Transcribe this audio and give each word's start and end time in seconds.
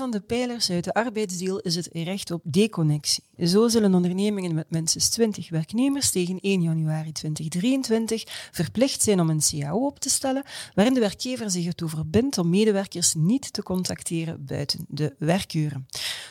Van 0.00 0.10
de 0.10 0.20
pijlers 0.20 0.70
uit 0.70 0.84
de 0.84 0.94
arbeidsdeal 0.94 1.58
is 1.58 1.74
het 1.74 1.88
recht 1.92 2.30
op 2.30 2.40
deconnectie. 2.44 3.24
Zo 3.38 3.68
zullen 3.68 3.94
ondernemingen 3.94 4.54
met 4.54 4.70
minstens 4.70 5.08
20 5.08 5.50
werknemers 5.50 6.10
tegen 6.10 6.40
1 6.40 6.62
januari 6.62 7.12
2023 7.12 8.24
verplicht 8.52 9.02
zijn 9.02 9.20
om 9.20 9.30
een 9.30 9.40
CAO 9.40 9.86
op 9.86 9.98
te 9.98 10.10
stellen, 10.10 10.42
waarin 10.74 10.94
de 10.94 11.00
werkgever 11.00 11.50
zich 11.50 11.66
ertoe 11.66 11.88
verbindt 11.88 12.38
om 12.38 12.48
medewerkers 12.48 13.14
niet 13.14 13.52
te 13.52 13.62
contacteren 13.62 14.44
buiten 14.44 14.84
de 14.88 15.14
werkuren. 15.18 15.86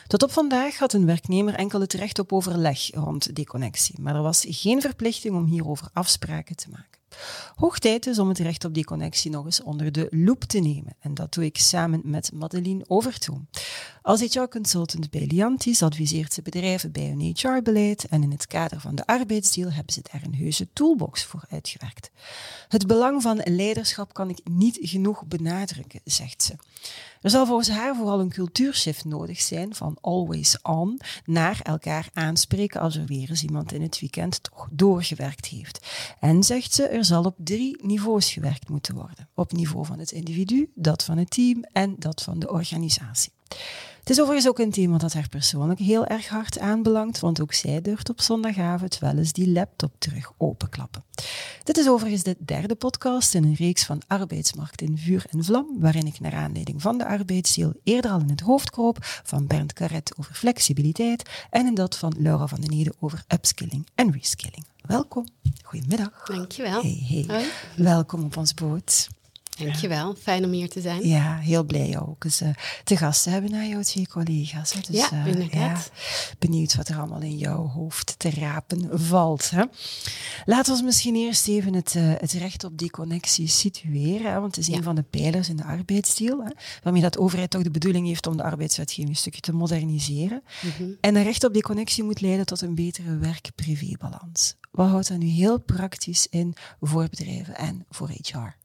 Tot 0.06 0.22
op 0.22 0.32
vandaag 0.32 0.78
had 0.78 0.92
een 0.92 1.06
werknemer 1.06 1.54
enkel 1.54 1.80
het 1.80 1.92
recht 1.92 2.18
op 2.18 2.32
overleg 2.32 2.94
rond 2.94 3.36
deconnectie, 3.36 4.00
maar 4.00 4.14
er 4.14 4.22
was 4.22 4.46
geen 4.48 4.80
verplichting 4.80 5.34
om 5.34 5.44
hierover 5.44 5.88
afspraken 5.92 6.56
te 6.56 6.70
maken. 6.70 6.99
Hoog 7.54 7.78
tijd 7.78 8.06
is 8.06 8.18
om 8.18 8.28
het 8.28 8.38
recht 8.38 8.64
op 8.64 8.74
die 8.74 8.84
connectie 8.84 9.30
nog 9.30 9.44
eens 9.44 9.62
onder 9.62 9.92
de 9.92 10.06
loep 10.10 10.44
te 10.44 10.58
nemen. 10.58 10.96
En 11.00 11.14
dat 11.14 11.32
doe 11.34 11.44
ik 11.44 11.58
samen 11.58 12.00
met 12.04 12.32
Madeline 12.32 12.84
Overtoom. 12.86 13.48
Als 14.02 14.20
HR-consultant 14.20 15.10
bij 15.10 15.26
Liantis 15.26 15.82
adviseert 15.82 16.32
ze 16.32 16.42
bedrijven 16.42 16.92
bij 16.92 17.06
hun 17.06 17.20
HR-beleid 17.20 18.04
en 18.04 18.22
in 18.22 18.30
het 18.30 18.46
kader 18.46 18.80
van 18.80 18.94
de 18.94 19.06
arbeidsdeal 19.06 19.72
hebben 19.72 19.92
ze 19.92 20.00
daar 20.12 20.22
een 20.24 20.34
heuse 20.34 20.68
toolbox 20.72 21.24
voor 21.24 21.44
uitgewerkt. 21.50 22.10
Het 22.68 22.86
belang 22.86 23.22
van 23.22 23.40
leiderschap 23.44 24.12
kan 24.14 24.30
ik 24.30 24.40
niet 24.50 24.78
genoeg 24.80 25.26
benadrukken, 25.26 26.00
zegt 26.04 26.42
ze. 26.42 26.54
Er 27.20 27.30
zal 27.30 27.46
volgens 27.46 27.70
haar 27.70 27.96
vooral 27.96 28.20
een 28.20 28.28
cultuurshift 28.28 29.04
nodig 29.04 29.40
zijn 29.40 29.74
van 29.74 29.98
always 30.00 30.62
on 30.62 31.00
naar 31.24 31.60
elkaar 31.62 32.08
aanspreken 32.12 32.80
als 32.80 32.96
er 32.96 33.06
weer 33.06 33.30
eens 33.30 33.42
iemand 33.42 33.72
in 33.72 33.82
het 33.82 34.00
weekend 34.00 34.42
toch 34.42 34.68
doorgewerkt 34.70 35.46
heeft. 35.46 35.86
En 36.20 36.42
zegt 36.42 36.72
ze, 36.72 36.86
er 36.86 37.04
zal 37.04 37.24
op 37.24 37.34
drie 37.38 37.86
niveaus 37.86 38.32
gewerkt 38.32 38.68
moeten 38.68 38.94
worden. 38.94 39.28
Op 39.34 39.52
niveau 39.52 39.86
van 39.86 39.98
het 39.98 40.10
individu, 40.10 40.70
dat 40.74 41.04
van 41.04 41.18
het 41.18 41.30
team 41.30 41.64
en 41.72 41.94
dat 41.98 42.22
van 42.22 42.38
de 42.38 42.50
organisatie. 42.50 43.32
Het 44.00 44.10
is 44.10 44.20
overigens 44.20 44.48
ook 44.48 44.58
een 44.58 44.70
thema 44.70 44.98
dat 44.98 45.12
haar 45.12 45.28
persoonlijk 45.28 45.80
heel 45.80 46.06
erg 46.06 46.28
hard 46.28 46.58
aanbelangt, 46.58 47.20
want 47.20 47.40
ook 47.40 47.52
zij 47.52 47.80
durft 47.80 48.08
op 48.08 48.20
zondagavond 48.20 48.98
wel 48.98 49.16
eens 49.16 49.32
die 49.32 49.48
laptop 49.48 49.92
terug 49.98 50.32
openklappen. 50.36 51.04
Dit 51.64 51.76
is 51.76 51.88
overigens 51.88 52.22
de 52.22 52.36
derde 52.38 52.74
podcast 52.74 53.34
in 53.34 53.44
een 53.44 53.54
reeks 53.54 53.84
van 53.84 54.02
Arbeidsmarkt 54.06 54.80
in 54.80 54.98
Vuur 54.98 55.24
en 55.30 55.44
Vlam, 55.44 55.66
waarin 55.78 56.06
ik 56.06 56.20
naar 56.20 56.34
aanleiding 56.34 56.82
van 56.82 56.98
de 56.98 57.06
arbeidsdeel 57.06 57.72
eerder 57.84 58.10
al 58.10 58.20
in 58.20 58.30
het 58.30 58.40
hoofd 58.40 58.70
kroop 58.70 58.96
van 59.00 59.46
Bernd 59.46 59.72
Carret 59.72 60.12
over 60.18 60.34
flexibiliteit 60.34 61.30
en 61.50 61.66
in 61.66 61.74
dat 61.74 61.96
van 61.96 62.14
Laura 62.18 62.46
van 62.46 62.60
den 62.60 62.78
Ede 62.78 62.92
over 63.00 63.24
upskilling 63.28 63.86
en 63.94 64.12
reskilling. 64.12 64.64
Welkom. 64.80 65.26
Goedemiddag. 65.62 66.24
Dankjewel. 66.24 66.82
Hey, 66.82 67.04
hey. 67.08 67.24
Hoi. 67.26 67.44
Welkom 67.76 68.24
op 68.24 68.36
ons 68.36 68.54
boot. 68.54 69.08
Dankjewel, 69.64 70.14
fijn 70.14 70.44
om 70.44 70.50
hier 70.50 70.68
te 70.68 70.80
zijn. 70.80 71.08
Ja, 71.08 71.38
heel 71.38 71.64
blij 71.64 72.00
ook 72.00 72.24
eens 72.24 72.42
uh, 72.42 72.48
te 72.84 72.96
gast 72.96 73.22
te 73.22 73.30
hebben 73.30 73.50
naar 73.50 73.66
jouw 73.66 73.82
twee 73.82 74.08
collega's. 74.08 74.72
Hè. 74.72 74.80
Dus, 74.90 75.08
ja, 75.08 75.24
inderdaad. 75.24 75.90
Ja, 75.94 76.34
benieuwd 76.38 76.76
wat 76.76 76.88
er 76.88 76.96
allemaal 76.96 77.20
in 77.20 77.38
jouw 77.38 77.66
hoofd 77.66 78.14
te 78.18 78.30
rapen 78.30 79.00
valt. 79.00 79.50
Hè. 79.50 79.64
Laten 80.44 80.76
we 80.76 80.82
misschien 80.82 81.16
eerst 81.16 81.48
even 81.48 81.74
het, 81.74 81.94
uh, 81.94 82.12
het 82.18 82.32
recht 82.32 82.64
op 82.64 82.78
die 82.78 82.90
connectie 82.90 83.46
situeren. 83.46 84.32
Hè, 84.32 84.40
want 84.40 84.56
het 84.56 84.64
is 84.64 84.70
ja. 84.70 84.76
een 84.76 84.82
van 84.82 84.94
de 84.94 85.02
pijlers 85.02 85.48
in 85.48 85.56
de 85.56 85.64
arbeidsdeal. 85.64 86.44
Hè, 86.44 86.50
waarmee 86.82 87.02
dat 87.02 87.18
overheid 87.18 87.50
toch 87.50 87.62
de 87.62 87.70
bedoeling 87.70 88.06
heeft 88.06 88.26
om 88.26 88.36
de 88.36 88.42
arbeidswetgeving 88.42 89.08
een 89.08 89.16
stukje 89.16 89.40
te 89.40 89.52
moderniseren. 89.52 90.42
Mm 90.62 90.70
-hmm. 90.76 90.96
En 91.00 91.16
een 91.16 91.22
recht 91.22 91.44
op 91.44 91.52
die 91.52 91.62
connectie 91.62 92.04
moet 92.04 92.20
leiden 92.20 92.46
tot 92.46 92.60
een 92.60 92.74
betere 92.74 93.16
werk-privé-balans. 93.16 94.56
Wat 94.70 94.88
houdt 94.88 95.08
dat 95.08 95.18
nu 95.18 95.26
heel 95.26 95.60
praktisch 95.60 96.26
in 96.30 96.54
voor 96.80 97.08
bedrijven 97.08 97.56
en 97.56 97.86
voor 97.88 98.08
HR? 98.08 98.56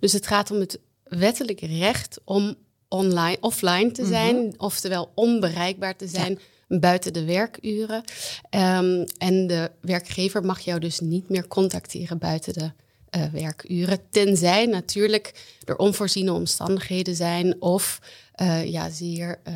Dus 0.00 0.12
het 0.12 0.26
gaat 0.26 0.50
om 0.50 0.60
het 0.60 0.78
wettelijk 1.04 1.60
recht 1.60 2.20
om 2.24 2.54
online, 2.88 3.36
offline 3.40 3.90
te 3.90 4.06
zijn, 4.06 4.36
mm 4.36 4.42
-hmm. 4.42 4.54
oftewel 4.56 5.12
onbereikbaar 5.14 5.96
te 5.96 6.06
zijn 6.06 6.38
ja. 6.68 6.78
buiten 6.78 7.12
de 7.12 7.24
werkuren. 7.24 8.04
Um, 8.50 9.04
en 9.18 9.46
de 9.46 9.70
werkgever 9.80 10.44
mag 10.44 10.60
jou 10.60 10.80
dus 10.80 11.00
niet 11.00 11.28
meer 11.28 11.46
contacteren 11.46 12.18
buiten 12.18 12.52
de 12.52 12.70
uh, 13.16 13.24
werkuren, 13.32 13.98
tenzij 14.10 14.66
natuurlijk 14.66 15.58
er 15.64 15.76
onvoorziene 15.76 16.32
omstandigheden 16.32 17.14
zijn 17.14 17.60
of 17.62 18.00
uh, 18.42 18.64
ja, 18.64 18.90
zeer 18.90 19.40
uh, 19.48 19.54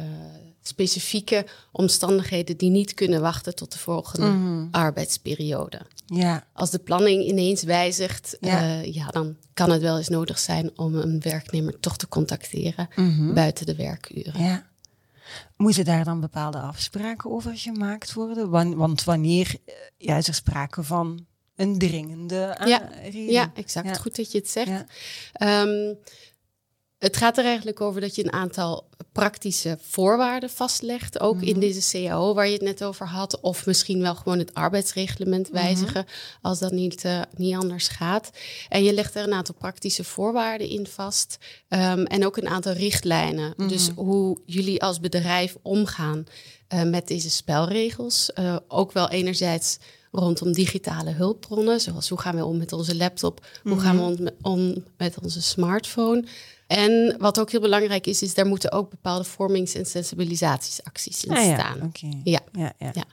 specifieke 0.62 1.46
omstandigheden 1.72 2.56
die 2.56 2.70
niet 2.70 2.94
kunnen 2.94 3.20
wachten 3.20 3.54
tot 3.54 3.72
de 3.72 3.78
volgende 3.78 4.26
mm 4.26 4.44
-hmm. 4.44 4.68
arbeidsperiode. 4.70 5.80
Ja. 6.06 6.46
Als 6.52 6.70
de 6.70 6.78
planning 6.78 7.24
ineens 7.24 7.62
wijzigt, 7.62 8.36
ja. 8.40 8.62
Uh, 8.62 8.94
ja, 8.94 9.06
dan 9.06 9.36
kan 9.54 9.70
het 9.70 9.80
wel 9.82 9.96
eens 9.96 10.08
nodig 10.08 10.38
zijn 10.38 10.78
om 10.78 10.94
een 10.94 11.20
werknemer 11.20 11.80
toch 11.80 11.96
te 11.96 12.08
contacteren 12.08 12.88
mm 12.94 13.16
-hmm. 13.16 13.34
buiten 13.34 13.66
de 13.66 13.74
werkuren. 13.74 14.42
Ja. 14.42 14.70
Moeten 15.56 15.84
daar 15.84 16.04
dan 16.04 16.20
bepaalde 16.20 16.58
afspraken 16.58 17.30
over 17.30 17.58
gemaakt 17.58 18.12
worden? 18.12 18.76
Want 18.76 19.04
wanneer 19.04 19.56
ja, 19.96 20.16
is 20.16 20.28
er 20.28 20.34
sprake 20.34 20.82
van 20.82 21.26
een 21.56 21.78
dringende 21.78 22.56
ja. 22.64 22.88
reden? 23.02 23.32
Ja, 23.32 23.50
exact. 23.54 23.86
Ja. 23.86 23.94
Goed 23.94 24.16
dat 24.16 24.32
je 24.32 24.38
het 24.38 24.50
zegt. 24.50 24.84
Ja. 25.32 25.62
Um, 25.62 25.98
het 27.02 27.16
gaat 27.16 27.38
er 27.38 27.44
eigenlijk 27.44 27.80
over 27.80 28.00
dat 28.00 28.14
je 28.14 28.24
een 28.24 28.32
aantal 28.32 28.88
praktische 29.12 29.78
voorwaarden 29.80 30.50
vastlegt. 30.50 31.20
Ook 31.20 31.42
in 31.42 31.60
deze 31.60 31.90
CAO 31.90 32.34
waar 32.34 32.46
je 32.46 32.52
het 32.52 32.62
net 32.62 32.84
over 32.84 33.06
had. 33.06 33.40
Of 33.40 33.66
misschien 33.66 34.00
wel 34.00 34.14
gewoon 34.14 34.38
het 34.38 34.54
arbeidsreglement 34.54 35.48
wijzigen. 35.48 36.00
Mm-hmm. 36.00 36.38
Als 36.42 36.58
dat 36.58 36.72
niet, 36.72 37.04
uh, 37.04 37.22
niet 37.36 37.54
anders 37.54 37.88
gaat. 37.88 38.30
En 38.68 38.84
je 38.84 38.92
legt 38.92 39.14
er 39.14 39.24
een 39.24 39.32
aantal 39.32 39.54
praktische 39.54 40.04
voorwaarden 40.04 40.68
in 40.68 40.86
vast. 40.86 41.38
Um, 41.68 42.04
en 42.04 42.26
ook 42.26 42.36
een 42.36 42.48
aantal 42.48 42.72
richtlijnen. 42.72 43.52
Mm-hmm. 43.56 43.68
Dus 43.68 43.90
hoe 43.94 44.38
jullie 44.46 44.82
als 44.82 45.00
bedrijf 45.00 45.56
omgaan 45.62 46.24
uh, 46.74 46.82
met 46.82 47.08
deze 47.08 47.30
spelregels. 47.30 48.30
Uh, 48.38 48.56
ook 48.68 48.92
wel 48.92 49.10
enerzijds 49.10 49.78
rondom 50.12 50.52
digitale 50.52 51.10
hulpbronnen. 51.10 51.80
Zoals 51.80 52.08
hoe 52.08 52.20
gaan 52.20 52.36
we 52.36 52.44
om 52.44 52.56
met 52.56 52.72
onze 52.72 52.96
laptop? 52.96 53.46
Hoe 53.62 53.80
gaan 53.80 53.96
we 53.96 54.02
om, 54.02 54.28
om 54.42 54.84
met 54.96 55.18
onze 55.22 55.42
smartphone? 55.42 56.24
En 56.66 57.16
wat 57.18 57.40
ook 57.40 57.50
heel 57.50 57.60
belangrijk 57.60 58.06
is, 58.06 58.22
is 58.22 58.34
daar 58.34 58.46
moeten 58.46 58.72
ook 58.72 58.90
bepaalde 58.90 59.24
vormings- 59.24 59.74
en 59.74 59.86
sensibilisatiesacties 59.86 61.24
in 61.24 61.36
ah, 61.36 61.44
ja. 61.44 61.58
staan. 61.58 61.82
Okay. 61.82 62.20
Ja. 62.24 62.40
Ja, 62.52 62.72
ja. 62.78 62.90
ja. 62.94 63.04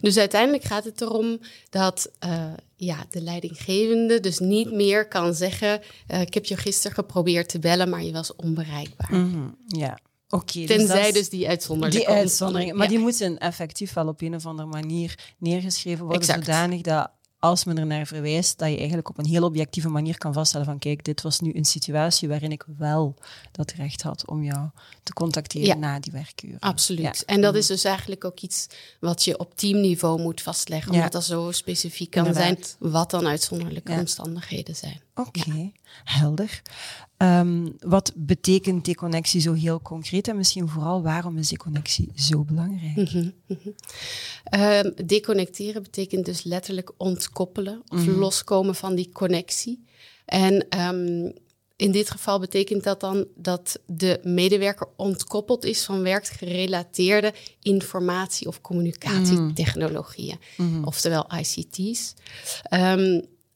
Dus 0.00 0.16
uiteindelijk 0.16 0.64
gaat 0.64 0.84
het 0.84 1.00
erom 1.00 1.38
dat 1.70 2.10
uh, 2.24 2.52
ja, 2.76 3.04
de 3.10 3.20
leidinggevende 3.22 4.20
dus 4.20 4.38
niet 4.38 4.72
meer 4.72 5.08
kan 5.08 5.34
zeggen: 5.34 5.80
uh, 6.10 6.20
Ik 6.20 6.34
heb 6.34 6.44
je 6.44 6.56
gisteren 6.56 6.96
geprobeerd 6.96 7.48
te 7.48 7.58
bellen, 7.58 7.88
maar 7.88 8.02
je 8.02 8.12
was 8.12 8.36
onbereikbaar. 8.36 9.14
Mm 9.14 9.32
-hmm. 9.32 9.56
Ja. 9.66 9.98
Okay, 10.34 10.66
Tenzij 10.66 11.02
dus, 11.02 11.12
dus 11.12 11.28
die 11.28 11.48
uitzondering. 11.48 11.96
Die 11.96 12.08
uitzondering. 12.08 12.72
Maar 12.72 12.82
ja. 12.82 12.88
die 12.88 12.98
moeten 12.98 13.38
effectief 13.38 13.92
wel 13.92 14.08
op 14.08 14.20
een 14.20 14.34
of 14.34 14.46
andere 14.46 14.68
manier 14.68 15.18
neergeschreven 15.38 16.04
worden, 16.04 16.20
exact. 16.20 16.44
zodanig 16.44 16.80
dat 16.80 17.10
als 17.44 17.64
men 17.64 17.78
er 17.78 17.86
naar 17.86 18.06
verwijst, 18.06 18.58
dat 18.58 18.68
je 18.68 18.76
eigenlijk 18.76 19.08
op 19.08 19.18
een 19.18 19.26
heel 19.26 19.44
objectieve 19.44 19.88
manier 19.88 20.18
kan 20.18 20.32
vaststellen 20.32 20.66
van 20.66 20.78
kijk, 20.78 21.04
dit 21.04 21.22
was 21.22 21.40
nu 21.40 21.54
een 21.54 21.64
situatie 21.64 22.28
waarin 22.28 22.52
ik 22.52 22.64
wel 22.76 23.14
dat 23.52 23.72
recht 23.72 24.02
had 24.02 24.28
om 24.28 24.44
jou 24.44 24.68
te 25.02 25.12
contacteren 25.12 25.66
ja. 25.66 25.74
na 25.74 26.00
die 26.00 26.12
werkuren. 26.12 26.58
Absoluut. 26.58 27.02
Ja. 27.26 27.34
En 27.34 27.40
dat 27.40 27.54
is 27.54 27.66
dus 27.66 27.84
eigenlijk 27.84 28.24
ook 28.24 28.40
iets 28.40 28.66
wat 29.00 29.24
je 29.24 29.38
op 29.38 29.56
teamniveau 29.56 30.20
moet 30.20 30.42
vastleggen, 30.42 30.92
omdat 30.92 31.12
dat 31.12 31.24
zo 31.24 31.50
specifiek 31.52 32.10
kan 32.10 32.26
Inderdaad. 32.26 32.76
zijn 32.78 32.92
wat 32.92 33.10
dan 33.10 33.26
uitzonderlijke 33.26 33.92
omstandigheden 33.92 34.76
zijn. 34.76 35.00
Oké, 35.14 35.38
okay. 35.38 35.72
helder. 36.04 36.62
Um, 37.18 37.76
wat 37.78 38.12
betekent 38.14 38.84
deconnectie 38.84 39.40
zo 39.40 39.52
heel 39.52 39.80
concreet 39.82 40.28
en 40.28 40.36
misschien 40.36 40.68
vooral 40.68 41.02
waarom 41.02 41.38
is 41.38 41.48
deconnectie 41.48 42.12
zo 42.14 42.44
belangrijk? 42.44 42.96
Mm 42.96 43.06
-hmm, 43.06 43.32
mm 43.46 43.58
-hmm. 43.62 44.60
Um, 44.60 45.06
deconnecteren 45.06 45.82
betekent 45.82 46.24
dus 46.24 46.42
letterlijk 46.42 46.92
ontkoppelen 46.96 47.82
of 47.88 47.98
mm 47.98 48.04
-hmm. 48.04 48.18
loskomen 48.18 48.74
van 48.74 48.94
die 48.94 49.10
connectie. 49.12 49.84
En 50.24 50.66
um, 50.78 51.32
in 51.76 51.92
dit 51.92 52.10
geval 52.10 52.38
betekent 52.38 52.84
dat 52.84 53.00
dan 53.00 53.26
dat 53.34 53.80
de 53.86 54.20
medewerker 54.22 54.88
ontkoppeld 54.96 55.64
is 55.64 55.84
van 55.84 56.02
werkgerelateerde 56.02 57.34
informatie- 57.62 58.46
of 58.46 58.60
communicatietechnologieën, 58.60 60.38
oftewel 60.84 61.26
ICT's. 61.38 62.14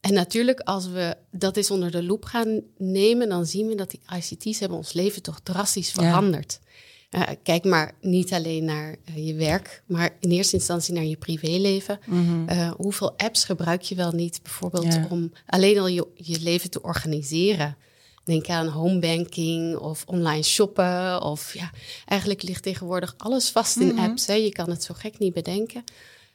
En 0.00 0.12
natuurlijk, 0.14 0.60
als 0.60 0.88
we 0.88 1.16
dat 1.30 1.56
eens 1.56 1.70
onder 1.70 1.90
de 1.90 2.02
loep 2.02 2.24
gaan 2.24 2.60
nemen, 2.76 3.28
dan 3.28 3.46
zien 3.46 3.66
we 3.66 3.74
dat 3.74 3.90
die 3.90 4.00
ICT's 4.16 4.60
hebben 4.60 4.78
ons 4.78 4.92
leven 4.92 5.22
toch 5.22 5.40
drastisch 5.40 5.90
veranderd. 5.90 6.60
Ja. 7.10 7.36
kijk 7.42 7.64
maar 7.64 7.94
niet 8.00 8.32
alleen 8.32 8.64
naar 8.64 8.96
je 9.14 9.34
werk, 9.34 9.82
maar 9.86 10.16
in 10.20 10.30
eerste 10.30 10.56
instantie 10.56 10.94
naar 10.94 11.04
je 11.04 11.16
privéleven. 11.16 11.98
Mhm. 12.06 12.72
hoeveel 12.76 13.18
apps 13.18 13.44
gebruik 13.44 13.82
je 13.82 13.94
wel 13.94 14.12
niet, 14.12 14.40
bijvoorbeeld 14.42 14.98
om 15.10 15.32
alleen 15.46 15.78
al 15.78 15.88
je, 15.88 16.06
je 16.14 16.40
leven 16.40 16.70
te 16.70 16.82
organiseren? 16.82 17.76
Denk 18.28 18.48
aan 18.48 18.66
homebanking 18.66 19.76
of 19.76 20.04
online 20.06 20.42
shoppen. 20.42 21.22
Of 21.22 21.54
ja, 21.54 21.70
eigenlijk 22.04 22.42
ligt 22.42 22.62
tegenwoordig 22.62 23.14
alles 23.16 23.50
vast 23.50 23.76
in 23.76 23.86
mhm. 23.86 23.98
apps. 23.98 24.26
Hè. 24.26 24.34
Je 24.34 24.52
kan 24.52 24.70
het 24.70 24.82
zo 24.82 24.94
gek 24.96 25.18
niet 25.18 25.32
bedenken. 25.32 25.84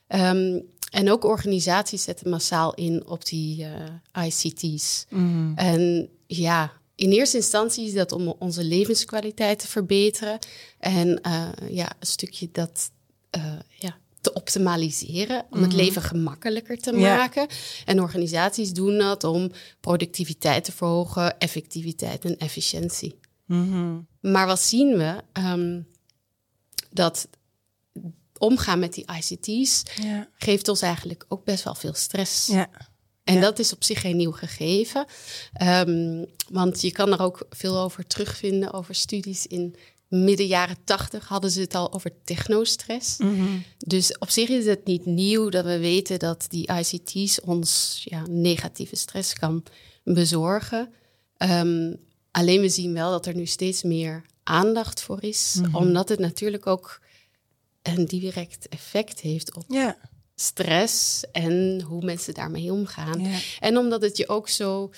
Ehm, 0.07 0.59
en 0.93 1.11
ook 1.11 1.23
organisaties 1.23 2.03
zetten 2.03 2.29
massaal 2.29 2.73
in 2.73 3.05
op 3.07 3.25
die 3.25 3.65
uh, 4.13 4.25
ICT's. 4.25 5.05
Mhm. 5.09 5.53
En 5.55 6.09
ja, 6.27 6.71
in 6.95 7.11
eerste 7.11 7.37
instantie 7.37 7.85
is 7.85 7.93
dat 7.93 8.11
om 8.11 8.35
onze 8.39 8.63
levenskwaliteit 8.63 9.59
te 9.59 9.67
verbeteren. 9.67 10.39
En 10.79 11.19
uh, 11.27 11.49
ja, 11.69 11.91
een 11.99 12.07
stukje 12.07 12.49
dat 12.51 12.91
uh, 13.37 13.53
ja, 13.79 13.97
te 14.21 14.33
optimaliseren, 14.33 15.45
om 15.49 15.61
het 15.61 15.71
mhm. 15.71 15.79
leven 15.79 16.01
gemakkelijker 16.01 16.77
te 16.77 16.91
maken. 16.93 17.47
En 17.85 18.01
organisaties 18.01 18.73
doen 18.73 18.97
dat 18.97 19.23
om 19.23 19.51
productiviteit 19.79 20.63
te 20.63 20.71
verhogen, 20.71 21.39
effectiviteit 21.39 22.25
en 22.25 22.37
efficiëntie. 22.37 23.19
Mhm. 23.45 23.99
Maar 24.19 24.47
wat 24.47 24.59
zien 24.59 24.97
we? 24.97 25.15
Ehm, 25.31 25.81
dat 26.91 27.27
omgaan 28.43 28.79
met 28.79 28.93
die 28.93 29.05
ICT's 29.17 29.83
geeft 30.37 30.67
ons 30.67 30.81
eigenlijk 30.81 31.25
ook 31.27 31.43
best 31.43 31.63
wel 31.63 31.75
veel 31.75 31.93
stress. 31.93 32.47
Ja. 32.47 32.69
En 33.23 33.41
dat 33.41 33.59
is 33.59 33.73
op 33.73 33.83
zich 33.83 34.01
geen 34.01 34.17
nieuw 34.17 34.31
gegeven. 34.31 35.05
Um, 35.61 36.25
want 36.49 36.81
je 36.81 36.91
kan 36.91 37.11
er 37.11 37.21
ook 37.21 37.45
veel 37.49 37.77
over 37.77 38.07
terugvinden, 38.07 38.73
over 38.73 38.95
studies 38.95 39.47
in 39.47 39.75
midden 40.07 40.47
jaren 40.47 40.77
tachtig 40.83 41.27
hadden 41.27 41.51
ze 41.51 41.61
het 41.61 41.75
al 41.75 41.93
over 41.93 42.11
technostress. 42.23 43.17
Mm 43.17 43.63
Dus 43.77 44.17
op 44.17 44.29
zich 44.29 44.49
is 44.49 44.65
het 44.65 44.85
niet 44.85 45.05
nieuw 45.05 45.49
dat 45.49 45.65
we 45.65 45.79
weten 45.79 46.19
dat 46.19 46.45
die 46.49 46.69
ICT's 46.71 47.39
ons 47.41 48.01
ja, 48.03 48.23
negatieve 48.29 48.95
stress 48.95 49.33
kan 49.33 49.63
bezorgen. 50.03 50.93
Um, 51.37 51.95
alleen 52.31 52.61
we 52.61 52.69
zien 52.69 52.93
wel 52.93 53.11
dat 53.11 53.25
er 53.25 53.35
nu 53.35 53.45
steeds 53.45 53.83
meer 53.83 54.25
aandacht 54.43 55.01
voor 55.01 55.23
is, 55.23 55.59
mhm. 55.61 55.75
omdat 55.75 56.09
het 56.09 56.19
natuurlijk 56.19 56.67
ook 56.67 57.01
een 57.83 58.05
direct 58.05 58.67
effect 58.67 59.19
heeft 59.19 59.55
op 59.55 59.63
ja. 59.67 59.97
stress 60.35 61.23
en 61.31 61.81
hoe 61.81 62.05
mensen 62.05 62.33
daarmee 62.33 62.71
omgaan. 62.71 63.27
En 63.59 63.77
omdat 63.77 64.01
het 64.01 64.17
je 64.17 64.29
ook 64.29 64.49
zo, 64.49 64.91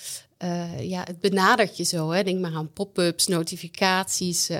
uh, 0.44 0.88
ja, 0.88 1.02
het 1.04 1.20
benadert 1.20 1.76
je 1.76 1.84
zo. 1.84 2.10
Hè? 2.10 2.22
Denk 2.22 2.40
maar 2.40 2.54
aan 2.54 2.72
pop-ups, 2.72 3.26
notificaties. 3.26 4.50
Uh, 4.50 4.56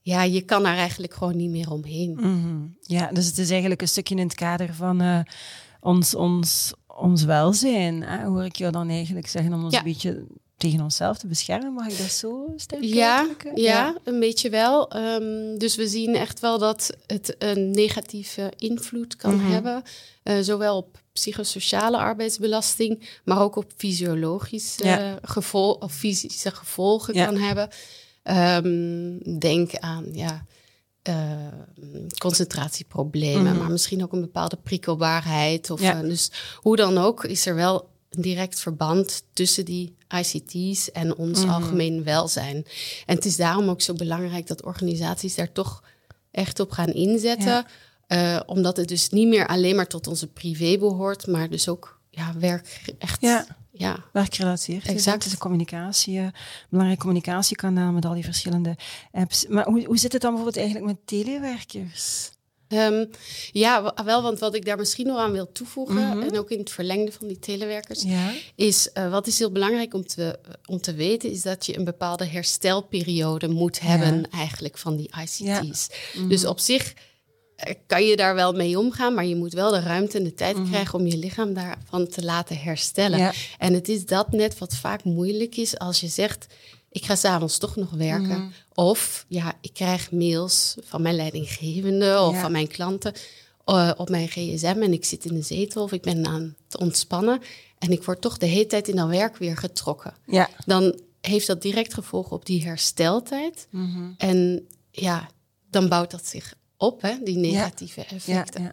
ja, 0.00 0.22
je 0.22 0.40
kan 0.40 0.62
daar 0.62 0.76
eigenlijk 0.76 1.14
gewoon 1.14 1.36
niet 1.36 1.50
meer 1.50 1.70
omheen. 1.70 2.12
Mhm. 2.12 2.66
Ja, 2.80 3.10
dus 3.12 3.26
het 3.26 3.38
is 3.38 3.50
eigenlijk 3.50 3.80
een 3.80 3.88
stukje 3.88 4.14
in 4.14 4.22
het 4.22 4.34
kader 4.34 4.74
van 4.74 5.02
uh, 5.02 5.20
ons, 5.80 6.14
ons, 6.14 6.72
ons 6.86 7.24
welzijn. 7.24 8.02
Hè? 8.02 8.24
Hoor 8.24 8.44
ik 8.44 8.56
jou 8.56 8.72
dan 8.72 8.88
eigenlijk 8.88 9.26
zeggen 9.26 9.52
om 9.52 9.64
ons 9.64 9.76
een 9.76 9.82
beetje 9.82 10.26
tegen 10.62 10.80
onszelf 10.80 11.18
te 11.18 11.26
beschermen? 11.26 11.72
Mag 11.72 11.86
ik 11.86 11.98
dat 11.98 12.10
zo 12.10 12.52
sterk 12.56 12.82
ja, 12.82 13.28
ja, 13.44 13.52
ja, 13.54 13.96
een 14.04 14.20
beetje 14.20 14.50
wel. 14.50 14.96
Um, 14.96 15.58
dus 15.58 15.76
we 15.76 15.88
zien 15.88 16.14
echt 16.14 16.40
wel 16.40 16.58
dat 16.58 16.96
het 17.06 17.36
een 17.38 17.70
negatieve 17.70 18.52
invloed 18.56 19.16
kan 19.16 19.36
mhm. 19.36 19.50
hebben. 19.50 19.82
Uh, 20.24 20.34
zowel 20.40 20.76
op 20.76 21.00
psychosociale 21.12 21.96
arbeidsbelasting, 21.96 23.20
maar 23.24 23.40
ook 23.40 23.56
op 23.56 23.72
fysiologische 23.76 24.84
ja. 24.84 25.18
gevolgen 25.22 25.82
of 25.82 25.92
fysische 25.92 26.50
gevolgen 26.50 27.14
kan 27.14 27.36
hebben. 27.36 27.68
Um, 28.64 29.38
denk 29.38 29.76
aan 29.76 30.06
ja, 30.12 30.46
uh, 31.08 31.14
concentratieproblemen, 32.18 33.52
mhm. 33.52 33.58
maar 33.58 33.70
misschien 33.70 34.02
ook 34.02 34.12
een 34.12 34.20
bepaalde 34.20 34.58
prikkelbaarheid. 34.62 35.70
Of, 35.70 35.80
uh, 35.80 36.00
dus 36.00 36.30
hoe 36.56 36.76
dan 36.76 36.98
ook 36.98 37.24
is 37.24 37.46
er 37.46 37.54
wel 37.54 37.90
een 38.14 38.22
direct 38.22 38.60
verband 38.60 39.24
tussen 39.32 39.64
die 39.64 39.96
ICT's 40.08 40.90
en 40.90 41.16
ons 41.16 41.40
mhm. 41.40 41.50
algemeen 41.50 42.04
welzijn. 42.04 42.66
En 43.06 43.14
het 43.14 43.24
is 43.24 43.36
daarom 43.36 43.68
ook 43.68 43.80
zo 43.80 43.94
belangrijk 43.94 44.46
dat 44.46 44.62
organisaties 44.62 45.34
daar 45.34 45.52
toch 45.52 45.82
echt 46.30 46.60
op 46.60 46.70
gaan 46.70 46.92
inzetten. 46.92 47.64
Uh, 48.08 48.40
omdat 48.46 48.76
het 48.76 48.88
dus 48.88 49.08
niet 49.08 49.28
meer 49.28 49.46
alleen 49.46 49.76
maar 49.76 49.86
tot 49.86 50.06
onze 50.06 50.26
privé 50.26 50.78
behoort, 50.78 51.26
maar 51.26 51.50
dus 51.50 51.68
ook 51.68 52.00
ja, 52.10 52.34
werk 52.38 52.94
echt 52.98 53.20
ja 53.20 53.46
ja. 53.72 54.04
werkgerelateerd. 54.12 54.86
Exact. 54.86 55.24
Is 55.24 55.32
een 55.32 55.38
communicatie, 55.38 56.18
uh, 56.18 56.26
belangrijk 56.68 57.00
communicatiekanaal 57.00 57.92
met 57.92 58.04
al 58.04 58.14
die 58.14 58.24
verschillende 58.24 58.76
apps. 59.12 59.46
Maar 59.46 59.64
hoe, 59.64 59.84
hoe 59.84 59.98
zit 59.98 60.12
het 60.12 60.22
dan 60.22 60.34
bijvoorbeeld 60.34 60.64
eigenlijk 60.64 60.94
met 60.94 61.06
telewerkers? 61.06 62.30
Um, 62.72 63.10
ja, 63.52 63.94
wel, 64.04 64.22
want 64.22 64.38
wat 64.38 64.54
ik 64.54 64.64
daar 64.64 64.76
misschien 64.76 65.06
nog 65.06 65.18
aan 65.18 65.32
wil 65.32 65.52
toevoegen, 65.52 66.08
mhm. 66.08 66.22
en 66.22 66.38
ook 66.38 66.50
in 66.50 66.58
het 66.58 66.70
verlengde 66.70 67.12
van 67.12 67.26
die 67.26 67.38
telewerkers, 67.38 68.04
is 68.54 68.90
uh, 68.94 69.10
wat 69.10 69.26
is 69.26 69.38
heel 69.38 69.52
belangrijk 69.52 69.94
om 69.94 70.06
te, 70.06 70.38
om 70.66 70.80
te 70.80 70.94
weten, 70.94 71.30
is 71.30 71.42
dat 71.42 71.66
je 71.66 71.78
een 71.78 71.84
bepaalde 71.84 72.24
herstelperiode 72.24 73.48
moet 73.48 73.80
hebben 73.80 74.30
eigenlijk 74.30 74.78
van 74.78 74.96
die 74.96 75.10
ICT's. 75.20 75.88
Dus 76.28 76.40
mhm. 76.40 76.50
op 76.50 76.58
zich 76.58 76.94
kan 77.86 78.04
je 78.04 78.16
daar 78.16 78.34
wel 78.34 78.52
mee 78.52 78.78
omgaan, 78.78 79.14
maar 79.14 79.26
je 79.26 79.36
moet 79.36 79.52
wel 79.52 79.70
de 79.70 79.80
ruimte 79.80 80.18
en 80.18 80.24
de 80.24 80.34
tijd 80.34 80.56
mhm. 80.56 80.68
krijgen 80.68 80.98
om 80.98 81.06
je 81.06 81.16
lichaam 81.16 81.54
daarvan 81.54 82.08
te 82.08 82.24
laten 82.24 82.58
herstellen. 82.58 83.32
En 83.58 83.74
het 83.74 83.88
is 83.88 84.06
dat 84.06 84.32
net 84.32 84.58
wat 84.58 84.74
vaak 84.74 85.04
moeilijk 85.04 85.56
is 85.56 85.78
als 85.78 86.00
je 86.00 86.08
zegt, 86.08 86.46
ik 86.92 87.04
ga 87.04 87.14
s'avonds 87.14 87.58
toch 87.58 87.76
nog 87.76 87.90
werken. 87.90 88.38
Mhm. 88.38 88.48
Of 88.74 89.24
ja, 89.28 89.54
ik 89.60 89.74
krijg 89.74 90.10
mails 90.10 90.74
van 90.80 91.02
mijn 91.02 91.14
leidinggevende 91.14 92.20
of 92.20 92.40
van 92.40 92.52
mijn 92.52 92.68
klanten 92.68 93.12
uh, 93.66 93.90
op 93.96 94.08
mijn 94.08 94.28
gsm 94.28 94.76
en 94.80 94.92
ik 94.92 95.04
zit 95.04 95.24
in 95.24 95.34
de 95.34 95.42
zetel 95.42 95.82
of 95.82 95.92
ik 95.92 96.02
ben 96.02 96.26
aan 96.26 96.54
het 96.64 96.80
ontspannen 96.80 97.40
en 97.78 97.90
ik 97.90 98.02
word 98.02 98.20
toch 98.20 98.38
de 98.38 98.46
hele 98.46 98.66
tijd 98.66 98.88
in 98.88 98.96
dat 98.96 99.08
werk 99.08 99.36
weer 99.36 99.56
getrokken. 99.56 100.14
Ja. 100.26 100.50
Dan 100.66 101.00
heeft 101.20 101.46
dat 101.46 101.62
direct 101.62 101.94
gevolgen 101.94 102.32
op 102.32 102.46
die 102.46 102.64
hersteltijd. 102.64 103.66
Mhm. 103.70 104.10
En 104.16 104.66
ja, 104.90 105.28
dan 105.70 105.88
bouwt 105.88 106.10
dat 106.10 106.26
zich 106.26 106.54
op, 106.76 107.02
hè, 107.02 107.14
die 107.24 107.36
negatieve 107.36 108.04
effecten. 108.04 108.62
Ja, 108.62 108.72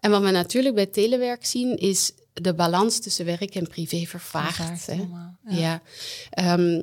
en 0.00 0.10
wat 0.10 0.22
we 0.22 0.30
natuurlijk 0.30 0.74
bij 0.74 0.86
telewerk 0.86 1.46
zien, 1.46 1.76
is 1.76 2.12
de 2.32 2.54
balans 2.54 2.98
tussen 2.98 3.24
werk 3.24 3.54
en 3.54 3.68
privé 3.68 4.04
vervaagt. 4.06 4.86
hè? 4.86 5.06
Ja. 5.48 5.82
Um, 6.58 6.82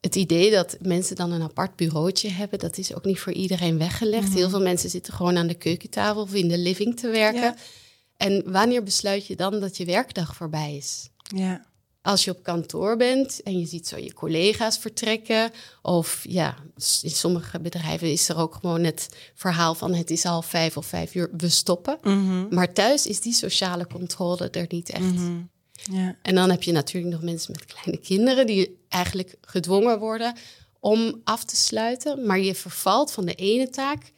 het 0.00 0.16
idee 0.16 0.50
dat 0.50 0.76
mensen 0.80 1.16
dan 1.16 1.32
een 1.32 1.42
apart 1.42 1.76
bureautje 1.76 2.30
hebben, 2.30 2.58
dat 2.58 2.78
is 2.78 2.94
ook 2.94 3.04
niet 3.04 3.20
voor 3.20 3.32
iedereen 3.32 3.78
weggelegd. 3.78 4.28
Mhm. 4.28 4.36
Heel 4.36 4.50
veel 4.50 4.62
mensen 4.62 4.90
zitten 4.90 5.12
gewoon 5.12 5.36
aan 5.36 5.46
de 5.46 5.54
keukentafel 5.54 6.22
of 6.22 6.34
in 6.34 6.48
de 6.48 6.58
living 6.58 6.96
te 6.96 7.08
werken. 7.08 7.54
En 8.16 8.52
wanneer 8.52 8.82
besluit 8.82 9.26
je 9.26 9.36
dan 9.36 9.60
dat 9.60 9.76
je 9.76 9.84
werkdag 9.84 10.36
voorbij 10.36 10.76
is? 10.76 11.10
Ja 11.36 11.66
als 12.08 12.24
je 12.24 12.30
op 12.30 12.42
kantoor 12.42 12.96
bent 12.96 13.42
en 13.42 13.58
je 13.58 13.66
ziet 13.66 13.88
zo 13.88 13.96
je 13.96 14.12
collega's 14.12 14.78
vertrekken. 14.78 15.50
Of 15.82 16.24
ja, 16.28 16.56
in 17.02 17.10
sommige 17.10 17.60
bedrijven 17.60 18.12
is 18.12 18.28
er 18.28 18.36
ook 18.36 18.54
gewoon 18.54 18.84
het 18.84 19.08
verhaal 19.34 19.74
van 19.74 19.94
het 19.94 20.10
is 20.10 20.24
al 20.24 20.42
vijf 20.42 20.76
of 20.76 20.86
vijf 20.86 21.14
uur, 21.14 21.30
we 21.36 21.48
stoppen. 21.48 21.98
Mhm. 22.02 22.54
Maar 22.54 22.72
thuis 22.72 23.06
is 23.06 23.20
die 23.20 23.32
sociale 23.32 23.86
controle 23.86 24.50
er 24.50 24.66
niet 24.68 24.90
echt. 24.90 25.14
Mhm. 25.14 25.40
Ja. 25.90 26.16
En 26.22 26.34
dan 26.34 26.50
heb 26.50 26.62
je 26.62 26.72
natuurlijk 26.72 27.12
nog 27.12 27.22
mensen 27.22 27.52
met 27.52 27.64
kleine 27.64 28.02
kinderen 28.02 28.46
die 28.46 28.78
eigenlijk 28.88 29.34
gedwongen 29.40 29.98
worden 29.98 30.34
om 30.80 31.20
af 31.24 31.44
te 31.44 31.56
sluiten. 31.56 32.26
Maar 32.26 32.38
je 32.38 32.54
vervalt 32.54 33.12
van 33.12 33.24
de 33.24 33.34
ene 33.34 33.70
taak 33.70 34.12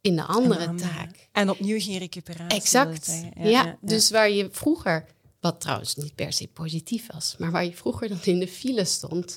in 0.00 0.16
de 0.16 0.22
andere, 0.22 0.74
taak. 0.74 1.28
En 1.32 1.50
opnieuw 1.50 1.80
geen 1.80 1.98
recuperatie. 1.98 2.58
Exact. 2.58 3.22
Ja, 3.34 3.48
ja, 3.48 3.78
dus 3.80 4.10
waar 4.10 4.30
je 4.30 4.48
vroeger 4.50 5.06
wat 5.40 5.60
trouwens 5.60 5.94
niet 5.94 6.14
per 6.14 6.32
se 6.32 6.48
positief 6.48 7.06
was, 7.12 7.34
maar 7.38 7.50
waar 7.50 7.64
je 7.64 7.74
vroeger 7.74 8.08
dan 8.08 8.18
in 8.22 8.38
de 8.38 8.48
file 8.48 8.84
stond, 8.84 9.36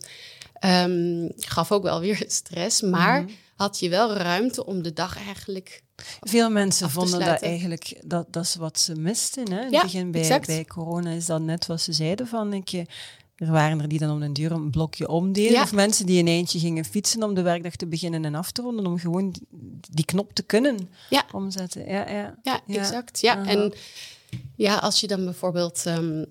um, 0.66 1.32
gaf 1.36 1.72
ook 1.72 1.84
wel 1.84 2.00
weer 2.00 2.24
stress. 2.42 2.82
Maar 2.82 3.22
mhm. 3.22 3.32
had 3.56 3.80
je 3.80 3.90
wel 3.90 4.14
ruimte 4.14 4.66
om 4.66 4.84
de 4.84 4.94
dag 4.94 5.18
eigenlijk. 5.18 5.82
Veel 6.20 6.50
mensen 6.50 6.90
vonden 6.90 7.20
dat 7.20 7.42
eigenlijk 7.42 8.02
dat, 8.06 8.34
dat 8.34 8.44
is 8.44 8.56
wat 8.56 8.80
ze 8.80 8.96
misten. 8.96 9.52
Hè? 9.52 9.66
In 9.66 9.74
het 9.74 9.82
begin 9.82 10.12
bij, 10.12 10.42
bij 10.46 10.66
corona 10.66 11.12
is 11.12 11.26
dat 11.26 11.42
net 11.42 11.66
wat 11.66 11.82
ze 11.82 11.94
zeiden 11.94 12.28
van 12.28 12.54
ik. 12.54 12.72
Er 13.36 13.52
waren 13.52 13.82
er 13.82 13.88
die 13.88 14.00
dan 14.00 14.12
om 14.12 14.22
een 14.22 14.34
duur 14.34 14.52
een 14.52 14.70
blokje 14.70 15.08
omdeden. 15.08 15.62
Of 15.62 15.74
mensen 15.74 16.06
die 16.06 16.20
een 16.20 16.28
eentje 16.28 16.60
gingen 16.60 16.86
fietsen 16.86 17.24
om 17.24 17.34
de 17.34 17.42
werkdag 17.42 17.76
te 17.76 17.88
beginnen 17.88 18.26
en 18.26 18.36
af 18.36 18.52
te 18.52 18.62
ronden. 18.62 18.86
Om 18.86 19.00
gewoon 19.00 19.36
die 19.90 20.06
knop 20.06 20.34
te 20.34 20.44
kunnen 20.44 20.90
omzetten. 21.32 21.88
Ja, 21.88 22.10
ja, 22.10 22.36
ja, 22.44 22.62
exact. 22.68 23.20
Ja, 23.22 23.46
en 23.46 23.74
ja, 24.56 24.78
als 24.78 25.00
je 25.00 25.08
dan 25.08 25.24
bijvoorbeeld 25.24 25.86
um, 25.86 26.26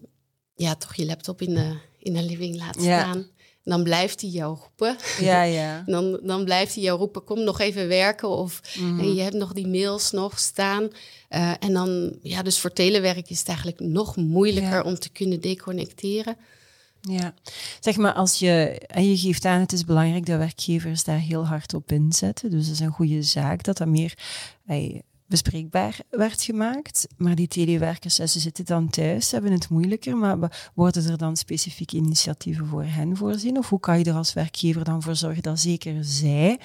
ja, 0.54 0.74
toch 0.74 0.94
je 0.94 1.06
laptop 1.06 1.42
in 1.42 1.54
de, 1.54 1.76
in 1.98 2.12
de 2.12 2.22
living 2.22 2.56
laat 2.56 2.80
staan. 2.80 3.26
Dan 3.64 3.82
blijft 3.82 4.20
hij 4.20 4.30
jou 4.30 4.58
roepen. 4.58 4.96
Ja, 5.20 5.42
ja. 5.58 5.82
dan, 5.86 6.20
dan 6.22 6.44
blijft 6.44 6.74
hij 6.74 6.82
jou 6.82 6.98
roepen, 6.98 7.24
kom 7.24 7.44
nog 7.44 7.60
even 7.60 7.88
werken. 7.88 8.28
Of 8.28 8.60
mhm. 8.78 9.00
en 9.00 9.14
je 9.14 9.20
hebt 9.20 9.34
nog 9.34 9.52
die 9.52 9.66
mails 9.66 10.10
nog 10.10 10.38
staan. 10.38 10.82
Uh, 10.82 11.52
en 11.58 11.72
dan, 11.72 12.18
ja, 12.22 12.42
dus 12.42 12.58
voor 12.58 12.72
telewerk 12.72 13.30
is 13.30 13.38
het 13.38 13.48
eigenlijk 13.48 13.80
nog 13.80 14.16
moeilijker 14.16 14.84
om 14.84 14.98
te 14.98 15.10
kunnen 15.10 15.40
deconnecteren. 15.40 16.36
Ja, 17.00 17.34
zeg 17.80 17.96
maar 17.96 18.12
als 18.12 18.38
je, 18.38 18.80
en 18.86 19.08
je 19.08 19.16
geeft 19.16 19.44
aan, 19.44 19.60
het 19.60 19.72
is 19.72 19.84
belangrijk 19.84 20.26
dat 20.26 20.38
werkgevers 20.38 21.04
daar 21.04 21.18
heel 21.18 21.46
hard 21.46 21.74
op 21.74 21.92
inzetten. 21.92 22.50
Dus 22.50 22.64
dat 22.64 22.74
is 22.74 22.80
een 22.80 22.92
goede 22.92 23.22
zaak 23.22 23.62
dat 23.62 23.76
dat 23.76 23.88
meer 23.88 24.14
bespreekbaar 25.28 25.98
werd 26.10 26.42
gemaakt. 26.42 27.06
Maar 27.16 27.34
die 27.34 27.48
telewerkers, 27.48 28.14
ze 28.14 28.26
zitten 28.26 28.64
dan 28.64 28.90
thuis, 28.90 29.30
hebben 29.30 29.52
het 29.52 29.68
moeilijker. 29.68 30.16
Maar 30.16 30.70
worden 30.74 31.10
er 31.10 31.18
dan 31.18 31.36
specifieke 31.36 31.96
initiatieven 31.96 32.66
voor 32.66 32.84
hen 32.84 33.16
voorzien? 33.16 33.58
Of 33.58 33.68
hoe 33.68 33.80
kan 33.80 33.98
je 33.98 34.04
er 34.04 34.14
als 34.14 34.32
werkgever 34.32 34.84
dan 34.84 35.02
voor 35.02 35.16
zorgen 35.16 35.42
dat 35.42 35.60
zeker 35.60 36.04
zij 36.04 36.58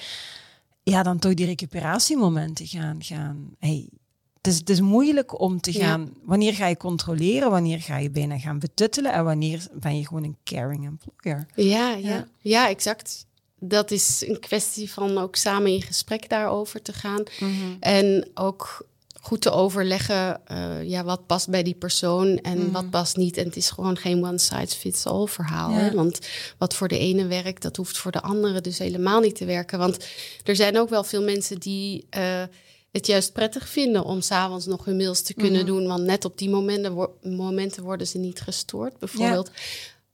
ja, 0.82 1.02
dan 1.02 1.18
toch 1.18 1.34
die 1.34 1.46
recuperatiemomenten 1.46 2.66
gaan, 2.66 2.96
gaan 3.02 3.50
hey, 3.58 3.88
het 4.36 4.52
is, 4.52 4.58
het 4.58 4.70
is 4.70 4.80
moeilijk 4.80 5.40
om 5.40 5.60
te 5.60 5.72
gaan. 5.72 6.12
Wanneer 6.22 6.54
ga 6.54 6.66
je 6.66 6.76
controleren? 6.76 7.50
Wanneer 7.50 7.80
ga 7.80 7.96
je 7.96 8.10
bijna 8.10 8.38
gaan 8.38 8.58
betuttelen? 8.58 9.12
En 9.12 9.24
wanneer 9.24 9.66
ben 9.72 9.98
je 9.98 10.06
gewoon 10.06 10.24
een 10.24 10.36
caring 10.44 10.84
employer? 10.84 11.46
Ja, 11.54 11.90
ja. 11.90 12.26
ja. 12.38 12.68
exact. 12.68 13.26
Dat 13.68 13.90
is 13.90 14.24
een 14.26 14.40
kwestie 14.40 14.92
van 14.92 15.18
ook 15.18 15.36
samen 15.36 15.70
in 15.70 15.82
gesprek 15.82 16.28
daarover 16.28 16.82
te 16.82 16.92
gaan. 16.92 17.22
Mhm. 17.40 17.52
En 17.80 18.30
ook 18.34 18.86
goed 19.24 19.40
te 19.40 19.50
overleggen 19.50 20.40
uh, 20.52 20.82
ja, 20.82 21.04
wat 21.04 21.26
past 21.26 21.48
bij 21.48 21.62
die 21.62 21.74
persoon 21.74 22.38
en 22.38 22.58
mhm. 22.58 22.70
wat 22.70 22.90
past 22.90 23.16
niet. 23.16 23.36
En 23.36 23.44
het 23.44 23.56
is 23.56 23.70
gewoon 23.70 23.96
geen 23.96 24.24
one 24.24 24.38
size 24.38 24.76
fits 24.76 25.06
all 25.06 25.26
verhaal. 25.26 25.70
Hè? 25.70 25.92
Want 25.92 26.18
wat 26.58 26.74
voor 26.74 26.88
de 26.88 26.98
ene 26.98 27.26
werkt, 27.26 27.62
dat 27.62 27.76
hoeft 27.76 27.98
voor 27.98 28.12
de 28.12 28.22
andere 28.22 28.60
dus 28.60 28.78
helemaal 28.78 29.20
niet 29.20 29.36
te 29.36 29.44
werken. 29.44 29.78
Want 29.78 30.06
er 30.42 30.56
zijn 30.56 30.78
ook 30.78 30.88
wel 30.88 31.04
veel 31.04 31.22
mensen 31.22 31.60
die 31.60 32.06
uh, 32.16 32.42
het 32.90 33.06
juist 33.06 33.32
prettig 33.32 33.68
vinden 33.68 34.04
om 34.04 34.20
s'avonds 34.20 34.66
nog 34.66 34.84
hun 34.84 34.96
mails 34.96 35.22
te 35.22 35.34
kunnen 35.34 35.64
mhm. 35.64 35.66
doen. 35.66 35.86
Want 35.86 36.04
net 36.04 36.24
op 36.24 36.38
die 36.38 36.50
momenten, 36.50 37.08
momenten 37.22 37.82
worden 37.82 38.06
ze 38.06 38.18
niet 38.18 38.40
gestoord, 38.40 38.98
bijvoorbeeld. 38.98 39.50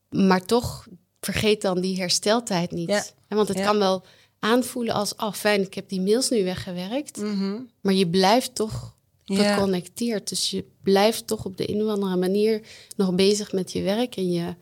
Maar 0.09 0.45
toch 0.45 0.87
vergeet 1.21 1.63
dan 1.63 1.81
die 1.81 2.01
hersteltijd 2.01 2.71
niet. 2.71 2.89
Ja. 2.89 3.05
Want 3.29 3.49
het 3.49 3.61
kan 3.61 3.79
wel 3.79 4.05
aanvoelen 4.39 4.95
als, 4.95 5.15
oh 5.17 5.33
fijn, 5.33 5.61
ik 5.61 5.75
heb 5.75 5.89
die 5.89 6.01
mails 6.01 6.31
nu 6.31 6.45
weggewerkt. 6.45 7.17
Mhm. 7.17 7.59
Maar 7.81 7.95
je 7.95 8.09
blijft 8.09 8.55
toch 8.55 8.95
geconnecteerd. 9.25 10.29
Dus 10.29 10.51
je 10.51 10.65
blijft 10.83 11.27
toch 11.27 11.45
op 11.45 11.57
de 11.57 11.71
een 11.75 11.83
of 11.83 11.89
andere 11.89 12.17
manier 12.17 12.63
nog 12.97 13.15
bezig 13.15 13.53
met 13.53 13.73
je 13.73 13.83
werk. 13.83 14.17
En 14.17 14.31
je 14.31 14.55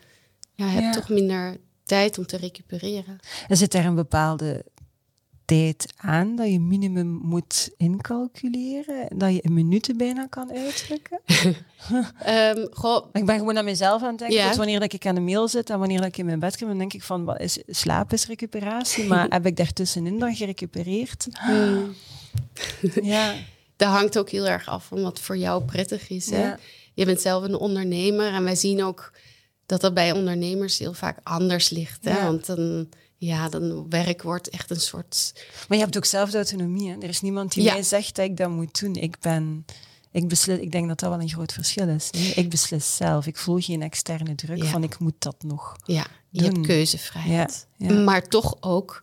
ja, 0.54 0.66
hebt 0.66 0.92
toch 0.92 1.08
minder 1.08 1.56
tijd 1.84 2.18
om 2.18 2.26
te 2.26 2.36
recupereren. 2.36 3.18
Er 3.48 3.56
zit 3.56 3.74
er 3.74 3.84
een 3.84 3.94
bepaalde 3.94 4.64
tijd 5.48 5.92
aan 5.96 6.36
dat 6.36 6.50
je 6.50 6.60
minimum 6.60 7.20
moet 7.22 7.70
incalculeren? 7.76 9.18
Dat 9.18 9.32
je 9.32 9.40
in 9.40 9.52
minuten 9.52 9.96
bijna 9.96 10.26
kan 10.26 10.52
uitdrukken? 10.52 11.20
um, 12.28 12.68
ik 13.12 13.26
ben 13.26 13.38
gewoon 13.38 13.58
aan 13.58 13.64
mezelf 13.64 14.02
aan 14.02 14.08
het 14.08 14.18
denken. 14.18 14.48
Dus 14.48 14.56
wanneer 14.56 14.80
dat 14.80 14.92
ik 14.92 15.06
aan 15.06 15.14
de 15.14 15.20
mail 15.20 15.48
zit 15.48 15.70
en 15.70 15.78
wanneer 15.78 15.98
dat 15.98 16.06
ik 16.06 16.16
in 16.16 16.26
mijn 16.26 16.38
bed 16.38 16.58
kom, 16.58 16.68
dan 16.68 16.78
denk 16.78 16.92
ik 16.92 17.02
van, 17.02 17.24
wat 17.24 17.40
is, 17.40 17.58
slaap 17.66 18.12
is 18.12 18.26
recuperatie, 18.26 19.04
maar 19.04 19.26
heb 19.38 19.46
ik 19.46 19.56
daartussenin 19.56 20.18
dan 20.18 20.34
gerecupereerd? 20.34 21.26
Hmm. 21.32 21.94
ja. 23.02 23.34
Dat 23.76 23.88
hangt 23.88 24.18
ook 24.18 24.30
heel 24.30 24.46
erg 24.46 24.68
af 24.68 24.84
van 24.84 25.02
wat 25.02 25.20
voor 25.20 25.36
jou 25.36 25.64
prettig 25.64 26.08
is. 26.08 26.30
Hè? 26.30 26.52
Je 26.94 27.04
bent 27.04 27.20
zelf 27.20 27.44
een 27.44 27.54
ondernemer 27.54 28.32
en 28.32 28.44
wij 28.44 28.56
zien 28.56 28.84
ook 28.84 29.12
dat 29.66 29.80
dat 29.80 29.94
bij 29.94 30.12
ondernemers 30.12 30.78
heel 30.78 30.94
vaak 30.94 31.18
anders 31.22 31.70
ligt. 31.70 32.04
Hè? 32.04 32.22
Want 32.24 32.46
dan 32.46 32.88
ja, 33.18 33.48
dan 33.48 33.88
werk 33.88 34.22
wordt 34.22 34.48
echt 34.48 34.70
een 34.70 34.80
soort. 34.80 35.32
Maar 35.68 35.78
je 35.78 35.84
hebt 35.84 35.96
ook 35.96 36.04
zelf 36.04 36.30
de 36.30 36.36
autonomie. 36.36 36.90
Hè? 36.90 36.96
Er 36.96 37.08
is 37.08 37.20
niemand 37.20 37.52
die 37.52 37.64
mij 37.64 37.82
zegt 37.82 38.16
dat 38.16 38.24
ik 38.24 38.36
dat 38.36 38.50
moet 38.50 38.80
doen. 38.80 38.94
Ik 38.94 39.20
ben. 39.20 39.64
Ik, 40.10 40.28
beslis, 40.28 40.58
ik 40.58 40.72
denk 40.72 40.88
dat 40.88 41.00
dat 41.00 41.10
wel 41.10 41.20
een 41.20 41.28
groot 41.28 41.52
verschil 41.52 41.88
is. 41.88 42.10
Ik 42.10 42.50
beslis 42.50 42.96
zelf. 42.96 43.26
Ik 43.26 43.36
voel 43.36 43.58
geen 43.58 43.82
externe 43.82 44.34
druk 44.34 44.64
van 44.64 44.82
ik 44.82 44.98
moet 44.98 45.14
dat 45.18 45.42
nog. 45.42 45.76
Ja, 45.84 46.06
je 46.30 46.42
hebt 46.42 46.60
keuzevrijheid. 46.60 47.66
Ja, 47.76 47.92
maar 47.92 48.28
toch 48.28 48.56
ook 48.60 49.02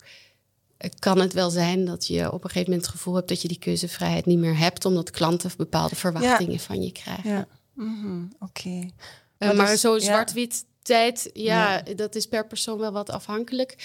kan 0.98 1.18
het 1.18 1.32
wel 1.32 1.50
zijn 1.50 1.84
dat 1.84 2.06
je 2.06 2.32
op 2.32 2.44
een 2.44 2.50
gegeven 2.50 2.70
moment 2.70 2.86
het 2.86 2.96
gevoel 2.96 3.14
hebt 3.14 3.28
dat 3.28 3.42
je 3.42 3.48
die 3.48 3.58
keuzevrijheid 3.58 4.26
niet 4.26 4.38
meer 4.38 4.58
hebt, 4.58 4.84
omdat 4.84 5.10
klanten 5.10 5.50
bepaalde 5.56 5.96
verwachtingen 5.96 6.60
van 6.60 6.82
je 6.82 6.92
krijgen. 6.92 7.30
Ja, 7.30 7.46
mhm, 7.72 8.24
oké. 8.38 8.90
Eh, 9.38 9.52
maar, 9.52 9.66
dus, 9.66 9.80
zo 9.80 9.98
zwart-wit 9.98 10.64
tijd, 10.86 11.30
ja, 11.32 11.82
dat 11.96 12.14
is 12.14 12.26
per 12.26 12.46
persoon 12.46 12.78
wel 12.78 12.92
wat 12.92 13.10
afhankelijk. 13.10 13.76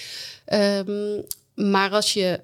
Um, 0.52 1.24
maar 1.54 1.90
als 1.90 2.12
je 2.12 2.40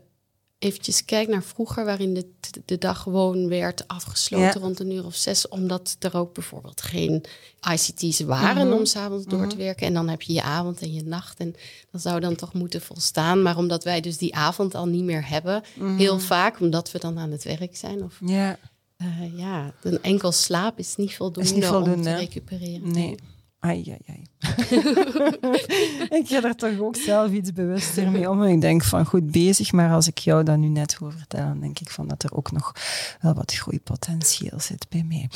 eventjes 0.59 1.05
kijkt 1.05 1.31
naar 1.31 1.43
vroeger, 1.43 1.85
waarin 1.85 2.15
de, 2.15 2.27
de 2.65 2.79
dag 2.79 3.03
gewoon 3.03 3.49
werd 3.49 3.89
afgesloten 3.89 4.61
rond 4.61 4.81
een 4.81 4.91
uur 4.91 5.05
of 5.05 5.15
zes, 5.15 5.49
omdat 5.49 5.97
er 5.99 6.17
ook 6.17 6.35
bijvoorbeeld 6.35 6.83
geen 6.83 7.25
ICT's 7.73 8.21
waren 8.21 8.65
mm 8.65 8.71
-hmm. 8.71 8.79
om 8.79 8.87
s'avonds 8.87 9.27
door 9.27 9.49
te 9.49 9.55
mhm. 9.55 9.65
werken. 9.65 9.87
En 9.87 9.95
dan 9.95 10.09
heb 10.09 10.23
je 10.23 10.33
je 10.33 10.43
avond 10.43 10.81
en 10.81 10.93
je 10.93 11.03
nacht 11.03 11.39
en 11.39 11.55
dat 11.91 12.01
zou 12.03 12.21
dan 12.21 12.35
toch 12.35 12.53
moeten 12.53 12.81
volstaan. 12.81 13.43
Maar 13.43 13.57
omdat 13.57 13.85
wij 13.85 14.01
dus 14.01 14.17
die 14.17 14.35
avond 14.35 14.75
al 14.75 14.87
niet 14.87 15.05
meer 15.05 15.29
hebben, 15.29 15.63
mhm. 15.75 15.97
heel 15.97 16.19
vaak, 16.19 16.61
omdat 16.61 16.93
we 16.93 16.99
dan 16.99 17.19
aan 17.19 17.31
het 17.31 17.45
werk 17.45 17.77
zijn. 17.77 18.05
Of, 18.05 18.19
ja. 18.25 18.59
Uh, 19.03 19.39
ja, 19.39 19.75
een 19.83 20.03
enkel 20.03 20.33
slaap 20.33 20.79
is 20.79 20.97
niet 20.97 21.17
voldoende, 21.17 21.49
is 21.49 21.55
niet 21.55 21.65
voldoende 21.65 21.97
om 21.97 22.03
te 22.03 22.15
recupereren. 22.15 22.93
Nee. 22.93 23.17
Ai, 23.61 23.85
ai, 23.91 23.99
ai. 24.07 24.27
ik 26.21 26.29
ga 26.29 26.43
er 26.43 26.57
toch 26.57 26.79
ook 26.79 26.97
zelf 26.97 27.33
iets 27.33 27.53
bewuster 27.53 28.11
mee 28.11 28.31
om. 28.31 28.43
Ik 28.43 28.61
denk 28.61 28.85
van 28.85 29.07
goed 29.07 29.31
bezig, 29.31 29.73
maar 29.73 29.93
als 29.93 30.07
ik 30.07 30.19
jou 30.19 30.45
dat 30.45 30.59
nu 30.59 30.69
net 30.69 30.95
hoor 30.95 31.13
vertellen, 31.13 31.61
denk 31.61 31.79
ik 31.79 31.91
van 31.91 32.09
dat 32.09 32.23
er 32.23 32.35
ook 32.35 32.53
nog 32.53 32.73
wel 33.21 33.35
wat 33.35 33.55
groeipotentieel 33.55 34.61
zit 34.61 34.87
bij 34.89 35.05
mij. 35.09 35.29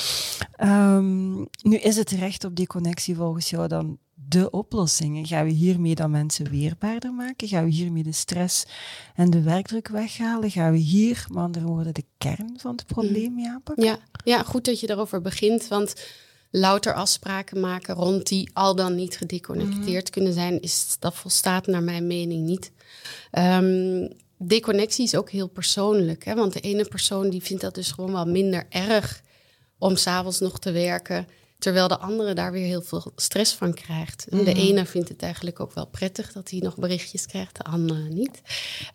Um, 0.68 1.48
nu 1.62 1.76
is 1.76 1.96
het 1.96 2.10
recht 2.10 2.44
op 2.44 2.56
die 2.56 2.66
connectie 2.66 3.16
volgens 3.16 3.50
jou 3.50 3.68
dan 3.68 3.98
de 4.28 4.50
oplossingen? 4.50 5.26
Gaan 5.26 5.44
we 5.44 5.50
hiermee 5.50 5.94
dan 5.94 6.10
mensen 6.10 6.50
weerbaarder 6.50 7.12
maken? 7.12 7.48
Gaan 7.48 7.64
we 7.64 7.70
hiermee 7.70 8.02
de 8.02 8.12
stress 8.12 8.66
en 9.14 9.30
de 9.30 9.42
werkdruk 9.42 9.88
weghalen? 9.88 10.50
Gaan 10.50 10.72
we 10.72 10.78
hier, 10.78 11.24
met 11.28 11.42
andere 11.42 11.66
woorden, 11.66 11.94
de 11.94 12.04
kern 12.18 12.54
van 12.56 12.72
het 12.76 12.86
probleem 12.86 13.34
mee 13.34 13.48
aanpakken? 13.48 13.84
Ja, 13.84 13.98
ja, 14.24 14.42
goed 14.42 14.64
dat 14.64 14.80
je 14.80 14.86
daarover 14.86 15.20
begint, 15.20 15.68
want 15.68 15.94
louter 16.52 16.94
afspraken 16.94 17.60
maken 17.60 17.94
rond 17.94 18.26
die 18.28 18.50
al 18.52 18.74
dan 18.74 18.94
niet 18.94 19.16
gedeconnecteerd 19.16 20.04
mhm. 20.04 20.12
kunnen 20.12 20.32
zijn, 20.32 20.60
is, 20.60 20.96
dat 20.98 21.14
volstaat 21.14 21.66
naar 21.66 21.82
mijn 21.82 22.06
mening 22.06 22.46
niet. 22.46 22.72
Um, 23.38 24.08
deconnectie 24.38 25.04
is 25.04 25.16
ook 25.16 25.30
heel 25.30 25.48
persoonlijk, 25.48 26.24
hè? 26.24 26.34
want 26.34 26.52
de 26.52 26.60
ene 26.60 26.84
persoon 26.84 27.30
die 27.30 27.42
vindt 27.42 27.62
dat 27.62 27.74
dus 27.74 27.90
gewoon 27.90 28.12
wel 28.12 28.26
minder 28.26 28.66
erg 28.68 29.22
om 29.78 29.96
s'avonds 29.96 30.40
nog 30.40 30.58
te 30.58 30.72
werken, 30.72 31.28
terwijl 31.58 31.88
de 31.88 31.98
andere 31.98 32.34
daar 32.34 32.52
weer 32.52 32.66
heel 32.66 32.82
veel 32.82 33.12
stress 33.16 33.52
van 33.52 33.74
krijgt. 33.74 34.26
De 34.30 34.36
mhm. 34.36 34.48
ene 34.48 34.86
vindt 34.86 35.08
het 35.08 35.22
eigenlijk 35.22 35.60
ook 35.60 35.72
wel 35.72 35.86
prettig 35.86 36.32
dat 36.32 36.50
hij 36.50 36.60
nog 36.60 36.76
berichtjes 36.76 37.26
krijgt, 37.26 37.56
de 37.56 37.62
andere 37.64 38.08
niet. 38.08 38.42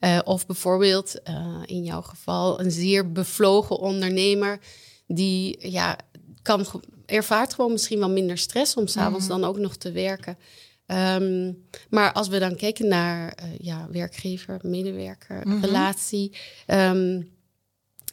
Uh, 0.02 0.20
of 0.24 0.46
bijvoorbeeld 0.46 1.16
uh, 1.30 1.62
in 1.66 1.84
jouw 1.84 2.02
geval 2.02 2.60
een 2.60 2.72
zeer 2.72 3.12
bevlogen 3.12 3.78
ondernemer 3.78 4.60
die 5.08 5.70
ja, 5.72 5.98
kan 6.42 6.66
ervaart 7.08 7.54
gewoon 7.54 7.72
misschien 7.72 8.00
wel 8.00 8.10
minder 8.10 8.38
stress 8.38 8.76
om 8.76 8.88
s'avonds 8.88 9.24
mm 9.24 9.30
dan 9.30 9.44
ook 9.44 9.58
nog 9.58 9.76
te 9.76 9.92
werken. 9.92 10.38
Ehm, 10.86 11.54
maar 11.90 12.14
als 12.14 12.28
we 12.28 12.40
dan 12.40 12.56
kijken 12.56 12.88
naar 12.88 13.38
uh, 13.44 13.58
ja, 13.60 13.88
werkgever, 13.92 14.60
medewerker, 14.62 15.48
mhm. 15.48 15.66
relatie, 15.66 16.36
ehm, 16.66 17.22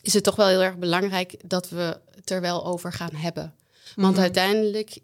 is 0.03 0.15
het 0.15 0.25
toch 0.25 0.37
wel 0.37 0.47
heel 0.47 0.63
erg 0.63 0.77
belangrijk 0.77 1.37
dat 1.45 1.69
we 1.69 2.01
het 2.15 2.31
er 2.31 2.41
wel 2.41 2.67
over 2.67 2.93
gaan 2.93 3.15
hebben. 3.15 3.55
Want 3.97 4.13
mhm. 4.13 4.23
uiteindelijk 4.23 4.99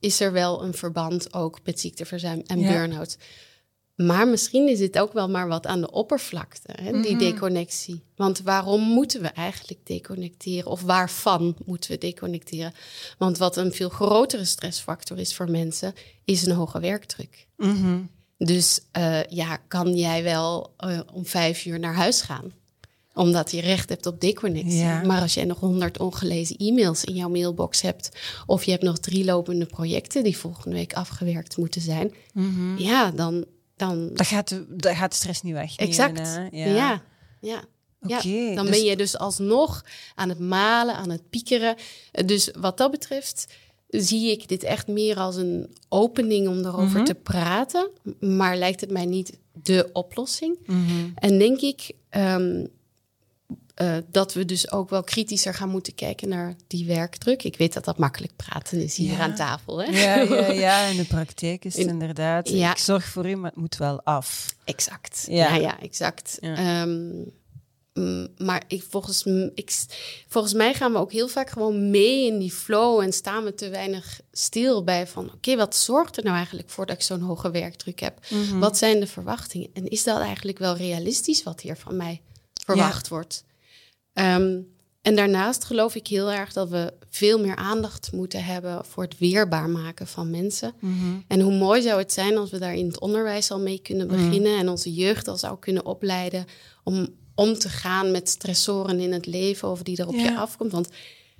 is 0.00 0.20
er 0.20 0.32
wel 0.32 0.62
een 0.62 0.74
verband 0.74 1.34
ook 1.34 1.58
met 1.64 1.80
ziekteverzuim 1.80 2.42
en 2.46 2.60
burn-out. 2.60 3.16
Maar 4.06 4.28
misschien 4.28 4.68
is 4.68 4.80
het 4.80 4.98
ook 4.98 5.12
wel 5.12 5.28
maar 5.28 5.48
wat 5.48 5.66
aan 5.66 5.80
de 5.80 5.90
oppervlakte, 5.90 6.72
hè, 6.82 7.00
die 7.00 7.14
mhm. 7.14 7.18
deconnectie. 7.18 8.02
Want 8.16 8.40
waarom 8.40 8.80
moeten 8.82 9.20
we 9.22 9.28
eigenlijk 9.28 9.80
deconnecteren? 9.86 10.70
Of 10.70 10.82
waarvan 10.82 11.56
moeten 11.64 11.90
we 11.90 11.98
deconnecteren? 11.98 12.74
Want 13.18 13.38
wat 13.38 13.56
een 13.56 13.72
veel 13.72 13.88
grotere 13.88 14.44
stressfactor 14.44 15.18
is 15.18 15.34
voor 15.34 15.50
mensen, 15.50 15.94
is 16.24 16.46
een 16.46 16.54
hoge 16.54 16.80
werkdruk. 16.80 17.46
Mhm. 17.56 17.98
Dus 18.38 18.80
uh, 18.98 19.24
ja, 19.24 19.56
kan 19.56 19.96
jij 19.96 20.22
wel 20.22 20.74
uh, 20.84 21.00
om 21.12 21.26
vijf 21.26 21.66
uur 21.66 21.78
naar 21.78 21.94
huis 21.94 22.20
gaan? 22.20 22.52
Omdat 23.14 23.50
je 23.50 23.60
recht 23.60 23.88
hebt 23.88 24.06
op 24.06 24.20
deconnectie. 24.20 24.84
Maar 24.84 25.20
als 25.20 25.34
jij 25.34 25.44
nog 25.44 25.58
honderd 25.58 25.98
ongelezen 25.98 26.56
e-mails 26.56 27.04
in 27.04 27.14
jouw 27.14 27.28
mailbox 27.28 27.80
hebt, 27.80 28.10
of 28.46 28.64
je 28.64 28.70
hebt 28.70 28.82
nog 28.82 28.98
drie 28.98 29.24
lopende 29.24 29.66
projecten 29.66 30.24
die 30.24 30.36
volgende 30.36 30.76
week 30.76 30.92
afgewerkt 30.92 31.56
moeten 31.56 31.80
zijn, 31.80 32.14
mhm. 32.32 32.78
ja, 32.78 33.10
dan 33.10 33.44
dan... 33.76 34.10
Dat 34.12 34.26
gaat, 34.26 34.60
dat 34.68 34.94
gaat 34.94 35.10
de 35.10 35.16
stress 35.16 35.42
niet 35.42 35.52
weg. 35.52 35.76
Exact. 35.76 36.18
Ja. 36.50 36.66
ja. 36.66 37.02
ja. 37.40 37.64
Ja, 38.06 38.54
dan 38.54 38.66
dus... 38.66 38.76
ben 38.76 38.84
je 38.84 38.96
dus 38.96 39.18
alsnog 39.18 39.84
aan 40.14 40.28
het 40.28 40.38
malen, 40.38 40.94
aan 40.94 41.10
het 41.10 41.30
piekeren. 41.30 41.76
Dus 42.24 42.50
wat 42.58 42.76
dat 42.76 42.90
betreft 42.90 43.46
zie 43.88 44.30
ik 44.30 44.48
dit 44.48 44.62
echt 44.62 44.86
meer 44.86 45.16
als 45.16 45.36
een 45.36 45.76
opening 45.88 46.48
om 46.48 46.58
erover 46.58 46.96
mhm. 46.96 47.04
te 47.04 47.14
praten. 47.14 47.90
Maar 48.20 48.56
lijkt 48.56 48.80
het 48.80 48.90
mij 48.90 49.06
niet 49.06 49.38
de 49.52 49.90
oplossing. 49.92 50.58
Mhm. 50.66 51.08
En 51.14 51.38
denk 51.38 51.60
ik, 51.60 51.92
um, 52.10 52.68
uh, 53.76 53.96
dat 54.10 54.34
we 54.34 54.44
dus 54.44 54.70
ook 54.70 54.90
wel 54.90 55.02
kritischer 55.02 55.54
gaan 55.54 55.68
moeten 55.68 55.94
kijken 55.94 56.28
naar 56.28 56.54
die 56.66 56.86
werkdruk. 56.86 57.42
Ik 57.42 57.56
weet 57.56 57.72
dat 57.72 57.84
dat 57.84 57.98
makkelijk 57.98 58.36
praten 58.36 58.82
is 58.82 58.96
hier 58.96 59.18
aan 59.18 59.34
tafel. 59.34 59.82
Hè? 59.82 59.84
Ja, 59.84 60.34
ja, 60.34 60.52
ja, 60.66 60.86
in 60.86 60.96
de 60.96 61.04
praktijk 61.04 61.64
is 61.64 61.76
het 61.76 61.86
inderdaad. 61.86 62.48
Ja. 62.48 62.70
Ik 62.70 62.78
zorg 62.78 63.04
voor 63.04 63.28
u, 63.28 63.36
maar 63.36 63.50
het 63.50 63.60
moet 63.60 63.76
wel 63.76 64.02
af. 64.02 64.54
Exact. 64.64 65.24
Ja, 65.28 65.54
ja, 65.54 65.80
exact. 65.80 66.38
Um, 66.42 67.32
maar 68.38 68.62
ik, 68.68 68.82
volgens, 68.88 69.24
ik, 69.54 69.86
volgens 70.28 70.54
mij 70.54 70.74
gaan 70.74 70.92
we 70.92 70.98
ook 70.98 71.12
heel 71.12 71.28
vaak 71.28 71.50
gewoon 71.50 71.90
mee 71.90 72.26
in 72.26 72.38
die 72.38 72.52
flow 72.52 73.00
en 73.00 73.12
staan 73.12 73.44
we 73.44 73.54
te 73.54 73.68
weinig 73.68 74.20
stil 74.32 74.84
bij 74.84 75.06
van 75.06 75.32
oké, 75.32 75.56
wat 75.56 75.76
zorgt 75.76 76.16
er 76.16 76.24
nou 76.24 76.36
eigenlijk 76.36 76.70
voor 76.70 76.86
dat 76.86 76.96
ik 76.96 77.02
zo'n 77.02 77.20
hoge 77.20 77.50
werkdruk 77.50 78.00
heb? 78.00 78.18
Mhm. 78.30 78.58
Wat 78.58 78.78
zijn 78.78 79.00
de 79.00 79.06
verwachtingen? 79.06 79.68
En 79.72 79.88
is 79.88 80.04
dat 80.04 80.20
eigenlijk 80.20 80.58
wel 80.58 80.76
realistisch 80.76 81.42
wat 81.42 81.60
hier 81.60 81.76
van 81.76 81.96
mij 81.96 82.20
verwacht 82.64 83.08
wordt? 83.08 83.44
Ehm, 84.12 84.60
en 85.02 85.16
daarnaast 85.16 85.64
geloof 85.64 85.94
ik 85.94 86.06
heel 86.06 86.30
erg 86.30 86.52
dat 86.52 86.68
we 86.68 86.92
veel 87.08 87.40
meer 87.40 87.56
aandacht 87.56 88.12
moeten 88.12 88.44
hebben 88.44 88.84
voor 88.84 89.02
het 89.02 89.18
weerbaar 89.18 89.68
maken 89.68 90.06
van 90.06 90.30
mensen. 90.30 90.74
Mhm. 90.80 90.94
En 91.28 91.40
hoe 91.40 91.54
mooi 91.54 91.82
zou 91.82 91.98
het 91.98 92.12
zijn 92.12 92.36
als 92.36 92.50
we 92.50 92.58
daar 92.58 92.74
in 92.74 92.86
het 92.86 93.00
onderwijs 93.00 93.50
al 93.50 93.60
mee 93.60 93.78
kunnen 93.78 94.06
mhm. 94.06 94.16
beginnen 94.16 94.58
en 94.58 94.68
onze 94.68 94.92
jeugd 94.92 95.28
al 95.28 95.36
zou 95.36 95.58
kunnen 95.58 95.84
opleiden 95.84 96.44
om 96.84 97.08
om 97.34 97.58
te 97.58 97.68
gaan 97.68 98.10
met 98.10 98.28
stressoren 98.28 99.00
in 99.00 99.12
het 99.12 99.26
leven 99.26 99.68
of 99.70 99.82
die 99.82 99.96
er 99.96 100.08
op 100.08 100.14
je 100.14 100.36
afkomt. 100.36 100.72
Want 100.72 100.88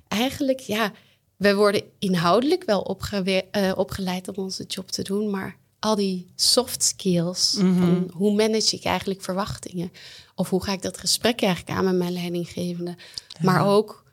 eigenlijk, 0.07 0.59
ja, 0.59 0.91
we 1.35 1.55
worden 1.55 1.83
inhoudelijk 1.99 2.63
wel 2.63 2.99
uh, 3.25 3.71
opgeleid 3.75 4.27
om 4.27 4.43
onze 4.43 4.63
job 4.63 4.91
te 4.91 5.01
doen, 5.01 5.29
maar 5.29 5.57
al 5.83 5.95
die 5.95 6.27
soft 6.35 6.83
skills, 6.83 7.55
mhm. 7.55 7.79
van 7.79 8.11
hoe 8.13 8.33
manage 8.35 8.75
ik 8.75 8.83
eigenlijk 8.83 9.21
verwachtingen? 9.21 9.91
Of 10.35 10.49
hoe 10.49 10.63
ga 10.63 10.71
ik 10.71 10.81
dat 10.81 10.97
gesprek 10.97 11.41
eigenlijk 11.41 11.77
aan 11.77 11.85
met 11.85 11.95
mijn 11.95 12.13
leidinggevende? 12.13 12.95
Maar 13.41 13.67
ook, 13.67 14.03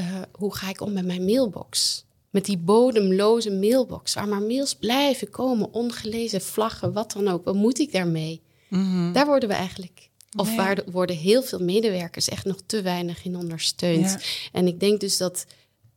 uh, 0.00 0.06
hoe 0.32 0.54
ga 0.54 0.68
ik 0.68 0.80
om 0.80 0.92
met 0.92 1.04
mijn 1.04 1.24
mailbox? 1.24 2.04
Met 2.30 2.44
die 2.44 2.58
bodemloze 2.58 3.50
mailbox, 3.50 4.14
waar 4.14 4.28
maar 4.28 4.42
mails 4.42 4.74
blijven 4.74 5.30
komen, 5.30 5.72
ongelezen 5.72 6.40
vlaggen, 6.40 6.92
wat 6.92 7.12
dan 7.12 7.28
ook. 7.28 7.44
Wat 7.44 7.54
moet 7.54 7.78
ik 7.78 7.92
daarmee? 7.92 8.42
Mm 8.68 9.12
Daar 9.12 9.26
worden 9.26 9.48
we 9.48 9.54
eigenlijk 9.54 10.08
of 10.36 10.56
waar 10.56 10.82
worden 10.86 11.16
heel 11.16 11.42
veel 11.42 11.58
medewerkers 11.58 12.28
echt 12.28 12.44
nog 12.44 12.56
te 12.66 12.82
weinig 12.82 13.24
in 13.24 13.36
ondersteund. 13.36 14.18
En 14.52 14.66
ik 14.66 14.80
denk 14.80 15.00
dus 15.00 15.16
dat, 15.16 15.46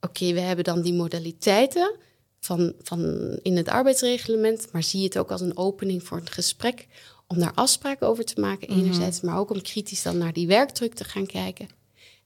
oké, 0.02 0.34
we 0.34 0.40
hebben 0.40 0.64
dan 0.64 0.82
die 0.82 0.94
modaliteiten 0.94 1.96
van, 2.48 2.74
van 2.82 3.02
in 3.42 3.58
het 3.58 3.70
arbeidsreglement, 3.70 4.68
maar 4.72 4.84
zie 4.84 5.04
het 5.04 5.18
ook 5.18 5.32
als 5.32 5.42
een 5.42 5.58
opening 5.58 6.04
voor 6.04 6.18
een 6.18 6.30
gesprek 6.30 6.88
om 7.28 7.40
daar 7.40 7.54
afspraken 7.54 8.08
over 8.08 8.26
te 8.26 8.42
maken, 8.42 8.70
mhm. 8.70 8.80
enerzijds, 8.80 9.22
maar 9.22 9.38
ook 9.38 9.50
om 9.50 9.62
kritisch 9.62 10.02
dan 10.02 10.18
naar 10.18 10.34
die 10.34 10.48
werkdruk 10.48 10.94
te 10.94 11.04
gaan 11.04 11.26
kijken. 11.26 11.68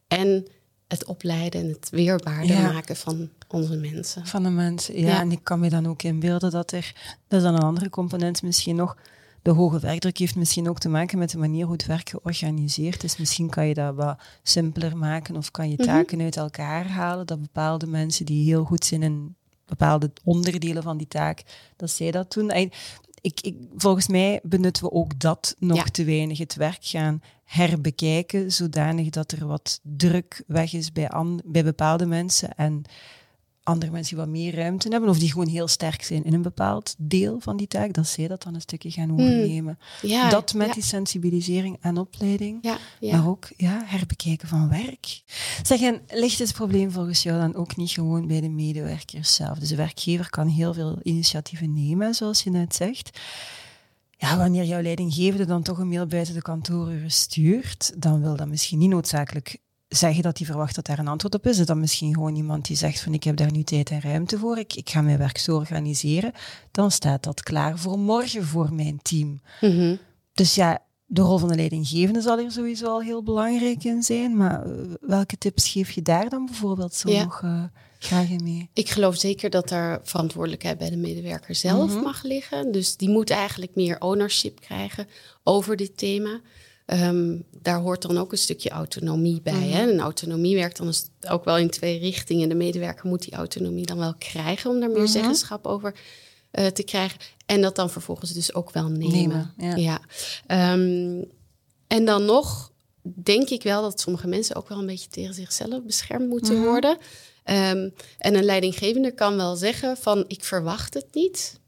En 0.07 0.47
het 0.87 1.05
opleiden 1.05 1.61
en 1.61 1.67
het 1.67 1.89
weerbaarder 1.89 2.61
maken 2.61 2.95
van 2.95 3.29
onze 3.47 3.75
mensen. 3.75 4.25
Van 4.25 4.43
de 4.43 4.49
mensen, 4.49 4.99
ja. 4.99 5.19
En 5.19 5.31
ik 5.31 5.43
kan 5.43 5.59
me 5.59 5.69
dan 5.69 5.87
ook 5.87 6.03
inbeelden 6.03 6.51
dat 6.51 6.71
er, 6.71 6.93
dat 7.27 7.39
is 7.39 7.45
dan 7.45 7.55
een 7.55 7.61
andere 7.61 7.89
component 7.89 8.41
misschien 8.41 8.75
nog, 8.75 8.97
de 9.41 9.51
hoge 9.51 9.79
werkdruk 9.79 10.17
heeft 10.17 10.35
misschien 10.35 10.69
ook 10.69 10.79
te 10.79 10.89
maken 10.89 11.17
met 11.17 11.29
de 11.29 11.37
manier 11.37 11.63
hoe 11.63 11.73
het 11.73 11.85
werk 11.85 12.09
georganiseerd 12.09 13.03
is. 13.03 13.17
Misschien 13.17 13.49
kan 13.49 13.67
je 13.67 13.73
dat 13.73 13.95
wat 13.95 14.19
simpeler 14.43 14.97
maken 14.97 15.35
of 15.35 15.51
kan 15.51 15.69
je 15.69 15.75
mhm. 15.75 15.85
taken 15.85 16.21
uit 16.21 16.37
elkaar 16.37 16.87
halen. 16.87 17.25
Dat 17.25 17.41
bepaalde 17.41 17.87
mensen 17.87 18.25
die 18.25 18.45
heel 18.45 18.63
goed 18.63 18.85
zijn 18.85 19.03
in 19.03 19.35
bepaalde 19.77 20.11
onderdelen 20.23 20.83
van 20.83 20.97
die 20.97 21.07
taak, 21.07 21.43
dat 21.75 21.91
zij 21.91 22.11
dat 22.11 22.33
doen. 22.33 22.51
Ik, 23.21 23.41
ik, 23.41 23.55
volgens 23.75 24.07
mij 24.07 24.39
benutten 24.43 24.83
we 24.83 24.91
ook 24.91 25.19
dat 25.19 25.55
nog 25.59 25.89
te 25.89 26.03
weinig. 26.03 26.37
Het 26.37 26.55
werk 26.55 26.85
gaan 26.85 27.21
herbekijken, 27.43 28.51
zodanig 28.51 29.09
dat 29.09 29.31
er 29.31 29.47
wat 29.47 29.79
druk 29.83 30.43
weg 30.47 30.73
is 30.73 30.91
bij, 30.91 31.09
bij 31.45 31.63
bepaalde 31.63 32.05
mensen 32.05 32.55
en 32.55 32.83
andere 33.63 33.91
mensen 33.91 34.15
die 34.15 34.25
wat 34.25 34.33
meer 34.33 34.55
ruimte 34.55 34.89
hebben 34.89 35.09
of 35.09 35.19
die 35.19 35.31
gewoon 35.31 35.47
heel 35.47 35.67
sterk 35.67 36.03
zijn 36.03 36.23
in 36.23 36.33
een 36.33 36.41
bepaald 36.41 36.95
deel 36.97 37.39
van 37.39 37.57
die 37.57 37.67
taak, 37.67 37.93
dat 37.93 38.07
zij 38.07 38.27
dat 38.27 38.43
dan 38.43 38.55
een 38.55 38.61
stukje 38.61 38.91
gaan 38.91 39.09
hmm. 39.09 39.19
overnemen. 39.19 39.79
Ja, 40.01 40.29
dat 40.29 40.53
met 40.53 40.73
die 40.73 40.83
sensibilisering 40.83 41.77
en 41.81 41.97
opleiding, 41.97 42.57
ja, 42.61 42.77
maar 43.11 43.27
ook 43.27 43.49
ja, 43.57 43.81
herbekijken 43.85 44.47
van 44.47 44.69
werk. 44.69 45.21
Zeg, 45.63 45.81
en 45.81 46.01
ligt 46.09 46.39
het 46.39 46.53
probleem 46.53 46.91
volgens 46.91 47.23
jou 47.23 47.39
dan 47.39 47.55
ook 47.55 47.75
niet 47.75 47.91
gewoon 47.91 48.27
bij 48.27 48.41
de 48.41 48.49
medewerkers 48.49 49.35
zelf? 49.35 49.57
Dus 49.57 49.69
de 49.69 49.75
werkgever 49.75 50.29
kan 50.29 50.47
heel 50.47 50.73
veel 50.73 50.99
initiatieven 51.03 51.73
nemen, 51.73 52.13
zoals 52.13 52.43
je 52.43 52.49
net 52.49 52.75
zegt. 52.75 53.19
Ja, 54.17 54.37
wanneer 54.37 54.63
jouw 54.63 54.81
leidinggevende 54.81 55.45
dan 55.45 55.63
toch 55.63 55.77
een 55.77 55.87
mail 55.87 56.05
buiten 56.05 56.33
de 56.33 56.41
kantooruren 56.41 57.11
stuurt, 57.11 57.93
dan 57.97 58.21
wil 58.21 58.35
dat 58.35 58.47
misschien 58.47 58.77
niet 58.77 58.89
noodzakelijk 58.89 59.57
zeggen 59.95 60.23
dat 60.23 60.37
hij 60.37 60.47
verwacht 60.47 60.75
dat 60.75 60.85
daar 60.85 60.99
een 60.99 61.07
antwoord 61.07 61.35
op 61.35 61.47
is. 61.47 61.59
Is 61.59 61.65
dat 61.65 61.77
misschien 61.77 62.13
gewoon 62.13 62.35
iemand 62.35 62.65
die 62.65 62.77
zegt 62.77 62.99
van 62.99 63.13
ik 63.13 63.23
heb 63.23 63.35
daar 63.35 63.51
nu 63.51 63.63
tijd 63.63 63.89
en 63.89 64.01
ruimte 64.01 64.37
voor, 64.37 64.57
ik, 64.57 64.75
ik 64.75 64.89
ga 64.89 65.01
mijn 65.01 65.17
werk 65.17 65.37
zo 65.37 65.55
organiseren. 65.55 66.31
Dan 66.71 66.91
staat 66.91 67.23
dat 67.23 67.43
klaar 67.43 67.77
voor 67.77 67.99
morgen 67.99 68.45
voor 68.45 68.73
mijn 68.73 68.99
team. 69.01 69.41
Mhm. 69.61 69.95
Dus 70.33 70.55
ja, 70.55 70.79
de 71.05 71.21
rol 71.21 71.37
van 71.37 71.47
de 71.47 71.55
leidinggevende 71.55 72.21
zal 72.21 72.39
er 72.39 72.51
sowieso 72.51 72.85
al 72.85 73.01
heel 73.01 73.23
belangrijk 73.23 73.83
in 73.83 74.03
zijn. 74.03 74.37
Maar 74.37 74.65
eh, 74.65 74.71
welke 75.01 75.37
tips 75.37 75.69
geef 75.69 75.91
je 75.91 76.01
daar 76.01 76.29
dan 76.29 76.45
bijvoorbeeld 76.45 76.93
zo 76.93 77.11
nog 77.11 77.41
uh, 77.41 77.63
graag 77.99 78.29
in 78.29 78.43
mee? 78.43 78.69
Ik 78.73 78.89
geloof 78.89 79.15
zeker 79.15 79.49
dat 79.49 79.69
daar 79.69 79.99
verantwoordelijkheid 80.03 80.77
bij 80.77 80.89
de 80.89 80.97
medewerker 80.97 81.55
zelf 81.55 81.91
mhm. 81.93 82.03
mag 82.03 82.23
liggen. 82.23 82.71
Dus 82.71 82.97
die 82.97 83.09
moet 83.09 83.29
eigenlijk 83.29 83.75
meer 83.75 83.99
ownership 83.99 84.59
krijgen 84.59 85.07
over 85.43 85.75
dit 85.75 85.97
thema. 85.97 86.41
Ehm, 86.91 87.37
daar 87.61 87.79
hoort 87.79 88.01
dan 88.01 88.17
ook 88.17 88.31
een 88.31 88.37
stukje 88.37 88.69
autonomie 88.69 89.41
bij. 89.41 89.67
hè? 89.67 89.91
En 89.91 89.99
autonomie 89.99 90.55
werkt 90.55 90.77
dan 90.77 90.93
ook 91.29 91.45
wel 91.45 91.57
in 91.57 91.69
twee 91.69 91.99
richtingen. 91.99 92.49
De 92.49 92.55
medewerker 92.55 93.09
moet 93.09 93.21
die 93.21 93.33
autonomie 93.33 93.85
dan 93.85 93.97
wel 93.97 94.15
krijgen 94.17 94.69
om 94.69 94.79
daar 94.79 94.89
meer 94.89 95.01
mhm. 95.01 95.11
zeggenschap 95.11 95.65
over 95.65 95.95
uh, 96.51 96.65
te 96.67 96.83
krijgen. 96.83 97.19
En 97.45 97.61
dat 97.61 97.75
dan 97.75 97.89
vervolgens 97.89 98.33
dus 98.33 98.53
ook 98.53 98.71
wel 98.71 98.87
nemen. 98.87 99.53
ja. 99.75 100.01
Ehm, 100.47 101.23
en 101.87 102.05
dan 102.05 102.25
nog 102.25 102.71
denk 103.01 103.49
ik 103.49 103.63
wel 103.63 103.81
dat 103.81 103.99
sommige 103.99 104.27
mensen 104.27 104.55
ook 104.55 104.69
wel 104.69 104.79
een 104.79 104.85
beetje 104.85 105.09
tegen 105.09 105.33
zichzelf 105.33 105.83
beschermd 105.83 106.29
moeten 106.29 106.55
mhm. 106.55 106.65
worden. 106.65 106.97
Um, 107.45 107.93
en 108.17 108.35
een 108.35 108.43
leidinggevende 108.43 109.13
kan 109.13 109.35
wel 109.35 109.55
zeggen 109.55 109.97
van 109.97 110.23
ik 110.27 110.43
verwacht 110.43 110.93
het 110.93 111.07
niet. 111.11 111.59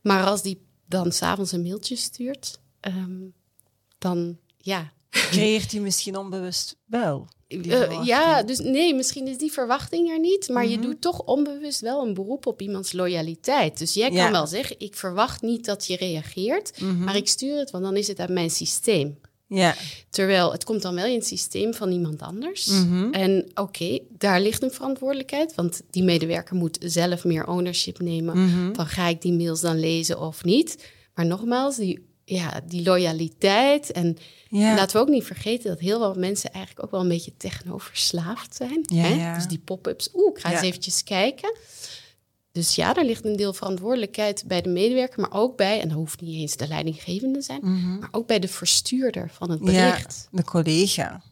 Maar 0.00 0.24
als 0.24 0.42
die 0.42 0.66
dan 0.86 1.12
s'avonds 1.12 1.52
een 1.52 1.62
mailtje 1.62 1.96
stuurt, 1.96 2.58
dan 3.98 4.38
ja. 4.62 4.92
Creëert 5.10 5.72
u 5.72 5.78
misschien 5.80 6.16
onbewust 6.16 6.76
wel? 6.84 7.28
Uh, 7.48 8.04
ja, 8.04 8.42
dus 8.42 8.58
nee, 8.58 8.94
misschien 8.94 9.26
is 9.28 9.38
die 9.38 9.52
verwachting 9.52 10.10
er 10.10 10.20
niet, 10.20 10.48
maar 10.48 10.66
je 10.66 10.76
mhm. 10.76 10.86
doet 10.86 11.00
toch 11.00 11.20
onbewust 11.20 11.80
wel 11.80 12.06
een 12.06 12.14
beroep 12.14 12.46
op 12.46 12.60
iemands 12.60 12.92
loyaliteit. 12.92 13.78
Dus 13.78 13.94
jij 13.94 14.10
kan 14.10 14.30
wel 14.30 14.46
zeggen, 14.46 14.76
ik 14.78 14.94
verwacht 14.94 15.42
niet 15.42 15.64
dat 15.64 15.86
je 15.86 15.96
reageert, 15.96 16.80
mhm. 16.80 17.04
maar 17.04 17.16
ik 17.16 17.28
stuur 17.28 17.58
het, 17.58 17.70
want 17.70 17.84
dan 17.84 17.96
is 17.96 18.08
het 18.08 18.20
uit 18.20 18.30
mijn 18.30 18.50
systeem. 18.50 19.18
Ja. 19.46 19.74
Terwijl 20.10 20.52
het 20.52 20.64
komt 20.64 20.82
dan 20.82 20.94
wel 20.94 21.06
in 21.06 21.14
het 21.14 21.26
systeem 21.26 21.74
van 21.74 21.90
iemand 21.90 22.22
anders. 22.22 22.66
Mhm. 22.66 23.12
En 23.12 23.50
oké, 23.54 23.98
daar 24.08 24.40
ligt 24.40 24.62
een 24.62 24.70
verantwoordelijkheid, 24.70 25.54
want 25.54 25.82
die 25.90 26.02
medewerker 26.02 26.56
moet 26.56 26.78
zelf 26.80 27.24
meer 27.24 27.46
ownership 27.46 27.98
nemen 27.98 28.74
van 28.74 28.86
ga 28.86 29.08
ik 29.08 29.22
die 29.22 29.32
mails 29.32 29.60
dan 29.60 29.80
lezen 29.80 30.20
of 30.20 30.44
niet. 30.44 30.90
Maar 31.14 31.26
nogmaals, 31.26 31.76
die 31.76 32.11
ja, 32.34 32.60
die 32.66 32.82
loyaliteit. 32.82 33.92
En 33.92 34.16
laten 34.50 34.96
we 34.96 35.02
ook 35.02 35.08
niet 35.08 35.24
vergeten 35.24 35.70
dat 35.70 35.80
heel 35.80 35.98
veel 35.98 36.14
mensen 36.20 36.52
eigenlijk 36.52 36.84
ook 36.84 36.90
wel 36.90 37.00
een 37.00 37.08
beetje 37.08 37.36
techno-verslaafd 37.36 38.56
zijn. 38.56 38.80
Ja, 38.82 39.02
hè? 39.02 39.34
Dus 39.34 39.46
die 39.46 39.58
pop-ups, 39.58 40.10
oeh, 40.14 40.36
ik 40.36 40.42
ga 40.42 40.52
eens 40.52 40.60
eventjes 40.60 41.04
kijken. 41.04 41.56
Dus 42.52 42.74
ja, 42.74 42.96
er 42.96 43.04
ligt 43.04 43.24
een 43.24 43.36
deel 43.36 43.52
verantwoordelijkheid 43.52 44.44
bij 44.46 44.62
de 44.62 44.68
medewerker, 44.68 45.20
maar 45.20 45.32
ook 45.32 45.56
bij, 45.56 45.80
en 45.80 45.88
dat 45.88 45.96
hoeft 45.96 46.20
niet 46.20 46.40
eens 46.40 46.56
de 46.56 46.68
leidinggevende 46.68 47.38
te 47.38 47.44
zijn, 47.44 47.60
mhm. 47.62 47.98
maar 47.98 48.08
ook 48.10 48.26
bij 48.26 48.38
de 48.38 48.48
verstuurder 48.48 49.30
van 49.32 49.50
het 49.50 49.60
bericht. 49.60 50.28
de 50.30 50.44
collega. 50.44 51.22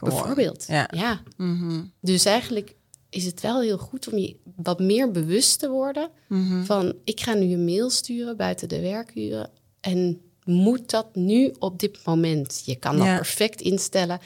Bijvoorbeeld. 0.00 0.64
Ja. 0.90 1.22
Mhm. 1.36 1.82
Dus 2.00 2.24
eigenlijk 2.24 2.74
is 3.10 3.24
het 3.24 3.40
wel 3.40 3.60
heel 3.60 3.78
goed 3.78 4.12
om 4.12 4.18
je 4.18 4.36
wat 4.56 4.80
meer 4.80 5.10
bewust 5.10 5.58
te 5.58 5.68
worden 5.68 6.10
mhm. 6.28 6.64
van 6.64 6.94
ik 7.04 7.20
ga 7.20 7.34
nu 7.34 7.52
een 7.52 7.64
mail 7.64 7.90
sturen 7.90 8.36
buiten 8.36 8.68
de 8.68 8.80
werkuren 8.80 9.50
en 9.80 10.20
moet 10.48 10.90
dat 10.90 11.14
nu 11.14 11.54
op 11.58 11.78
dit 11.78 11.98
moment? 12.04 12.62
Je 12.64 12.76
kan 12.76 12.96
dat 12.96 13.06
perfect 13.06 13.60
instellen 13.60 14.20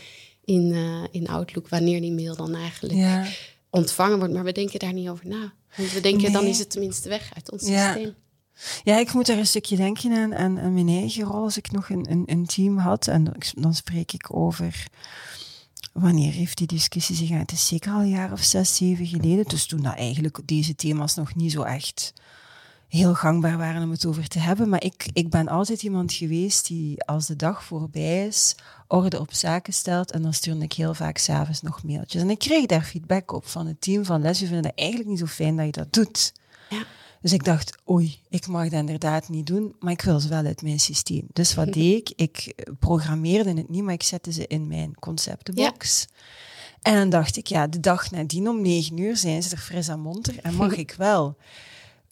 in, 0.45 0.73
uh, 0.73 1.05
in 1.11 1.29
Outlook 1.29 1.69
wanneer 1.69 2.01
die 2.01 2.13
mail 2.13 2.37
dan 2.37 2.55
eigenlijk 2.55 3.27
ontvangen 3.71 4.19
wordt. 4.19 4.33
Maar 4.33 4.45
we 4.45 4.53
denken 4.53 4.79
daar 4.79 4.93
niet 4.93 5.09
over 5.09 5.29
na. 5.29 5.53
Want 5.77 5.93
we 5.93 6.01
denken 6.01 6.33
dan 6.33 6.45
is 6.45 6.59
het 6.59 6.71
tenminste 6.71 7.09
weg 7.09 7.31
uit 7.35 7.51
ons 7.51 7.63
systeem. 7.63 8.15
Ja, 8.85 8.99
ik 8.99 9.13
moet 9.13 9.29
er 9.29 9.39
een 9.39 9.47
stukje 9.47 9.77
denken 9.77 10.13
aan, 10.13 10.35
aan, 10.35 10.61
aan 10.61 10.75
mijn 10.75 10.89
eigen 10.89 11.25
rol 11.25 11.43
als 11.43 11.57
ik 11.57 11.71
nog 11.71 11.91
een, 11.91 12.11
een, 12.11 12.23
een 12.27 12.47
team 12.47 12.79
had. 12.79 13.07
En 13.07 13.33
dan 13.55 13.75
spreek 13.75 14.13
ik 14.13 14.37
over 14.37 14.87
wanneer 15.93 16.33
heeft 16.33 16.59
die 16.59 16.67
discussie 16.67 17.17
zich 17.17 17.31
aan? 17.31 17.39
Het 17.39 17.53
is 17.53 17.67
zeker 17.67 17.93
al 17.93 18.01
een 18.01 18.09
jaar 18.09 18.33
of 18.33 18.43
zes, 18.43 18.77
zeven 18.77 19.07
geleden. 19.07 19.45
Dus 19.45 19.67
toen 19.67 19.83
dat 19.83 19.95
eigenlijk 19.95 20.39
deze 20.45 20.75
thema's 20.75 21.15
nog 21.15 21.35
niet 21.35 21.53
zo 21.53 21.63
echt 21.63 22.13
heel 22.93 23.15
gangbaar 23.15 23.59
waren 23.59 23.83
om 23.83 23.91
het 23.91 24.07
over 24.07 24.29
te 24.29 24.39
hebben. 24.39 24.69
Maar 24.69 24.85
ik, 24.85 25.09
ik 25.13 25.31
ben 25.31 25.49
altijd 25.49 25.83
iemand 25.83 26.13
geweest 26.13 26.67
die 26.67 27.05
als 27.05 27.27
de 27.27 27.37
dag 27.37 27.65
voorbij 27.65 28.27
is, 28.27 28.55
orde 28.87 29.21
op 29.21 29.33
zaken 29.33 29.73
stelt. 29.73 30.11
En 30.11 30.23
dan 30.23 30.35
stuurde 30.35 30.65
ik 30.65 30.73
heel 30.73 30.95
vaak 30.95 31.19
s'avonds 31.19 31.63
nog 31.63 31.83
mailtjes. 31.83 32.23
En 32.23 32.31
ik 32.31 32.39
kreeg 32.39 32.67
daar 32.67 32.83
feedback 32.83 33.33
op 33.33 33.47
van 33.47 33.67
het 33.67 33.81
team 33.81 34.05
van 34.05 34.21
Les. 34.21 34.39
Je 34.39 34.47
vinden 34.47 34.67
het 34.67 34.79
eigenlijk 34.79 35.09
niet 35.09 35.19
zo 35.19 35.27
fijn 35.27 35.57
dat 35.57 35.67
je 35.67 35.73
dat 35.73 35.93
doet. 35.93 36.33
Ja. 36.71 36.85
Dus 37.21 37.33
ik 37.33 37.45
dacht, 37.45 37.79
oei, 37.91 38.19
ik 38.29 38.47
mag 38.47 38.63
dat 38.63 38.81
inderdaad 38.81 39.29
niet 39.29 39.47
doen, 39.47 39.75
maar 39.81 39.93
ik 39.93 40.03
wil 40.03 40.21
ze 40.21 40.29
wel 40.29 40.45
uit 40.45 40.63
mijn 40.63 40.81
systeem. 40.81 41.27
Dus 41.33 41.55
wat 41.55 41.73
deed 41.73 41.97
ik? 41.99 42.13
Ik 42.17 42.55
programmeerde 42.79 43.55
het 43.55 43.69
niet, 43.69 43.83
maar 43.83 43.95
ik 43.95 44.03
zette 44.03 44.33
ze 44.33 44.47
in 44.47 44.67
mijn 44.67 44.95
conceptenbox. 44.99 46.07
En 46.83 46.95
dan 46.95 47.11
dacht 47.11 47.37
ik, 47.37 47.47
ja, 47.47 47.67
de 47.67 47.81
dag 47.81 48.11
nadien 48.11 48.49
om 48.49 48.63
negen 48.63 48.99
uur 48.99 49.17
zijn 49.17 49.43
ze 49.43 49.51
er 49.51 49.59
fris 49.59 49.89
aan 49.89 50.01
monter 50.01 50.39
en 50.43 50.55
mag 50.55 50.75
ik 50.87 50.95
wel. 50.99 51.37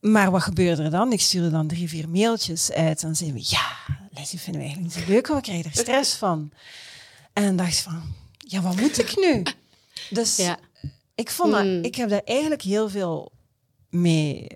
Maar 0.01 0.31
wat 0.31 0.43
gebeurde 0.43 0.83
er 0.83 0.91
dan? 0.91 1.13
Ik 1.13 1.21
stuurde 1.21 1.51
dan 1.51 1.67
drie, 1.67 1.89
vier 1.89 2.09
mailtjes 2.09 2.73
uit. 2.73 3.01
En 3.01 3.07
dan 3.07 3.17
zeiden 3.17 3.41
we, 3.41 3.47
ja, 3.49 3.97
Leslie 4.11 4.41
vinden 4.41 4.63
we 4.63 4.67
eigenlijk 4.69 4.97
niet 4.97 5.05
zo 5.05 5.13
leuk, 5.13 5.27
we 5.27 5.41
krijgen 5.41 5.71
er 5.71 5.77
stress 5.77 6.15
van. 6.15 6.51
En 7.33 7.45
dan 7.45 7.57
dacht 7.57 7.73
ik 7.73 7.79
van, 7.79 8.03
ja, 8.39 8.61
wat 8.61 8.77
moet 8.77 8.99
ik 8.99 9.17
nu? 9.17 9.43
Dus 10.11 10.37
ja. 10.37 10.59
ik 11.15 11.31
vond 11.31 11.53
dat, 11.53 11.63
hmm. 11.63 11.83
ik 11.83 11.95
heb 11.95 12.09
daar 12.09 12.23
eigenlijk 12.25 12.63
heel 12.63 12.89
veel 12.89 13.33
mee 13.89 14.47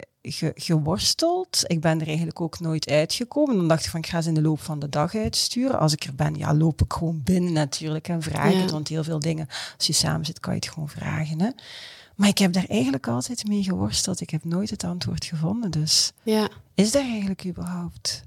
geworsteld. 0.55 1.63
Ik 1.67 1.81
ben 1.81 2.01
er 2.01 2.07
eigenlijk 2.07 2.41
ook 2.41 2.61
nooit 2.61 2.89
uitgekomen. 2.89 3.57
Dan 3.57 3.69
dacht 3.69 3.85
ik 3.85 3.91
van, 3.91 4.01
ik 4.01 4.07
ga 4.07 4.21
ze 4.23 4.29
in 4.29 4.35
de 4.35 4.43
loop 4.43 4.61
van 4.61 4.79
de 4.79 4.89
dag 4.89 5.15
uitsturen. 5.15 5.79
Als 5.79 5.93
ik 5.93 6.05
er 6.05 6.15
ben, 6.15 6.35
ja, 6.35 6.55
loop 6.55 6.83
ik 6.83 6.93
gewoon 6.93 7.23
binnen 7.23 7.53
natuurlijk 7.53 8.09
en 8.09 8.23
vraag 8.23 8.55
het. 8.55 8.71
Want 8.71 8.89
heel 8.89 9.05
veel 9.05 9.19
dingen, 9.19 9.49
als 9.77 9.87
je 9.87 9.93
samen 9.93 10.27
zit, 10.27 10.41
kan 10.41 10.55
je 10.55 10.59
het 10.59 10.69
gewoon 10.69 10.89
vragen. 10.89 11.41
Hè? 11.41 11.51
Maar 12.15 12.29
ik 12.29 12.39
heb 12.39 12.53
daar 12.53 12.67
eigenlijk 12.69 13.09
altijd 13.09 13.49
mee 13.49 13.63
geworsteld. 13.63 14.21
Ik 14.21 14.31
heb 14.31 14.45
nooit 14.45 14.71
het 14.71 14.85
antwoord 14.85 15.25
gevonden. 15.25 15.71
Dus 15.71 16.13
ja. 16.23 16.49
is 16.75 16.91
daar 16.91 17.03
eigenlijk 17.03 17.45
überhaupt 17.45 18.23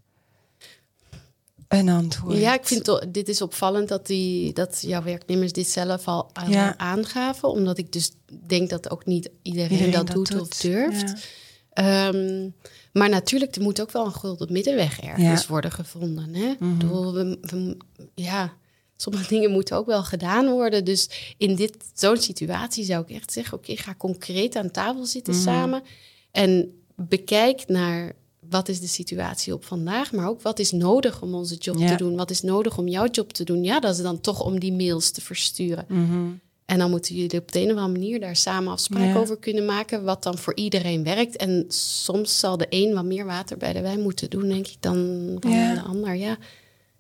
een 1.68 1.90
antwoord? 1.90 2.38
Ja, 2.38 2.54
ik 2.54 2.66
vind 2.66 3.14
dit 3.14 3.30
is 3.30 3.42
opvallend 3.42 3.88
dat, 3.88 4.08
die, 4.08 4.54
dat 4.54 4.82
jouw 4.82 5.04
werknemers 5.04 5.52
dit 5.52 5.68
zelf 5.68 6.08
al 6.08 6.30
aangaven. 6.78 7.50
Omdat 7.50 7.78
ik 7.78 7.92
dus 7.92 8.12
denk 8.48 8.70
dat 8.70 8.90
ook 8.90 9.06
niet 9.06 9.30
iedereen, 9.42 9.92
dat, 9.92 10.08
doet, 10.08 10.40
of 10.40 10.48
durft. 10.48 11.28
Um, 11.74 12.54
maar 12.92 13.10
natuurlijk, 13.10 13.56
er 13.56 13.62
moet 13.62 13.82
ook 13.82 13.92
wel 13.92 14.06
een 14.06 14.14
gulden 14.14 14.52
middenweg 14.52 15.00
ergens 15.00 15.48
worden 15.48 15.72
gevonden. 15.72 16.34
Hè? 16.34 16.54
Mm 16.60 16.76
we, 17.14 17.78
ja, 18.16 18.54
sommige 18.98 19.30
dingen 19.34 19.52
moeten 19.52 19.78
ook 19.78 19.86
wel 19.86 20.04
gedaan 20.04 20.50
worden. 20.50 20.86
Dus 20.86 21.10
in 21.38 21.56
dit, 21.56 21.78
zo'n 21.94 22.18
situatie 22.18 22.84
zou 22.84 23.04
ik 23.08 23.16
echt 23.16 23.32
zeggen: 23.32 23.58
oké, 23.58 23.76
ga 23.76 23.96
concreet 23.98 24.56
aan 24.56 24.72
tafel 24.72 25.06
zitten 25.06 25.34
mhm. 25.34 25.44
samen. 25.44 25.84
En 26.32 26.82
bekijk 26.96 27.68
naar 27.68 28.14
wat 28.50 28.70
is 28.70 28.80
de 28.80 28.88
situatie 28.88 29.54
op 29.54 29.66
vandaag, 29.66 30.12
maar 30.12 30.28
ook 30.28 30.42
wat 30.42 30.60
is 30.60 30.72
nodig 30.72 31.22
om 31.22 31.34
onze 31.34 31.56
job 31.56 31.78
te 31.78 31.96
doen. 31.96 32.16
Wat 32.16 32.30
is 32.30 32.42
nodig 32.42 32.78
om 32.78 32.88
jouw 32.88 33.08
job 33.08 33.34
te 33.34 33.44
doen? 33.44 33.64
Ja, 33.64 33.80
dat 33.80 33.96
is 33.96 34.02
dan 34.02 34.22
toch 34.22 34.44
om 34.44 34.60
die 34.60 34.74
mails 34.74 35.12
te 35.12 35.22
versturen. 35.22 35.86
Mm 35.88 36.40
en 36.68 36.78
dan 36.78 36.90
moeten 36.90 37.16
jullie 37.16 37.40
op 37.40 37.52
de 37.52 37.60
een 37.60 37.72
of 37.72 37.78
andere 37.78 38.00
manier 38.00 38.20
daar 38.20 38.36
samen 38.36 38.72
afspraken 38.72 39.20
over 39.22 39.38
kunnen 39.38 39.66
maken, 39.66 40.04
wat 40.04 40.24
dan 40.24 40.38
voor 40.38 40.56
iedereen 40.56 41.04
werkt. 41.04 41.36
En 41.36 41.66
soms 41.68 42.40
zal 42.40 42.58
de 42.58 42.66
een 42.70 42.94
wat 42.94 43.06
meer 43.06 43.26
water 43.26 43.58
bij 43.58 43.74
de 43.74 43.82
wijn 43.82 44.02
moeten 44.02 44.30
doen, 44.30 44.48
denk 44.48 44.68
ik, 44.68 44.76
dan, 44.80 45.36
de 45.40 45.82
ander. 45.88 46.16
Ja. 46.16 46.38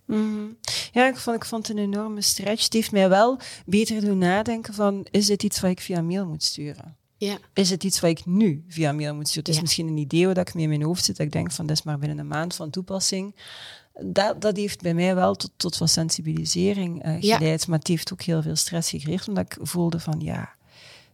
Mhm. 0.07 0.45
Ja, 0.91 1.07
ik 1.07 1.17
vond, 1.17 1.35
ik 1.35 1.45
vond 1.45 1.67
het 1.67 1.77
een 1.77 1.83
enorme 1.83 2.21
stretch. 2.21 2.63
Het 2.63 2.73
heeft 2.73 2.91
mij 2.91 3.09
wel 3.09 3.39
beter 3.65 4.01
doen 4.01 4.17
nadenken 4.17 4.73
van, 4.73 5.07
is 5.11 5.25
dit 5.25 5.43
iets 5.43 5.59
wat 5.59 5.71
ik 5.71 5.79
via 5.79 6.01
mail 6.01 6.25
moet 6.25 6.43
sturen? 6.43 6.95
Ja. 7.17 7.37
Is 7.53 7.69
het 7.69 7.83
iets 7.83 7.99
wat 7.99 8.09
ik 8.09 8.25
nu 8.25 8.63
via 8.67 8.91
mail 8.91 9.15
moet 9.15 9.27
sturen? 9.27 9.49
Het 9.49 9.55
is 9.55 9.61
misschien 9.61 9.87
een 9.87 9.97
idee 9.97 10.27
wat 10.27 10.37
ik 10.37 10.53
mee 10.53 10.63
in 10.63 10.69
mijn 10.69 10.83
hoofd 10.83 11.05
zit. 11.05 11.17
Dat 11.17 11.25
ik 11.25 11.31
denk 11.31 11.51
van, 11.51 11.65
dat 11.65 11.77
is 11.77 11.83
maar 11.83 11.99
binnen 11.99 12.17
een 12.17 12.27
maand 12.27 12.55
van 12.55 12.69
toepassing 12.69 13.35
dat, 14.01 14.41
dat 14.41 14.57
heeft 14.57 14.81
bij 14.81 14.93
mij 14.93 15.15
wel 15.15 15.35
tot, 15.35 15.51
tot 15.55 15.77
wat 15.77 15.89
sensibilisering 15.89 17.05
uh, 17.05 17.15
geleid. 17.19 17.67
Maar 17.67 17.79
het 17.79 17.87
heeft 17.87 18.13
ook 18.13 18.21
heel 18.21 18.41
veel 18.41 18.55
stress 18.55 18.89
gecreëerd. 18.89 19.27
Omdat 19.27 19.45
ik 19.45 19.57
voelde 19.61 19.99
van 19.99 20.19
ja, 20.19 20.55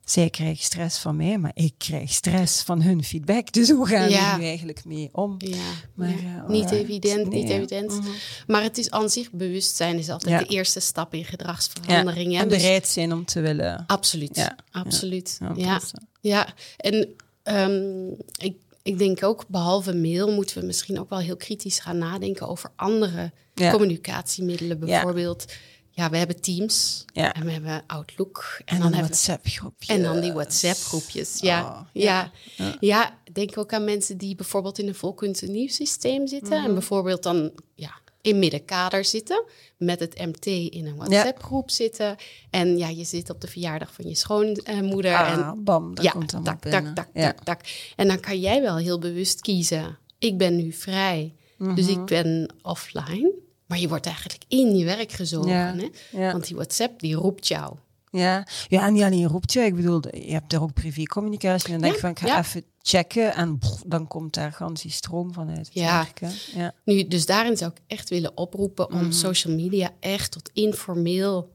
zij 0.05 0.29
krijgen 0.29 0.63
stress 0.63 0.97
van 0.97 1.15
mij, 1.15 1.37
maar 1.37 1.51
ik 1.53 1.73
krijg 1.77 2.11
stress 2.11 2.61
van 2.61 2.81
hun 2.81 3.03
feedback. 3.03 3.51
Dus 3.51 3.69
hoe 3.69 3.87
gaan 3.87 4.07
we 4.07 4.15
er 4.15 4.37
nu 4.37 4.43
eigenlijk 4.43 4.85
mee 4.85 5.09
om? 5.11 5.35
Ja, 5.37 5.57
maar, 5.93 6.09
uh, 6.09 6.47
niet 6.47 6.71
evident, 6.71 7.29
niet 7.29 7.49
evident. 7.49 7.91
Mhm. 7.91 8.09
Maar 8.47 8.63
het 8.63 8.77
is 8.77 8.91
aan 8.91 9.09
zich 9.09 9.31
bewustzijn 9.31 9.97
is 9.97 10.09
altijd 10.09 10.39
de 10.39 10.55
eerste 10.55 10.79
stap 10.79 11.13
in 11.13 11.25
gedragsverandering. 11.25 12.39
En 12.39 12.47
dus 12.47 12.61
bereid 12.61 12.87
zijn 12.87 13.13
om 13.13 13.25
te 13.25 13.41
willen. 13.41 13.83
Absoluut, 13.87 14.49
absoluut. 14.71 15.39
Ja, 15.55 15.81
ja. 16.21 16.53
en 16.77 17.07
um, 17.43 18.15
ik 18.37 18.55
ik 18.83 18.97
denk 18.97 19.23
ook, 19.23 19.45
behalve 19.47 19.93
mail, 19.95 20.31
moeten 20.31 20.59
we 20.59 20.65
misschien 20.65 20.99
ook 20.99 21.09
wel 21.09 21.19
heel 21.19 21.37
kritisch 21.37 21.79
gaan 21.79 21.97
nadenken 21.97 22.47
over 22.47 22.69
andere 22.75 23.31
communicatiemiddelen. 23.53 24.79
Bijvoorbeeld, 24.79 25.45
ja. 25.95 26.09
we 26.09 26.17
hebben 26.17 26.41
Teams 26.41 27.05
en 27.13 27.45
we 27.45 27.51
hebben 27.51 27.83
Outlook. 27.87 28.61
En, 28.65 28.79
dan, 28.79 28.91
WhatsApp-groepjes. 28.91 29.89
En 29.89 30.03
dan 30.03 30.19
die 30.19 30.33
WhatsApp-groepjes, 30.33 31.39
ja. 31.39 31.63
Oh, 31.63 31.79
ja. 31.93 32.31
ja. 32.55 32.75
Ja. 32.79 33.17
denk 33.31 33.57
ook 33.57 33.73
aan 33.73 33.83
mensen 33.83 34.17
die 34.17 34.35
bijvoorbeeld 34.35 34.79
in 34.79 34.87
een 34.87 34.95
volkundige 34.95 35.45
nieuwssysteem 35.45 36.27
zitten. 36.27 36.57
En 36.57 36.63
mhm. 36.63 36.73
bijvoorbeeld 36.73 37.23
dan 37.23 37.51
ja, 37.75 37.91
in 38.21 38.39
middenkader 38.39 39.05
zitten, 39.05 39.43
met 39.77 39.99
het 39.99 40.17
MT 40.17 40.45
in 40.45 40.85
een 40.85 40.95
WhatsApp-groep 40.95 41.71
zitten. 41.71 42.15
En 42.49 42.77
ja, 42.77 42.87
je 42.87 43.03
zit 43.03 43.29
op 43.29 43.41
de 43.41 43.47
verjaardag 43.47 43.93
van 43.93 44.07
je 44.07 44.15
schoonmoeder. 44.15 45.15
Ah, 45.15 45.31
en 45.31 45.63
bam, 45.63 45.95
daar 45.95 46.03
ja, 46.03 46.11
komt 46.11 46.31
dan 46.31 46.43
tak, 46.43 46.61
tak, 46.61 46.95
tak, 46.95 47.07
tak, 47.13 47.43
tak. 47.43 47.61
En 47.95 48.07
dan 48.07 48.19
kan 48.19 48.39
jij 48.39 48.61
wel 48.61 48.77
heel 48.77 48.99
bewust 48.99 49.41
kiezen. 49.41 49.97
Ik 50.19 50.37
ben 50.37 50.55
nu 50.55 50.71
vrij, 50.71 51.35
dus 51.57 51.87
ik 51.87 51.97
mhm. 51.97 52.05
ben 52.05 52.55
offline. 52.61 53.42
Maar 53.65 53.79
je 53.79 53.87
wordt 53.87 54.05
eigenlijk 54.05 54.43
in 54.47 54.75
je 54.75 54.85
werk 54.85 55.11
gezogen. 55.11 55.79
Hè? 56.11 56.31
Want 56.31 56.47
die 56.47 56.55
WhatsApp, 56.55 56.99
die 56.99 57.15
roept 57.15 57.47
jou. 57.47 57.75
Ja. 58.19 58.47
ja, 58.67 58.85
en 58.85 58.93
niet 58.93 59.03
alleen 59.03 59.27
roept 59.27 59.53
je. 59.53 59.59
Ik 59.59 59.75
bedoel, 59.75 60.01
je 60.15 60.31
hebt 60.31 60.49
daar 60.49 60.61
ook 60.61 60.73
privécommunicatie. 60.73 61.65
En 61.65 61.71
dan 61.71 61.81
denk 61.81 61.93
je 61.93 61.99
van, 61.99 62.09
ik 62.09 62.19
ga 62.19 62.39
even 62.39 62.63
checken. 62.81 63.33
En 63.33 63.59
dan 63.85 64.07
komt 64.07 64.33
daar 64.33 64.51
gans 64.51 64.81
die 64.81 64.91
stroom 64.91 65.33
vanuit 65.33 65.69
ja. 65.71 66.07
Ja. 66.53 66.73
Nu, 66.83 67.07
dus 67.07 67.25
daarin 67.25 67.57
zou 67.57 67.71
ik 67.71 67.81
echt 67.87 68.09
willen 68.09 68.37
oproepen 68.37 68.91
om 68.91 69.01
mhm. 69.01 69.11
social 69.11 69.55
media 69.55 69.91
echt 69.99 70.31
tot 70.31 70.49
informeel, 70.53 71.53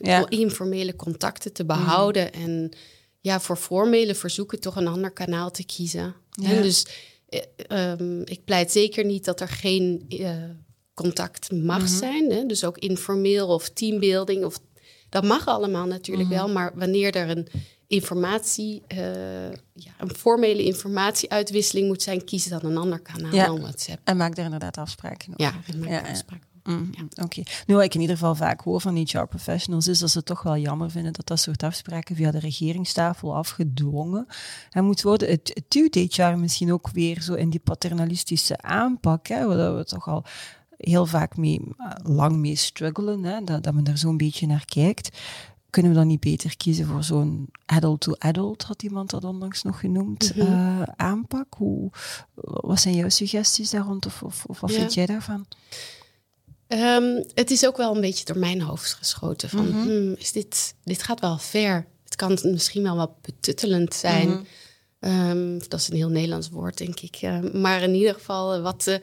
uh, 0.00 0.22
informele 0.28 0.96
contacten 0.96 1.52
te 1.52 1.64
behouden. 1.64 2.30
Mhm. 2.32 2.42
En 2.42 2.72
ja, 3.20 3.40
voor 3.40 3.56
formele 3.56 4.14
verzoeken 4.14 4.60
toch 4.60 4.76
een 4.76 4.88
ander 4.88 5.10
kanaal 5.10 5.50
te 5.50 5.64
kiezen. 5.64 6.14
En 6.42 6.62
dus 6.62 6.86
uh, 7.68 7.90
um, 7.90 8.22
ik 8.24 8.44
pleit 8.44 8.72
zeker 8.72 9.04
niet 9.04 9.24
dat 9.24 9.40
er 9.40 9.48
geen 9.48 10.04
uh, 10.08 10.30
contact 10.96 11.52
mag 11.52 11.82
mhm. 11.82 11.86
zijn. 11.86 12.30
Hè? 12.30 12.46
Dus 12.46 12.64
ook 12.64 12.78
informeel 12.78 13.48
of 13.48 13.68
teambuilding 13.68 14.44
of 14.44 14.58
dat 15.08 15.24
mag 15.24 15.46
allemaal 15.46 15.86
natuurlijk 15.86 16.28
mhm. 16.28 16.38
wel, 16.38 16.48
maar 16.48 16.72
wanneer 16.74 17.14
er 17.14 17.30
een 17.30 17.48
informatie, 17.86 18.82
uh, 18.92 18.98
ja, 19.72 19.92
een 19.98 20.14
formele 20.16 20.64
informatieuitwisseling 20.64 21.88
moet 21.88 22.02
zijn, 22.02 22.24
kies 22.24 22.44
dan 22.44 22.64
een 22.64 22.76
ander 22.76 23.00
kanaal 23.00 23.30
dan 23.30 23.60
WhatsApp. 23.60 24.00
En 24.04 24.16
maak 24.16 24.34
daar 24.34 24.44
inderdaad 24.44 24.78
afspraken 24.78 25.28
over. 25.28 25.42
Ja, 25.44 25.54
en 25.72 25.78
maak 25.78 25.88
ja, 25.88 26.10
afspraken 26.10 26.46
mhm, 26.64 26.84
Oké. 27.22 27.42
Nu, 27.66 27.74
wat 27.74 27.84
ik 27.84 27.94
in 27.94 28.00
ieder 28.00 28.16
geval 28.16 28.34
vaak 28.34 28.60
hoor 28.60 28.80
van 28.80 28.96
HR-professionals 28.96 29.86
is 29.86 29.98
dat 29.98 30.10
ze 30.10 30.18
het 30.18 30.26
toch 30.26 30.42
wel 30.42 30.56
jammer 30.56 30.90
vinden 30.90 31.12
dat 31.12 31.26
dat 31.26 31.40
soort 31.40 31.62
afspraken 31.62 32.16
via 32.16 32.30
de 32.30 32.38
regeringstafel 32.38 33.36
afgedwongen 33.36 34.26
en 34.70 34.84
moet 34.84 35.02
worden. 35.02 35.28
Het, 35.28 35.50
het 35.54 35.64
duwt 35.68 36.14
HR 36.14 36.22
misschien 36.22 36.72
ook 36.72 36.90
weer 36.90 37.20
zo 37.20 37.34
in 37.34 37.50
die 37.50 37.60
paternalistische 37.60 38.60
aanpak, 38.62 39.26
hè, 39.26 39.46
waar 39.46 39.76
we 39.76 39.84
toch 39.84 40.08
al 40.08 40.24
heel 40.76 41.06
vaak 41.06 41.36
mee, 41.36 41.60
lang 42.02 42.36
mee 42.36 42.56
struggelen, 42.56 43.24
hè, 43.24 43.44
dat, 43.44 43.62
dat 43.62 43.74
men 43.74 43.84
daar 43.84 43.98
zo'n 43.98 44.16
beetje 44.16 44.46
naar 44.46 44.64
kijkt. 44.64 45.18
Kunnen 45.70 45.92
we 45.92 45.98
dan 45.98 46.06
niet 46.06 46.20
beter 46.20 46.56
kiezen 46.56 46.86
voor 46.86 47.04
zo'n 47.04 47.48
adult-to-adult, 47.66 48.62
had 48.62 48.82
iemand 48.82 49.10
dat 49.10 49.24
onlangs 49.24 49.62
nog 49.62 49.80
genoemd, 49.80 50.36
mhm. 50.36 50.46
eh, 50.46 50.82
aanpak? 50.96 51.54
Hoe, 51.56 51.90
wat 52.34 52.80
zijn 52.80 52.94
jouw 52.94 53.08
suggesties 53.08 53.70
daar 53.70 53.84
rond 53.84 54.06
of, 54.06 54.22
of, 54.22 54.44
of 54.44 54.60
wat 54.60 54.72
vind 54.72 54.94
jij 54.94 55.06
daarvan? 55.06 55.46
Um, 56.68 57.24
het 57.34 57.50
is 57.50 57.66
ook 57.66 57.76
wel 57.76 57.94
een 57.94 58.00
beetje 58.00 58.24
door 58.24 58.38
mijn 58.38 58.60
hoofd 58.60 58.92
geschoten 58.92 59.48
van, 59.48 59.68
mhm. 59.68 59.80
hmm, 59.80 60.14
is 60.14 60.32
dit, 60.32 60.74
dit 60.84 61.02
gaat 61.02 61.20
wel 61.20 61.38
ver. 61.38 61.86
Het 62.04 62.16
kan 62.16 62.38
misschien 62.42 62.82
wel 62.82 62.96
wat 62.96 63.20
betuttelend 63.20 63.94
zijn. 63.94 64.28
Mhm. 64.28 64.42
Um, 65.06 65.58
dat 65.68 65.80
is 65.80 65.88
een 65.88 65.96
heel 65.96 66.08
Nederlands 66.08 66.48
woord, 66.48 66.78
denk 66.78 67.00
ik. 67.00 67.22
Uh, 67.22 67.40
maar 67.52 67.82
in 67.82 67.94
ieder 67.94 68.14
geval 68.14 68.54
eh, 68.54 68.62
wat 68.62 68.86
uh, 68.88 68.96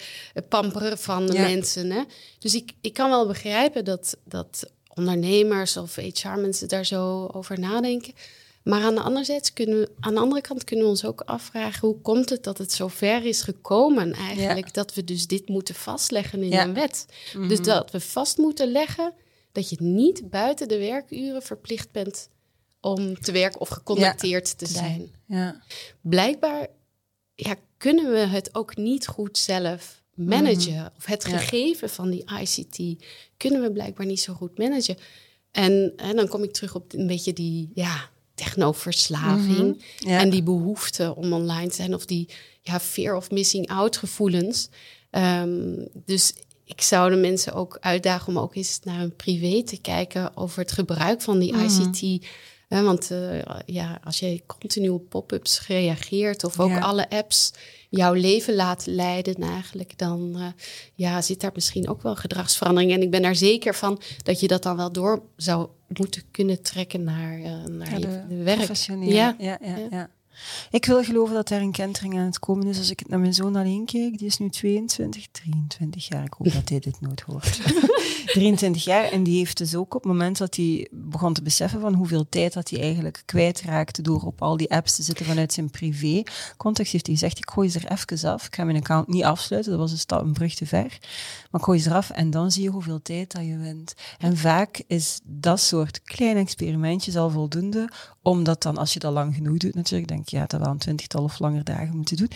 pamperen 0.50 0.98
van 0.98 1.28
de 1.28 1.34
mensen. 1.34 1.92
Hè? 1.92 2.04
Dus 2.39 2.56
ik, 2.56 2.72
ik 2.82 2.94
kan 2.94 3.10
wel 3.10 3.28
begrijpen 3.28 3.86
dat, 3.86 4.18
dat 4.24 4.72
ondernemers 4.94 5.78
of 5.78 5.96
HR-mensen 5.96 6.68
daar 6.68 6.86
zo 6.86 7.30
over 7.34 7.60
nadenken. 7.60 8.13
Maar 8.63 8.82
aan 8.82 8.96
de, 8.96 9.02
andere 9.02 9.42
kunnen 9.54 9.80
we, 9.80 9.89
aan 10.00 10.13
de 10.13 10.20
andere 10.20 10.42
kant 10.42 10.63
kunnen 10.63 10.86
we 10.86 10.92
ons 10.92 11.06
ook 11.06 11.22
afvragen... 11.22 11.88
hoe 11.88 12.02
komt 12.02 12.30
het 12.30 12.44
dat 12.44 12.58
het 12.58 12.72
zo 12.72 12.88
ver 12.88 13.26
is 13.26 13.42
gekomen 13.42 14.13
eigenlijk... 14.13 14.74
dat 14.74 14.94
we 14.94 15.04
dus 15.04 15.28
dit 15.28 15.48
moeten 15.48 15.76
vastleggen 15.76 16.44
in 16.44 16.54
een 16.54 16.74
wet. 16.74 17.06
Mhm. 17.34 17.48
Dus 17.48 17.62
dat 17.62 17.92
we 17.92 18.00
vast 18.00 18.38
moeten 18.38 18.72
leggen 18.72 19.13
dat 19.52 19.70
je 19.70 19.76
niet 19.80 20.30
buiten 20.30 20.68
de 20.68 20.78
werkuren 20.78 21.42
verplicht 21.42 21.92
bent 21.92 22.30
om 22.84 23.19
te 23.19 23.32
werken 23.32 23.60
of 23.60 23.69
gecontacteerd 23.69 24.58
te 24.58 24.65
zijn. 24.65 25.12
Ja. 25.26 25.62
Blijkbaar 26.02 26.67
ja, 27.36 27.56
kunnen 27.78 28.12
we 28.12 28.17
het 28.17 28.56
ook 28.56 28.78
niet 28.78 29.08
goed 29.08 29.38
zelf 29.38 30.02
managen? 30.13 30.74
Mhm. 30.74 30.88
Of 30.98 31.06
het 31.06 31.26
gegeven 31.26 31.89
van 31.89 32.10
die 32.10 32.26
ICT 32.41 33.04
kunnen 33.38 33.62
we 33.62 33.72
blijkbaar 33.72 34.06
niet 34.06 34.19
zo 34.19 34.34
goed 34.34 34.58
managen. 34.58 34.98
En, 35.52 35.93
en 35.96 36.15
dan 36.15 36.28
kom 36.28 36.43
ik 36.43 36.54
terug 36.54 36.76
op 36.76 36.93
een 36.93 37.08
beetje 37.08 37.34
die 37.34 37.72
ja, 37.74 38.10
technoverslaving 38.36 39.84
mhm. 40.00 40.10
en 40.10 40.30
die 40.30 40.43
behoefte 40.43 41.15
om 41.15 41.34
online 41.34 41.67
te 41.67 41.76
zijn 41.76 41.93
of 41.93 42.06
die 42.06 42.30
ja, 42.62 42.80
fear 42.80 43.15
of 43.15 43.32
missing 43.32 43.67
out 43.67 43.98
gevoelens. 43.98 44.69
Ehm, 45.10 45.86
dus 46.06 46.34
ik 46.65 46.82
zou 46.82 47.10
de 47.10 47.15
mensen 47.15 47.54
ook 47.54 47.78
uitdagen 47.80 48.28
om 48.28 48.39
ook 48.39 48.56
eens 48.56 48.80
naar 48.84 49.00
hun 49.00 49.15
privé 49.15 49.63
te 49.63 49.78
kijken 49.82 50.38
over 50.38 50.60
het 50.60 50.72
gebruik 50.72 51.22
van 51.22 51.39
die 51.39 51.52
mhm. 51.54 51.62
Want 52.81 53.12
uh, 53.12 53.41
ja, 53.65 53.99
als 54.03 54.19
je 54.19 54.41
continu 54.45 54.89
op 54.89 55.09
pop-ups 55.09 55.67
reageert 55.67 56.43
of 56.43 56.59
ook 56.59 56.79
alle 56.79 57.09
apps 57.09 57.53
jouw 57.89 58.13
leven 58.13 58.55
laat 58.55 58.86
leiden 58.86 59.36
eigenlijk, 59.36 59.97
dan 59.97 60.33
uh, 60.36 60.47
ja, 60.93 61.21
zit 61.21 61.41
daar 61.41 61.51
misschien 61.53 61.89
ook 61.89 62.01
wel 62.01 62.15
gedragsverandering. 62.15 62.91
En 62.91 63.01
ik 63.01 63.12
ben 63.12 63.21
daar 63.21 63.36
zeker 63.36 63.75
van 63.75 64.01
dat 64.23 64.39
je 64.39 64.47
dat 64.47 64.63
dan 64.63 64.75
wel 64.75 64.91
door 64.91 65.21
zou 65.36 65.67
moeten 65.88 66.23
kunnen 66.31 66.62
trekken 66.62 67.03
naar, 67.03 67.39
uh, 67.39 67.63
naar 67.63 67.99
je 67.99 68.25
de 68.29 68.43
werk. 68.43 68.75
Ja. 69.01 69.36
Ja, 69.39 69.57
ja, 69.62 69.77
ja. 69.91 70.09
Ik 70.72 70.86
wil 70.86 71.04
geloven 71.04 71.34
dat 71.34 71.50
er 71.50 71.62
een 71.62 71.72
kentering 71.72 72.17
aan 72.17 72.26
het 72.26 72.39
komen 72.39 72.67
is. 72.67 72.78
Als 72.78 72.89
ik 72.89 73.08
naar 73.08 73.19
mijn 73.19 73.34
zoon 73.34 73.56
alleen 73.56 73.86
kijk, 73.86 74.17
die 74.17 74.28
is 74.28 74.38
nu 74.38 74.50
22, 74.50 75.28
23 75.32 76.08
jaar. 76.08 76.24
Ik 76.24 76.34
hoop 76.34 76.54
dat 76.60 76.69
hij 76.69 76.80
dit 76.80 77.02
nooit 77.02 77.22
hoort. 77.22 77.62
23 78.26 78.84
jaar. 78.84 79.04
En 79.04 79.24
die 79.24 79.38
heeft 79.38 79.58
dus 79.58 79.76
ook 79.76 79.96
op 79.96 80.04
het 80.04 80.12
moment 80.12 80.38
dat 80.38 80.56
hij 80.56 80.88
begon 80.91 81.34
te 81.34 81.41
beseffen 81.41 81.80
van 81.80 81.93
hoeveel 81.93 82.26
tijd 82.30 82.54
dat 82.54 82.69
hij 82.69 82.82
eigenlijk 82.82 83.22
kwijtraakte 83.26 84.02
door 84.02 84.22
op 84.22 84.41
al 84.41 84.58
die 84.58 84.72
apps 84.72 84.96
te 84.96 85.04
zitten 85.04 85.26
vanuit 85.26 85.54
zijn 85.54 85.69
privé 85.69 86.24
context, 86.58 86.91
heeft 86.91 87.06
hij 87.06 87.15
gezegd, 87.15 87.38
ik 87.38 87.50
gooi 87.50 87.69
ze 87.69 87.80
er 87.80 87.91
even 87.91 88.30
af. 88.30 88.46
Ik 88.46 88.56
ga 88.56 88.63
mijn 88.63 88.78
account 88.78 89.08
niet 89.08 89.24
afsluiten, 89.24 89.72
dat 89.72 89.82
was 89.82 89.91
een, 89.91 89.98
stap, 89.98 90.22
een 90.22 90.34
brug 90.34 90.56
te 90.56 90.65
ver. 90.65 90.98
Maar 91.52 91.62
ik 91.62 91.65
gooi 91.65 91.80
ze 91.80 91.89
eraf 91.89 92.10
en 92.10 92.30
dan 92.30 92.52
zie 92.52 92.63
je 92.63 92.69
hoeveel 92.69 93.02
tijd 93.02 93.32
dat 93.32 93.46
je 93.46 93.58
wint. 93.58 93.93
En 94.17 94.38
vaak 94.38 94.84
is 94.88 95.19
dat 95.24 95.60
soort 95.60 96.02
kleine 96.04 96.39
experimentjes 96.39 97.15
al 97.15 97.30
voldoende, 97.30 97.89
omdat 98.22 98.62
dan, 98.62 98.78
als 98.78 98.93
je 98.93 99.00
dat 99.00 99.13
lang 99.13 99.36
genoeg 99.36 99.58
doet 99.58 99.76
natuurlijk, 99.76 100.08
denk 100.08 100.22
je, 100.29 100.38
ja, 100.38 100.45
dat 100.45 100.59
wel 100.59 100.69
een 100.69 100.77
twintigtal 100.77 101.23
of 101.23 101.39
langer 101.39 101.63
dagen 101.63 101.95
moeten 101.95 102.17
doen, 102.17 102.29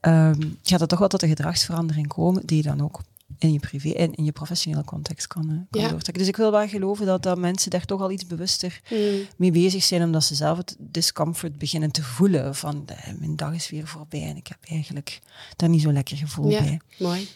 um, 0.00 0.58
gaat 0.62 0.80
er 0.80 0.86
toch 0.86 0.98
wel 0.98 1.08
tot 1.08 1.22
een 1.22 1.28
gedragsverandering 1.28 2.06
komen, 2.06 2.46
die 2.46 2.56
je 2.56 2.62
dan 2.62 2.80
ook 2.80 3.00
in 3.38 3.52
je 3.52 3.58
privé 3.58 3.90
en 3.90 4.14
in 4.14 4.24
je 4.24 4.32
professionele 4.32 4.84
context 4.84 5.26
kan, 5.26 5.50
uh, 5.50 5.56
kan 5.70 5.90
doortrekken. 5.90 6.18
Dus 6.18 6.28
ik 6.28 6.36
wil 6.36 6.50
wel 6.50 6.68
geloven 6.68 7.06
dat, 7.06 7.22
dat 7.22 7.38
mensen 7.38 7.70
daar 7.70 7.84
toch 7.84 8.00
al 8.00 8.10
iets 8.10 8.26
bewuster 8.26 8.80
hmm. 8.84 9.26
mee 9.36 9.50
bezig 9.50 9.82
zijn, 9.82 10.02
omdat 10.02 10.24
ze 10.24 10.34
zelf 10.34 10.56
het 10.56 10.76
discomfort 10.78 11.58
beginnen 11.58 11.90
te 11.90 12.02
voelen 12.02 12.54
van 12.54 12.82
eh, 12.86 13.12
mijn 13.18 13.36
dag 13.36 13.54
is 13.54 13.70
weer 13.70 13.86
voorbij 13.86 14.22
en 14.22 14.36
ik 14.36 14.46
heb 14.46 14.58
eigenlijk 14.68 15.20
daar 15.56 15.68
niet 15.68 15.82
zo 15.82 15.92
lekker 15.92 16.16
gevoel 16.16 16.50
ja, 16.50 16.62
bij. 16.62 16.80
Mooi. 16.98 17.28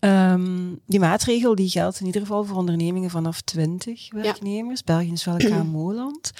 Um, 0.00 0.80
die 0.86 1.00
maatregel 1.00 1.54
die 1.54 1.68
geldt 1.68 2.00
in 2.00 2.06
ieder 2.06 2.20
geval 2.20 2.44
voor 2.44 2.56
ondernemingen 2.56 3.10
vanaf 3.10 3.40
20 3.40 4.12
werknemers. 4.12 4.82
Ja. 4.84 4.94
België 4.94 5.12
is 5.12 5.24
wel 5.24 5.40
een 5.40 5.50
KMO-land 5.50 6.32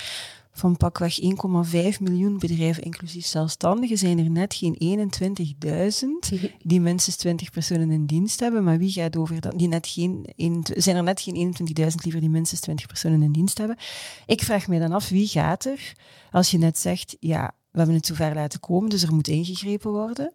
van 0.53 0.77
pakweg 0.77 1.21
1,5 1.21 1.29
miljoen 2.01 2.39
bedrijven, 2.39 2.83
inclusief 2.83 3.27
zelfstandigen, 3.27 3.99
zijn 3.99 4.19
er 4.19 4.31
net 4.31 4.55
geen 4.55 5.11
21.000 6.35 6.41
die 6.63 6.81
minstens 6.81 7.17
20 7.17 7.51
personen 7.51 7.91
in 7.91 8.07
dienst 8.07 8.41
hebben. 8.41 8.65
Maar 8.65 8.79
wie 8.79 8.91
gaat 8.91 9.17
over 9.17 9.41
dat? 9.41 9.59
Die 9.59 9.69
net 9.69 9.87
geen, 9.87 10.27
zijn 10.63 10.97
er 10.97 11.03
net 11.03 11.21
geen 11.21 11.55
21.000 11.79 11.87
liever 12.03 12.21
die 12.21 12.31
minstens 12.31 12.61
20 12.61 12.87
personen 12.87 13.23
in 13.23 13.33
dienst 13.33 13.59
hebben. 13.59 13.77
Ik 14.27 14.43
vraag 14.43 14.69
me 14.69 14.79
dan 14.79 14.93
af, 14.93 15.09
wie 15.09 15.27
gaat 15.27 15.65
er, 15.65 15.93
als 16.31 16.51
je 16.51 16.59
net 16.59 16.79
zegt, 16.79 17.17
ja, 17.21 17.55
we 17.71 17.79
hebben 17.79 17.97
het 17.97 18.07
zover 18.07 18.35
laten 18.35 18.61
komen, 18.61 18.91
dus 18.91 19.03
er 19.03 19.15
moet 19.15 19.29
ingegrepen 19.29 19.91
worden. 19.91 20.33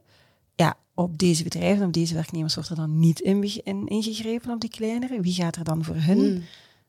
Ja, 0.56 0.78
op 0.94 1.18
deze 1.18 1.44
bedrijven, 1.44 1.86
op 1.86 1.94
deze 1.94 2.14
werknemers 2.14 2.56
wordt 2.56 2.70
er 2.70 2.76
dan 2.76 3.00
niet 3.00 3.20
in, 3.20 3.88
ingegrepen, 3.88 4.54
op 4.54 4.62
die 4.62 4.70
kleinere. 4.70 5.22
Wie 5.22 5.34
gaat 5.34 5.56
er 5.56 5.64
dan 5.64 5.84
voor 5.84 5.96
hun? 5.96 6.18
Hmm 6.18 6.44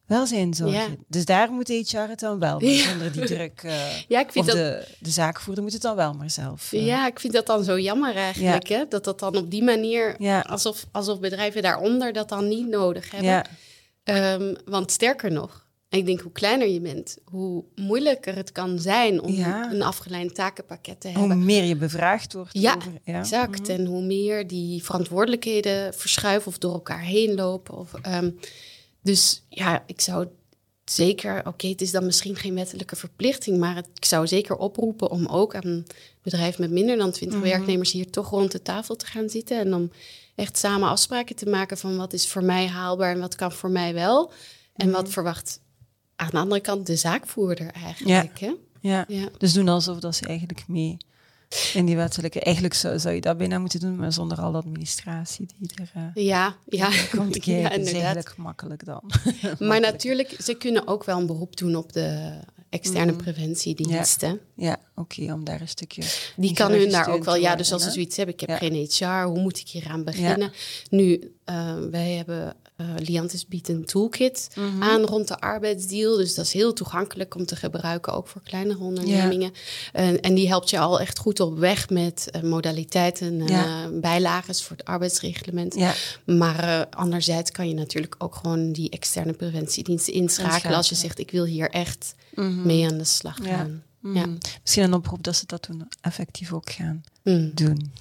welzijnzorgen. 0.07 0.91
Ja. 0.91 0.97
Dus 1.09 1.25
daar 1.25 1.51
moet 1.51 1.69
HR 1.69 1.97
het 1.97 2.21
dan 2.21 2.39
wel 2.39 2.65
ja. 2.65 2.89
zonder 2.89 3.13
die 3.13 3.25
druk. 3.25 3.63
Uh, 3.65 3.99
ja, 4.09 4.21
ik 4.21 4.33
vind 4.33 4.49
of 4.49 4.55
dat... 4.55 4.57
de, 4.57 4.87
de 4.99 5.11
zaakvoerder 5.11 5.65
moet 5.65 5.73
het 5.73 5.83
dan 5.83 5.97
wel 5.97 6.13
maar 6.13 6.31
zelf. 6.31 6.73
Uh. 6.73 6.87
Ja, 6.87 7.07
ik 7.07 7.21
vind 7.21 7.33
dat 7.33 7.47
dan 7.47 7.65
zo 7.65 7.79
jammer 7.79 8.17
eigenlijk. 8.17 8.69
Hè? 8.69 8.85
Dat 8.89 9.05
dat 9.05 9.19
dan 9.19 9.37
op 9.37 9.51
die 9.51 9.63
manier, 9.63 10.17
alsof, 10.43 10.87
alsof 10.93 11.21
bedrijven 11.21 11.63
daaronder 11.63 12.13
dat 12.13 12.29
dan 12.29 12.49
niet 12.49 12.69
nodig 12.69 13.11
hebben. 13.11 13.45
Um, 14.05 14.57
want 14.65 14.91
sterker 14.93 15.33
nog, 15.33 15.67
ik 15.89 16.07
denk 16.07 16.21
hoe 16.21 16.33
kleiner 16.33 16.69
je 16.69 16.81
bent, 16.81 17.19
hoe 17.25 17.65
moeilijker 17.75 18.35
het 18.35 18.53
kan 18.53 18.79
zijn 18.79 19.23
om 19.23 19.45
een 19.45 19.83
afgeleid 19.83 20.35
takenpakket 20.35 21.01
te 21.01 21.09
hebben. 21.09 21.31
Hoe 21.31 21.45
meer 21.45 21.65
je 21.65 21.77
bevraagd 21.77 22.33
wordt. 22.33 22.51
Ja, 22.53 22.75
over, 22.77 22.93
ja. 23.05 23.19
exact. 23.19 23.61
Mhm. 23.61 23.71
En 23.71 23.85
hoe 23.85 24.03
meer 24.03 24.47
die 24.47 24.85
verantwoordelijkheden 24.85 25.95
verschuiven 25.95 26.49
of 26.49 26.59
door 26.59 26.73
elkaar 26.73 27.01
heen 27.01 27.35
lopen. 27.35 27.77
Of, 27.77 27.93
um, 28.07 28.39
dus 29.07 29.43
ja, 29.49 29.83
ik 29.87 30.01
zou 30.01 30.27
zeker, 30.85 31.47
oké, 31.47 31.67
het 31.67 31.81
is 31.81 31.91
dan 31.91 32.05
misschien 32.05 32.37
geen 32.37 32.55
wettelijke 32.55 32.97
verplichting, 32.97 33.59
maar 33.59 33.77
ik 33.77 34.05
zou 34.05 34.27
zeker 34.27 34.57
oproepen 34.57 35.11
om 35.11 35.27
ook 35.27 35.55
aan 35.55 35.67
een 35.67 35.87
bedrijf 36.23 36.59
met 36.59 36.71
minder 36.71 36.97
dan 36.97 37.11
20 37.11 37.39
mhm. 37.39 37.49
werknemers 37.49 37.93
hier 37.93 38.11
toch 38.11 38.31
rond 38.31 38.53
de 38.53 38.63
tafel 38.63 38.97
te 38.97 39.07
gaan 39.07 39.29
zitten 39.29 39.59
en 39.59 39.75
om 39.75 39.91
echt 40.35 40.59
samen 40.59 40.89
afspraken 40.89 41.37
te 41.37 41.47
maken 41.47 41.79
van 41.79 41.97
wat 41.97 42.13
is 42.13 42.29
voor 42.29 42.45
mij 42.45 42.67
haalbaar 42.67 43.13
en 43.13 43.21
wat 43.21 43.35
kan 43.35 43.53
voor 43.53 43.71
mij 43.71 43.95
wel. 43.95 44.33
En 44.75 44.91
wat 44.91 45.03
mhm. 45.03 45.13
verwacht 45.13 45.61
aan 46.17 46.31
de 46.31 46.39
andere 46.39 46.61
kant 46.61 46.87
de 46.87 46.97
zaakvoerder 46.97 47.71
eigenlijk. 47.71 48.39
Ja. 48.39 48.47
Hè? 48.47 48.55
Ja. 48.81 49.05
ja. 49.09 49.29
dus 49.39 49.53
doen 49.53 49.69
alsof 49.69 49.99
dat 49.99 50.17
ze 50.17 50.27
eigenlijk 50.27 50.69
mee 50.69 50.97
in 51.75 51.87
die 51.87 51.97
wettelijke. 51.97 52.41
Eigenlijk 52.41 52.75
zou, 52.75 52.99
zou 52.99 53.15
je 53.15 53.21
dat 53.21 53.39
bijna 53.39 53.59
moeten 53.59 53.81
doen, 53.81 53.97
maar 53.97 54.13
zonder 54.13 54.41
al 54.41 54.53
de 54.53 54.59
administratie 54.59 55.47
die 55.59 55.71
er 55.75 55.91
uh, 55.97 56.25
ja, 56.25 56.57
ja. 56.69 56.91
komt 57.11 57.39
kijken. 57.39 57.59
ja, 57.61 57.71
is 57.71 57.93
eigenlijk 57.93 58.29
gemakkelijk 58.29 58.85
dan. 58.85 59.11
maar 59.69 59.81
natuurlijk, 59.81 60.37
ze 60.39 60.55
kunnen 60.55 60.87
ook 60.87 61.05
wel 61.05 61.19
een 61.19 61.27
beroep 61.27 61.57
doen 61.57 61.77
op 61.77 61.93
de 61.93 62.39
externe 62.69 63.13
mm. 63.13 63.19
preventiediensten. 63.19 64.41
Ja, 64.55 64.67
ja 64.67 64.79
oké, 64.95 65.33
om 65.33 65.45
daar 65.45 65.61
een 65.61 65.69
stukje... 65.69 66.03
Die 66.37 66.55
kan 66.55 66.73
hun 66.73 66.91
daar 66.91 67.09
ook 67.09 67.25
wel... 67.25 67.37
Ja, 67.37 67.57
dus 67.57 67.73
als 67.73 67.83
ze 67.83 67.91
zoiets 67.91 68.17
hebben, 68.17 68.35
ik 68.35 68.49
heb 68.49 68.59
geen 68.59 68.89
HR, 68.91 69.05
hoe 69.05 69.41
moet 69.41 69.59
ik 69.59 69.69
hier 69.69 69.89
aan 69.89 70.05
beginnen? 70.05 70.53
Nu, 70.91 71.33
uh, 71.51 71.77
wij 71.91 72.11
hebben 72.11 72.57
uh, 72.77 72.87
Liantis 72.97 73.47
biedt 73.47 73.69
een 73.69 73.85
toolkit 73.85 74.49
mhm. 74.55 74.83
aan 74.83 75.03
rond 75.03 75.29
de 75.29 75.39
arbeidsdeal. 75.39 76.17
Dus 76.17 76.35
dat 76.35 76.45
is 76.45 76.53
heel 76.53 76.73
toegankelijk 76.73 77.35
om 77.35 77.47
te 77.47 77.57
gebruiken, 77.57 78.13
ook 78.13 78.27
voor 78.27 78.41
kleinere 78.45 78.79
ondernemingen. 78.79 79.53
en 80.21 80.35
die 80.35 80.49
helpt 80.49 80.71
je 80.71 80.79
al 80.79 81.01
echt 81.01 81.19
goed 81.19 81.41
op 81.41 81.59
weg 81.59 81.91
met 81.91 82.29
uh, 82.37 82.43
modaliteiten, 82.43 83.41
uh, 83.51 83.87
bijlages 83.93 84.63
voor 84.63 84.77
het 84.77 84.87
arbeidsreglement. 84.87 85.77
Maar 86.25 86.87
anderzijds 86.91 87.51
kan 87.51 87.69
je 87.69 87.75
natuurlijk 87.75 88.15
ook 88.19 88.35
gewoon 88.35 88.73
die 88.73 88.91
externe 88.91 89.33
preventiediensten 89.33 90.13
inschakelen 90.13 90.77
als 90.77 90.89
je 90.89 90.95
zegt, 90.95 91.19
ik 91.19 91.31
wil 91.31 91.45
hier 91.45 91.71
echt 91.71 92.15
mhm. 92.35 92.67
mee 92.67 92.87
aan 92.87 92.99
de 92.99 93.05
slag 93.05 93.37
gaan. 93.43 93.83
Ja. 94.15 94.27
Mm. 94.27 94.39
Misschien 94.63 94.85
een 94.85 94.95
oproep 94.95 95.23
dat 95.23 95.37
ze 95.37 95.47
dat 95.47 95.63
toen 95.63 95.89
effectief 96.01 96.53
ook 96.53 96.71
gaan 96.71 97.05
mm. 97.23 97.51
doen. 97.55 97.93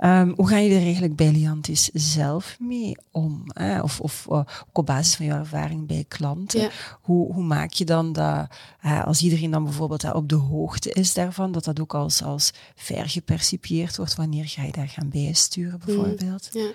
um, 0.00 0.32
hoe 0.36 0.48
ga 0.48 0.56
je 0.56 0.74
er 0.74 0.82
eigenlijk 0.82 1.16
bij 1.16 1.32
Liantis 1.32 1.90
zelf 1.92 2.56
mee 2.60 2.96
om? 3.10 3.44
Hè? 3.46 3.80
Of, 3.80 4.00
of 4.00 4.26
uh, 4.30 4.40
op 4.72 4.86
basis 4.86 5.14
van 5.14 5.26
jouw 5.26 5.38
ervaring 5.38 5.86
bij 5.86 6.04
klanten, 6.08 6.70
hoe, 7.00 7.32
hoe 7.32 7.44
maak 7.44 7.72
je 7.72 7.84
dan 7.84 8.12
dat, 8.12 8.46
uh, 8.84 9.04
als 9.04 9.22
iedereen 9.22 9.50
dan 9.50 9.64
bijvoorbeeld 9.64 10.04
uh, 10.04 10.14
op 10.14 10.28
de 10.28 10.34
hoogte 10.34 10.92
is 10.92 11.14
daarvan, 11.14 11.52
dat 11.52 11.64
dat 11.64 11.80
ook 11.80 11.94
als, 11.94 12.22
als 12.22 12.50
ver 12.74 13.08
gepercipieerd 13.08 13.96
wordt? 13.96 14.14
Wanneer 14.14 14.48
ga 14.48 14.62
je 14.62 14.72
daar 14.72 14.88
gaan 14.88 15.08
bijsturen 15.08 15.80
mm. 15.80 15.86
bijvoorbeeld? 15.86 16.48
Ja. 16.52 16.70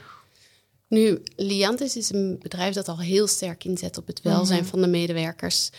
Nu, 0.87 1.21
Liantis 1.35 1.95
is 1.95 2.11
een 2.11 2.37
bedrijf 2.41 2.73
dat 2.73 2.87
al 2.87 2.99
heel 2.99 3.27
sterk 3.27 3.63
inzet 3.63 3.97
op 3.97 4.07
het 4.07 4.21
welzijn 4.21 4.61
mhm. 4.61 4.69
van 4.69 4.81
de 4.81 4.87
medewerkers. 4.87 5.69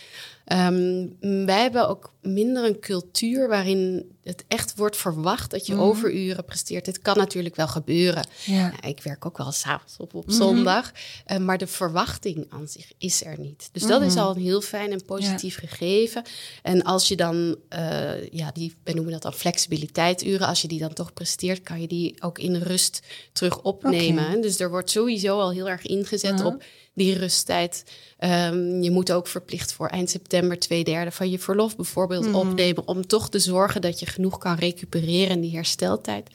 Um, 0.51 1.15
wij 1.45 1.61
hebben 1.61 1.89
ook 1.89 2.13
minder 2.21 2.65
een 2.65 2.79
cultuur 2.79 3.47
waarin 3.47 4.11
het 4.23 4.43
echt 4.47 4.75
wordt 4.75 4.97
verwacht 4.97 5.51
dat 5.51 5.65
je 5.65 5.73
mhm. 5.73 5.83
overuren 5.83 6.45
presteert. 6.45 6.85
Het 6.85 7.01
kan 7.01 7.17
natuurlijk 7.17 7.55
wel 7.55 7.67
gebeuren. 7.67 8.25
Ja. 8.45 8.81
ik 8.81 9.03
werk 9.03 9.25
ook 9.25 9.37
wel 9.37 9.51
s'avonds 9.51 9.97
op 9.97 10.13
op 10.13 10.25
mhm. 10.25 10.35
zondag. 10.35 10.91
Uh, 11.31 11.37
maar 11.37 11.57
de 11.57 11.67
verwachting 11.67 12.45
aan 12.49 12.67
zich 12.67 12.91
is 12.97 13.25
er 13.25 13.39
niet. 13.39 13.69
Dus 13.71 13.85
dat 13.85 14.01
is 14.01 14.15
al 14.15 14.35
een 14.35 14.41
heel 14.41 14.61
fijn 14.61 14.91
en 14.91 15.05
positief 15.05 15.57
gegeven. 15.57 16.23
En 16.63 16.83
als 16.83 17.07
je 17.07 17.15
dan, 17.15 17.55
uh, 17.73 18.27
ja, 18.27 18.51
die, 18.51 18.75
wij 18.83 18.93
noemen 18.93 19.13
dat 19.13 19.21
dan 19.21 19.33
flexibiliteitsuren. 19.33 20.47
Als 20.47 20.61
je 20.61 20.67
die 20.67 20.79
dan 20.79 20.93
toch 20.93 21.13
presteert, 21.13 21.63
kan 21.63 21.81
je 21.81 21.87
die 21.87 22.21
ook 22.21 22.39
in 22.39 22.55
rust 22.55 22.99
terug 23.33 23.61
opnemen. 23.61 24.41
Dus 24.41 24.59
er 24.59 24.69
wordt 24.69 24.89
sowieso 24.89 25.39
al 25.39 25.51
heel 25.51 25.69
erg 25.69 25.85
ingezet 25.85 26.43
op 26.43 26.63
die 26.99 27.17
rusttijd. 27.17 27.83
Um, 28.23 28.81
je 28.81 28.91
moet 28.91 29.11
ook 29.11 29.27
verplicht 29.27 29.73
voor 29.73 29.87
eind 29.87 30.09
september 30.09 30.59
twee 30.59 30.83
derde 30.83 31.11
van 31.11 31.29
je 31.29 31.39
verlof 31.39 31.75
bijvoorbeeld 31.75 32.25
mhm. 32.25 32.35
opnemen. 32.35 32.87
Om 32.87 33.07
toch 33.07 33.29
te 33.29 33.39
zorgen 33.39 33.81
dat 33.81 33.99
je 33.99 34.05
genoeg 34.05 34.37
kan 34.37 34.55
recupereren 34.55 35.35
in 35.35 35.41
die 35.41 35.55
hersteltijd. 35.55 36.29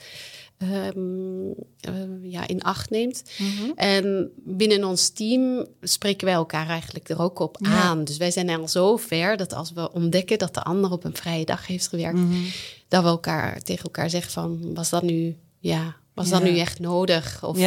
ehm, 0.58 1.50
eh, 1.80 2.32
ja, 2.32 2.46
in 2.46 2.62
acht 2.62 2.90
neemt. 2.90 3.22
Mhm. 3.38 3.70
En 3.74 4.30
binnen 4.36 4.84
ons 4.84 5.08
team 5.08 5.66
spreken 5.80 6.26
wij 6.26 6.34
elkaar 6.34 6.68
eigenlijk 6.68 7.08
er 7.08 7.20
ook 7.20 7.38
op 7.38 7.58
aan. 7.62 8.04
Dus 8.04 8.16
wij 8.16 8.30
zijn 8.30 8.50
al 8.50 8.68
zo 8.68 8.96
ver 8.96 9.36
dat 9.36 9.52
als 9.52 9.72
we 9.72 9.92
ontdekken 9.92 10.38
dat 10.38 10.54
de 10.54 10.62
ander 10.62 10.90
op 10.90 11.04
een 11.04 11.16
vrije 11.16 11.44
dag 11.44 11.66
heeft 11.66 11.88
gewerkt, 11.88 12.18
mhm. 12.18 12.42
dat 12.88 13.02
we 13.02 13.08
elkaar 13.08 13.62
tegen 13.62 13.84
elkaar 13.84 14.10
zeggen 14.10 14.32
van 14.32 14.74
was 14.74 14.90
dat 14.90 15.02
nu, 15.02 15.36
ja, 15.58 15.96
was 16.14 16.28
dat 16.28 16.42
nu 16.42 16.58
echt 16.58 16.78
nodig? 16.78 17.44
Of 17.44 17.58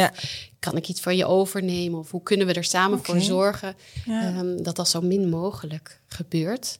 kan 0.58 0.76
ik 0.76 0.88
iets 0.88 1.00
van 1.00 1.16
je 1.16 1.26
overnemen? 1.26 1.98
Of 1.98 2.10
hoe 2.10 2.22
kunnen 2.22 2.46
we 2.46 2.52
er 2.52 2.64
samen 2.64 3.04
voor 3.04 3.20
zorgen 3.20 3.76
ehm, 4.06 4.62
dat 4.62 4.76
dat 4.76 4.88
zo 4.88 5.00
min 5.00 5.28
mogelijk 5.28 6.00
gebeurt? 6.06 6.78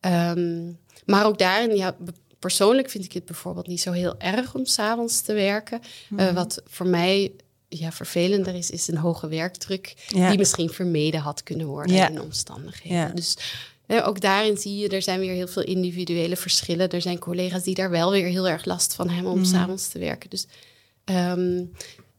Ehm, 0.00 0.72
maar 1.06 1.26
ook 1.26 1.38
daarin, 1.38 1.76
ja, 1.76 1.96
persoonlijk 2.38 2.90
vind 2.90 3.04
ik 3.04 3.12
het 3.12 3.24
bijvoorbeeld 3.24 3.66
niet 3.66 3.80
zo 3.80 3.92
heel 3.92 4.18
erg 4.18 4.54
om 4.54 4.66
s'avonds 4.66 5.20
te 5.20 5.32
werken. 5.32 5.80
Eh, 5.80 6.26
mhm. 6.26 6.34
wat 6.34 6.62
voor 6.66 6.86
mij 6.86 7.32
ja, 7.68 7.92
vervelender 7.92 8.54
is, 8.54 8.70
is 8.70 8.88
een 8.88 8.96
hoge 8.96 9.28
werkdruk 9.28 9.94
die 10.08 10.38
misschien 10.38 10.70
vermeden 10.70 11.20
had 11.20 11.42
kunnen 11.42 11.66
worden 11.66 12.10
in 12.10 12.20
omstandigheden. 12.20 13.16
Dus 13.16 13.36
ook 13.88 14.20
daarin 14.20 14.56
zie 14.56 14.76
je, 14.76 14.88
er 14.88 15.02
zijn 15.02 15.20
weer 15.20 15.32
heel 15.32 15.48
veel 15.48 15.62
individuele 15.62 16.36
verschillen. 16.36 16.88
Er 16.88 17.02
zijn 17.02 17.18
collega's 17.18 17.62
die 17.62 17.74
daar 17.74 17.90
wel 17.90 18.10
weer 18.10 18.26
heel 18.26 18.48
erg 18.48 18.64
last 18.64 18.94
van 18.94 19.08
hebben 19.08 19.32
om 19.32 19.38
mm. 19.38 19.44
s'avonds 19.44 19.88
te 19.88 19.98
werken. 19.98 20.30
Dus 20.30 20.46
um, 21.04 21.72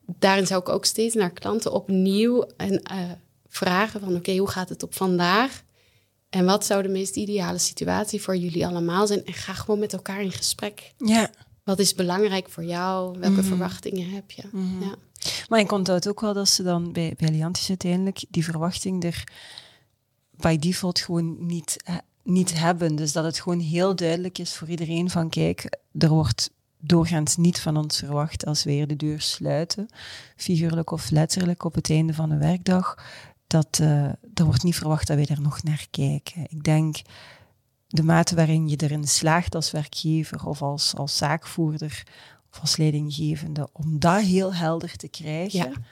daarin 0.06 0.48
zou 0.48 0.62
ik 0.62 0.69
ook 0.69 0.86
steeds 0.86 1.15
naar 1.15 1.32
klanten 1.32 1.71
opnieuw 1.71 2.48
en, 2.58 2.74
uh, 2.91 3.12
vragen 3.48 4.00
van 4.00 4.15
oké, 4.15 4.38
hoe 4.38 4.50
gaat 4.50 4.69
het 4.69 4.84
op 4.84 4.95
vandaag? 4.95 5.63
En 6.30 6.45
wat 6.45 6.65
zou 6.65 6.84
de 6.84 6.89
meest 6.89 7.15
ideale 7.15 7.58
situatie 7.58 8.21
voor 8.21 8.36
jullie 8.36 8.67
allemaal 8.67 9.08
zijn? 9.08 9.26
En 9.26 9.34
ga 9.34 9.54
gewoon 9.54 9.80
met 9.80 9.93
elkaar 9.93 10.21
in 10.21 10.32
gesprek. 10.32 10.93
Ja. 10.98 11.30
Wat 11.63 11.80
is 11.80 11.93
belangrijk 11.93 12.50
voor 12.50 12.63
jou? 12.63 13.19
Welke 13.19 13.36
mhm. 13.36 13.48
verwachtingen 13.48 14.10
heb 14.10 14.32
je? 14.32 14.43
Mhm. 14.52 14.82
ja. 14.82 14.95
Maar 15.50 15.60
ik 15.60 15.71
onthoud 15.71 16.08
ook 16.08 16.21
wel 16.21 16.34
dat 16.34 16.50
ze 16.50 16.63
dan 16.63 16.91
bij, 16.91 17.13
bij 17.17 17.30
Liantis 17.30 17.69
uiteindelijk 17.69 18.26
die 18.30 18.43
verwachting 18.43 19.04
er 19.04 19.24
by 20.32 20.58
default 20.60 21.00
gewoon 21.00 21.45
niet, 21.45 21.78
eh, 21.84 21.95
niet 22.24 22.60
hebben. 22.60 22.95
Dus 22.95 23.12
dat 23.12 23.24
het 23.24 23.39
gewoon 23.39 23.60
heel 23.60 23.95
duidelijk 23.95 24.38
is 24.38 24.54
voor 24.54 24.67
iedereen 24.67 25.10
van 25.10 25.30
kijk, 25.30 25.78
er 25.98 26.10
wordt 26.10 26.52
doorgaans 26.88 27.36
niet 27.36 27.60
van 27.60 27.78
ons 27.78 27.98
verwacht 27.98 28.45
als 28.45 28.63
wij 28.63 28.86
de 28.86 28.95
deur 28.95 29.21
sluiten, 29.21 29.88
figuurlijk 30.36 30.91
of 30.91 31.10
letterlijk 31.10 31.63
op 31.63 31.74
het 31.76 31.89
einde 31.89 32.13
van 32.13 32.30
de 32.30 32.38
werkdag, 32.38 32.98
dat 33.48 33.80
uh, 33.82 34.04
er 34.34 34.45
wordt 34.45 34.63
niet 34.63 34.76
verwacht 34.76 35.08
dat 35.08 35.15
wij 35.15 35.28
er 35.30 35.41
nog 35.41 35.63
naar 35.63 35.88
kijken. 35.91 36.45
Ik 36.50 36.63
denk 36.63 37.02
de 37.88 38.04
mate 38.04 38.36
waarin 38.36 38.69
je 38.69 38.78
erin 38.78 39.08
slaagt 39.08 39.56
als 39.56 39.71
werkgever 39.71 40.45
of 40.45 40.62
als, 40.62 40.95
als 40.95 41.17
zaakvoerder 41.17 42.04
of 42.52 42.62
als 42.62 42.78
leidinggevende 42.78 43.69
om 43.71 44.00
dat 44.00 44.21
heel 44.21 44.54
helder 44.54 44.95
te 44.95 45.08
krijgen. 45.08 45.86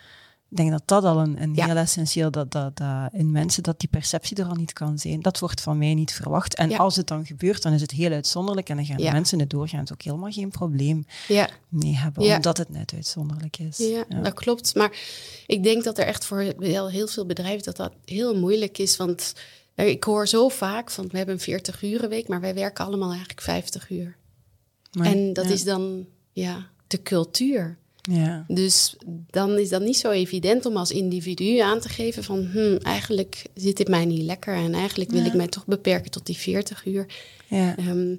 Ik 0.54 0.60
denk 0.60 0.72
dat 0.72 0.84
dat 0.86 1.04
al 1.04 1.20
een, 1.20 1.42
een 1.42 1.56
heel 1.56 1.76
essentieel 1.76 2.32
dat, 2.32 2.52
dat, 2.52 2.78
dat 2.78 3.10
in 3.12 3.32
mensen 3.32 3.64
dat 3.64 3.80
die 3.80 3.90
perceptie 3.90 4.38
er 4.38 4.46
al 4.46 4.56
niet 4.56 4.74
kan 4.74 4.98
zijn. 4.98 5.22
Dat 5.22 5.40
wordt 5.40 5.62
van 5.62 5.78
mij 5.78 5.94
niet 5.94 6.14
verwacht. 6.14 6.56
En 6.56 6.78
als 6.78 6.96
het 6.96 7.08
dan 7.08 7.26
gebeurt, 7.26 7.62
dan 7.62 7.74
is 7.74 7.82
het 7.82 7.92
heel 7.92 8.12
uitzonderlijk 8.12 8.70
en 8.70 8.76
dan 8.76 8.86
gaan 8.86 9.02
mensen 9.02 9.40
het 9.40 9.50
doorgaans 9.50 9.92
ook 9.92 10.02
helemaal 10.02 10.32
geen 10.32 10.50
probleem 10.50 11.06
mee 11.70 11.96
hebben, 11.96 12.24
omdat 12.24 12.58
het 12.58 12.70
net 12.70 12.94
uitzonderlijk 12.96 13.58
is. 13.58 13.78
Ja, 13.78 14.06
dat 14.22 14.34
klopt. 14.34 14.76
Maar 14.76 14.98
ik 15.48 15.64
denk 15.64 15.84
dat 15.84 15.98
er 15.98 16.06
echt 16.06 16.26
voor 16.26 16.40
heel, 16.60 16.90
heel 16.90 17.08
veel 17.08 17.26
bedrijven 17.26 17.64
dat 17.64 17.76
dat 17.76 17.94
heel 18.06 18.40
moeilijk 18.40 18.78
is, 18.78 18.98
want 18.98 19.34
ik 19.76 20.04
hoor 20.04 20.28
zo 20.28 20.50
vaak 20.50 20.92
van 20.92 21.08
we 21.08 21.18
hebben 21.18 21.36
een 21.36 21.42
40 21.42 21.84
uur 21.84 22.10
week, 22.10 22.28
maar 22.28 22.42
wij 22.42 22.54
werken 22.54 22.86
allemaal 22.86 23.10
eigenlijk 23.10 23.42
50 23.42 23.90
uur. 23.90 24.18
en 24.92 25.34
dat 25.34 25.46
is 25.46 25.64
dan 25.64 26.06
ja, 26.32 26.70
de 26.88 27.02
cultuur. 27.02 27.78
Ja. 28.12 28.46
Dus 28.48 28.96
dan 29.30 29.58
is 29.58 29.70
dat 29.70 29.82
niet 29.82 29.98
zo 29.98 30.10
evident 30.10 30.66
om 30.66 30.78
als 30.78 30.92
individu 30.92 31.60
aan 31.60 31.80
te 31.80 31.90
geven 31.90 32.24
van 32.24 32.46
hm, 32.46 32.76
eigenlijk 32.82 33.46
zit 33.54 33.78
dit 33.78 33.88
mij 33.88 34.06
niet 34.06 34.22
lekker 34.22 34.56
en 34.56 34.74
eigenlijk 34.74 35.12
wil 35.12 35.26
ik 35.26 35.34
mij 35.34 35.48
toch 35.48 35.66
beperken 35.66 36.12
tot 36.12 36.26
die 36.26 36.38
40 36.38 36.86
uur. 36.86 37.06
Ja. 37.48 37.78
Ehm, 37.78 38.16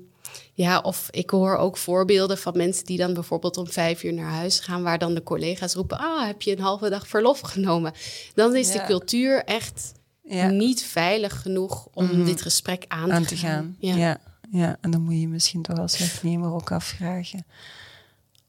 ja, 0.53 0.79
of 0.81 1.09
ik 1.11 1.31
hoor 1.31 1.57
ook 1.57 1.77
voorbeelden 1.77 2.39
van 2.39 2.57
mensen 2.57 2.85
die 2.85 2.99
dan 2.99 3.15
bijvoorbeeld 3.15 3.57
om 3.57 3.67
vijf 3.67 4.03
uur 4.03 4.13
naar 4.13 4.31
huis 4.31 4.61
gaan, 4.61 4.83
waar 4.83 4.99
dan 4.99 5.15
de 5.15 5.23
collega's 5.23 5.75
roepen: 5.75 5.99
Ah, 5.99 6.27
heb 6.27 6.43
je 6.43 6.53
een 6.53 6.63
halve 6.63 6.89
dag 6.89 7.09
verlof 7.09 7.41
genomen? 7.55 7.93
Dan 8.35 8.57
is 8.57 8.71
de 8.71 8.85
cultuur 8.87 9.45
echt 9.45 9.93
niet 10.51 10.83
veilig 10.83 11.43
genoeg 11.43 11.89
om 11.95 12.05
mhm. 12.05 12.25
dit 12.25 12.43
gesprek 12.43 12.85
aan, 12.89 13.13
aan 13.13 13.25
te 13.25 13.37
gaan. 13.37 13.51
gaan. 13.51 13.77
Ja. 13.79 13.97
ja. 13.97 14.21
Ja. 14.51 14.77
en 14.81 14.91
dan 14.91 15.01
moet 15.01 15.21
je 15.21 15.29
misschien 15.29 15.63
toch 15.63 15.79
als 15.79 15.99
werknemer 15.99 16.53
ook 16.53 16.73
afvragen 16.73 17.45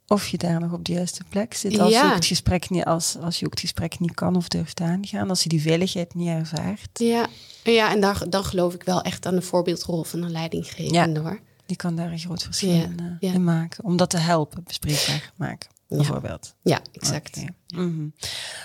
of 0.08 0.28
je 0.28 0.38
daar 0.38 0.60
nog 0.60 0.72
op 0.72 0.86
de 0.86 0.94
juiste 0.94 1.24
plek 1.30 1.54
zit. 1.54 1.80
Als, 1.80 1.94
je, 1.94 2.04
ook 2.04 2.14
het 2.14 2.26
gesprek 2.26 2.70
niet, 2.70 2.86
als, 2.86 3.18
als 3.22 3.40
je 3.40 3.46
ook 3.46 3.52
het 3.52 3.60
gesprek 3.60 4.00
niet 4.00 4.14
kan 4.14 4.36
of 4.36 4.48
durft 4.48 4.82
aangaan, 4.82 5.30
als 5.30 5.44
je 5.44 5.50
die 5.50 5.62
veiligheid 5.62 6.14
niet 6.14 6.28
ervaart. 6.28 6.90
Ja, 6.94 7.28
ja 7.64 7.92
en 7.92 8.00
dan, 8.00 8.16
dan 8.30 8.44
geloof 8.44 8.74
ik 8.74 8.84
wel 8.84 9.02
echt 9.02 9.26
aan 9.26 9.36
de 9.36 9.42
voorbeeldrol 9.42 10.04
van 10.04 10.24
een 10.24 10.32
leidinggevende 10.32 11.20
ja, 11.20 11.26
hoor. 11.26 11.40
Die 11.66 11.78
kan 11.78 11.96
daar 11.96 12.12
een 12.12 12.20
groot 12.20 12.44
verschil 12.44 12.70
in, 12.70 13.20
uh, 13.22 13.34
in, 13.34 13.44
maken. 13.44 13.84
Om 13.84 13.98
dat 13.98 14.10
te 14.10 14.18
helpen, 14.18 14.64
bespreekbaar 14.64 15.32
maken 15.36 15.75
bijvoorbeeld. 15.88 16.56
Ja, 16.62 16.82
exact. 16.92 17.38
Oké, 17.38 17.54
okay. 17.68 17.86
mm 17.86 18.14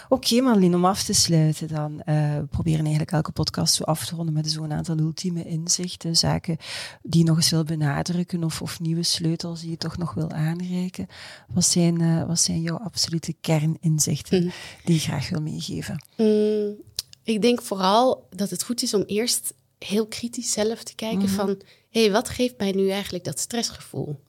-hmm. 0.09 0.43
Marlene, 0.43 0.77
om 0.77 0.85
af 0.85 1.03
te 1.03 1.13
sluiten 1.13 1.69
dan. 1.69 1.93
Uh, 1.93 2.37
we 2.37 2.47
proberen 2.51 2.81
eigenlijk 2.81 3.13
elke 3.13 3.33
podcast 3.33 3.75
zo 3.75 3.83
af 3.83 4.07
te 4.07 4.15
ronden 4.15 4.35
met 4.35 4.51
zo'n 4.51 4.73
aantal 4.73 4.99
ultieme 4.99 5.45
inzichten, 5.45 6.17
zaken 6.17 6.57
die 7.03 7.21
je 7.21 7.27
nog 7.27 7.37
eens 7.37 7.51
wil 7.51 7.65
benadrukken 7.65 8.45
of, 8.45 8.63
of 8.63 8.81
nieuwe 8.81 9.03
sleutels 9.03 9.61
die 9.61 9.71
je 9.71 9.77
toch 9.77 9.97
nog 9.97 10.15
wil 10.15 10.31
aanreiken. 10.31 11.07
Wat 11.49 11.65
zijn, 11.65 12.01
uh, 12.03 12.27
wat 12.27 12.41
zijn 12.41 12.61
jouw 12.61 12.79
absolute 12.79 13.35
kerninzichten 13.41 14.45
mhm. 14.45 14.53
die 14.85 14.95
je 14.95 15.01
graag 15.01 15.29
wil 15.29 15.43
meegeven? 15.43 16.05
Mm, 16.17 16.75
ik 17.23 17.43
denk 17.43 17.63
vooral 17.63 18.27
dat 18.31 18.51
het 18.51 18.63
goed 18.63 18.83
is 18.83 18.95
om 18.95 19.03
eerst 19.03 19.55
heel 19.79 20.07
kritisch 20.07 20.53
zelf 20.53 20.83
te 20.83 20.95
kijken 20.95 21.19
mhm. 21.19 21.35
van... 21.35 21.49
hé, 21.91 22.03
hey, 22.03 22.11
wat 22.11 22.29
geeft 22.29 22.59
mij 22.59 22.73
nu 22.73 22.91
eigenlijk 22.91 23.25
dat 23.25 23.39
stressgevoel? 23.39 24.21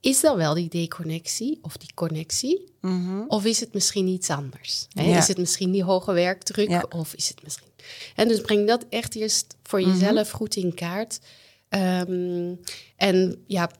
Is 0.00 0.20
dat 0.20 0.36
wel 0.36 0.54
die 0.54 0.68
deconnectie 0.68 1.58
of 1.62 1.76
die 1.76 1.94
connectie? 1.94 2.64
Mhm. 2.80 3.20
Of 3.28 3.44
is 3.44 3.60
het 3.60 3.74
misschien 3.74 4.06
iets 4.06 4.30
anders? 4.30 4.86
Is 4.94 5.28
het 5.28 5.38
misschien 5.38 5.70
die 5.70 5.84
hoge 5.84 6.12
werkdruk? 6.12 6.94
Of 6.94 7.14
is 7.14 7.28
het 7.28 7.42
misschien. 7.42 7.68
En 8.14 8.28
dus 8.28 8.40
breng 8.40 8.66
dat 8.66 8.84
echt 8.88 9.14
eerst 9.14 9.56
voor 9.62 9.80
mhm. 9.80 9.90
jezelf 9.90 10.30
goed 10.30 10.56
in 10.56 10.74
kaart. 10.74 11.20
Ehm, 11.68 12.54
en 12.96 13.44
ja, 13.46 13.70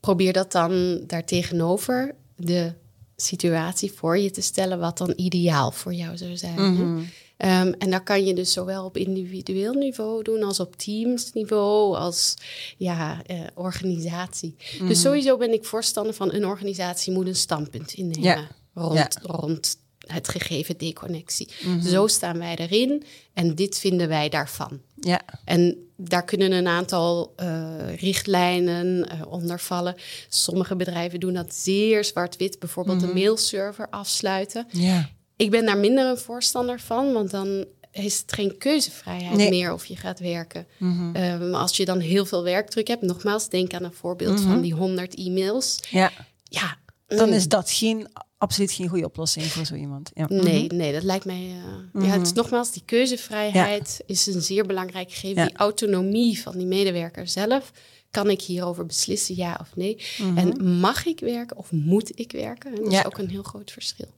probeer 0.00 0.32
dat 0.32 0.52
dan 0.52 1.00
daartegenover 1.06 2.14
de 2.36 2.72
situatie 3.16 3.92
voor 3.92 4.18
je 4.18 4.30
te 4.30 4.40
stellen, 4.40 4.78
wat 4.78 4.98
dan 4.98 5.12
ideaal 5.16 5.72
voor 5.72 5.94
jou 5.94 6.16
zou 6.16 6.36
zijn. 6.36 6.72
Mhm. 6.72 7.02
Ehm, 7.36 7.72
en 7.78 7.90
dat 7.90 8.02
kan 8.02 8.24
je 8.24 8.34
dus 8.34 8.52
zowel 8.52 8.84
op 8.84 8.96
individueel 8.96 9.72
niveau 9.72 10.22
doen 10.22 10.42
als 10.42 10.60
op 10.60 10.76
teamsniveau, 10.76 11.96
als 11.96 12.34
ja, 12.76 13.22
uh, 13.30 13.40
organisatie. 13.54 14.54
Dus 14.58 14.80
mhm. 14.80 14.94
sowieso 14.94 15.36
ben 15.36 15.52
ik 15.52 15.64
voorstander 15.64 16.14
van 16.14 16.32
een 16.32 16.46
organisatie 16.46 17.12
moet 17.12 17.26
een 17.26 17.36
standpunt 17.36 17.92
innemen 17.92 18.48
rond, 18.74 19.18
rond 19.22 19.76
het 20.06 20.28
gegeven 20.28 20.78
deconnectie. 20.78 21.48
Mhm. 21.62 21.80
Zo 21.80 22.06
staan 22.06 22.38
wij 22.38 22.56
erin 22.56 23.04
en 23.34 23.54
dit 23.54 23.78
vinden 23.78 24.08
wij 24.08 24.28
daarvan. 24.28 24.80
Ja. 25.00 25.22
En 25.44 25.76
daar 25.96 26.24
kunnen 26.24 26.52
een 26.52 26.66
aantal 26.66 27.34
uh, 27.42 27.96
richtlijnen 27.96 29.08
uh, 29.12 29.32
onder 29.32 29.60
vallen. 29.60 29.94
Sommige 30.28 30.76
bedrijven 30.76 31.20
doen 31.20 31.34
dat 31.34 31.54
zeer 31.54 32.04
zwart-wit, 32.04 32.58
bijvoorbeeld 32.58 33.00
mm 33.00 33.08
een 33.08 33.14
mailserver 33.14 33.86
afsluiten. 33.90 34.66
Ja. 34.70 35.10
Ik 35.36 35.50
ben 35.50 35.66
daar 35.66 35.78
minder 35.78 36.06
een 36.06 36.18
voorstander 36.18 36.80
van, 36.80 37.12
want 37.12 37.30
dan 37.30 37.66
is 37.92 38.18
het 38.18 38.32
geen 38.32 38.58
keuzevrijheid 38.58 39.50
meer 39.50 39.72
of 39.72 39.86
je 39.86 39.96
gaat 39.96 40.18
werken. 40.18 40.66
Mm 40.78 41.14
als 41.54 41.76
je 41.76 41.84
dan 41.84 42.00
heel 42.00 42.26
veel 42.26 42.42
werkdruk 42.42 42.88
hebt, 42.88 43.02
nogmaals, 43.02 43.48
denk 43.48 43.74
aan 43.74 43.84
een 43.84 43.92
voorbeeld 43.92 44.40
van 44.40 44.50
mhm. 44.50 44.60
die 44.60 44.74
100 44.74 45.14
e-mails. 45.14 45.80
Ja. 45.90 46.12
Ja. 46.42 46.76
Dan 47.06 47.28
mm. 47.28 47.34
is 47.34 47.48
dat 47.48 47.70
geen, 47.70 48.08
absoluut 48.38 48.72
geen 48.72 48.88
goede 48.88 49.04
oplossing 49.04 49.46
voor 49.46 49.64
zo 49.64 49.74
iemand. 49.74 50.10
Ja. 50.14 50.26
Nee, 50.28 50.64
mhm. 50.64 50.76
nee, 50.76 50.92
dat 50.92 51.02
lijkt 51.02 51.24
mij. 51.24 51.54
Uh, 51.94 52.02
Ja, 52.02 52.08
het 52.08 52.26
is 52.26 52.32
nogmaals, 52.32 52.72
die 52.72 52.82
keuzevrijheid 52.84 54.00
is 54.06 54.26
een 54.26 54.42
zeer 54.42 54.66
belangrijk 54.66 55.12
gegeven. 55.12 55.46
Die 55.46 55.56
autonomie 55.56 56.40
van 56.40 56.58
die 56.58 56.66
medewerker 56.66 57.28
zelf. 57.28 57.72
Kan 58.10 58.30
ik 58.30 58.42
hierover 58.42 58.86
beslissen, 58.86 59.36
ja 59.36 59.58
of 59.60 59.76
nee? 59.76 59.98
En 60.34 60.78
mag 60.78 61.06
ik 61.06 61.20
werken 61.20 61.56
of 61.56 61.72
moet 61.72 62.18
ik 62.18 62.32
werken? 62.32 62.74
En 62.74 62.82
dat 62.84 62.92
is 62.92 63.04
ook 63.04 63.18
een 63.18 63.30
heel 63.30 63.42
groot 63.42 63.70
verschil. 63.70 64.08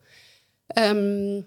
Um, 0.75 1.47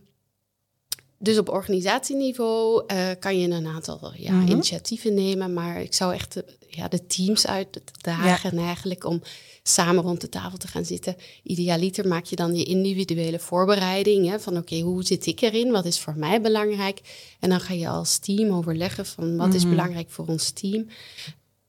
dus 1.22 1.38
op 1.38 1.50
organisatieniveau 1.50 2.84
uh, 2.88 3.10
kan 3.20 3.40
je 3.40 3.48
een 3.48 3.68
aantal 3.68 4.14
ja, 4.16 4.32
mhm. 4.34 4.52
initiatieven 4.52 5.14
nemen, 5.14 5.54
maar 5.54 5.82
ik 5.82 5.94
zou 5.94 6.14
echt 6.14 6.34
de, 6.34 6.46
ja, 6.68 6.88
de 6.88 7.06
teams 7.08 7.48
uitdagen 7.48 8.58
ja. 8.58 8.66
eigenlijk 8.66 9.06
om 9.06 9.22
samen 9.64 10.04
rond 10.04 10.22
de 10.22 10.30
tafel 10.30 10.58
te 10.58 10.68
gaan 10.68 10.86
zitten. 10.86 11.16
Idealiter 11.44 12.08
maak 12.08 12.26
je 12.26 12.36
dan 12.36 12.56
je 12.56 12.64
individuele 12.64 13.40
voorbereiding 13.40 14.30
hè, 14.30 14.40
van 14.40 14.58
oké, 14.58 14.80
hoe 14.80 15.04
zit 15.04 15.26
ik 15.26 15.42
erin? 15.42 15.72
Wat 15.72 15.86
is 15.86 16.00
voor 16.00 16.18
mij 16.18 16.42
belangrijk? 16.42 17.02
En 17.40 17.50
dan 17.50 17.60
ga 17.60 17.74
je 17.74 17.88
als 17.88 18.18
team 18.18 18.52
overleggen 18.52 19.06
van 19.06 19.38
wat 19.38 19.54
is 19.54 19.62
mhm. 19.62 19.70
belangrijk 19.70 20.10
voor 20.10 20.26
ons 20.26 20.50
team. 20.50 20.88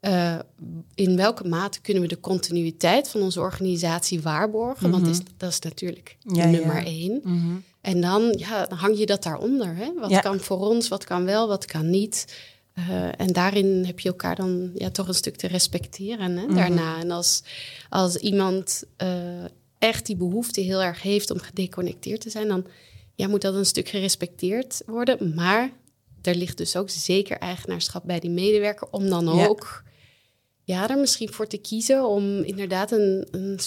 Uh, 0.03 0.39
in 0.95 1.17
welke 1.17 1.49
mate 1.49 1.81
kunnen 1.81 2.03
we 2.03 2.09
de 2.09 2.21
continuïteit 2.21 3.09
van 3.09 3.23
onze 3.23 3.41
organisatie 3.41 4.23
waarborgen? 4.23 4.91
Want 4.91 5.07
is, 5.07 5.19
dat 5.37 5.51
is 5.51 5.59
natuurlijk 5.59 6.17
nummer 6.25 6.87
één. 6.87 7.21
Mhm. 7.25 7.57
En 7.81 8.01
dan, 8.01 8.35
ja, 8.39 8.67
dan 8.67 8.79
hang 8.79 8.99
je 8.99 9.07
dat 9.07 9.23
daaronder. 9.23 9.77
Hè? 9.77 9.93
Wat 9.95 10.21
kan 10.21 10.41
voor 10.41 10.59
ons, 10.59 10.89
wat 10.89 11.05
kan 11.05 11.25
wel, 11.25 11.49
wat 11.49 11.65
kan 11.65 11.91
niet. 11.91 12.37
Uh, 12.75 13.21
en 13.21 13.33
daarin 13.33 13.85
heb 13.85 14.01
je 14.01 14.09
elkaar 14.09 14.37
dan 14.37 14.71
ja, 14.75 14.91
toch 14.91 15.09
een 15.09 15.15
stuk 15.15 15.37
te 15.37 15.47
respecteren 15.47 16.37
hè, 16.37 16.47
mhm. 16.47 16.55
daarna. 16.55 16.99
En 17.01 17.11
als, 17.11 17.43
als 17.89 18.17
iemand 18.17 18.85
uh, 19.03 19.09
echt 19.79 20.07
die 20.07 20.17
behoefte 20.17 20.61
heel 20.61 20.83
erg 20.83 21.03
heeft 21.03 21.31
om 21.31 21.39
gedeconnecteerd 21.39 22.21
te 22.21 22.31
zijn, 22.31 22.49
dan 22.49 22.67
ja, 23.15 23.29
moet 23.29 23.43
dat 23.43 23.55
een 23.55 23.67
stuk 23.67 23.89
gerespecteerd 23.89 24.83
worden. 24.87 25.35
Maar 25.35 25.71
er 26.23 26.35
ligt 26.35 26.57
dus 26.57 26.77
ook 26.77 26.91
zeker 26.91 27.39
eigenaarschap 27.39 28.03
bij 28.05 28.21
die 28.21 28.31
medewerker 28.31 28.89
om 28.91 29.09
dan 29.09 29.29
ook 29.29 29.83
ja, 30.65 30.89
er 30.89 30.99
misschien 30.99 31.33
voor 31.33 31.47
te 31.47 31.59
kiezen 31.59 32.09
om 32.09 32.43
inderdaad 32.43 32.91
een, 32.91 33.29
een 33.31 33.61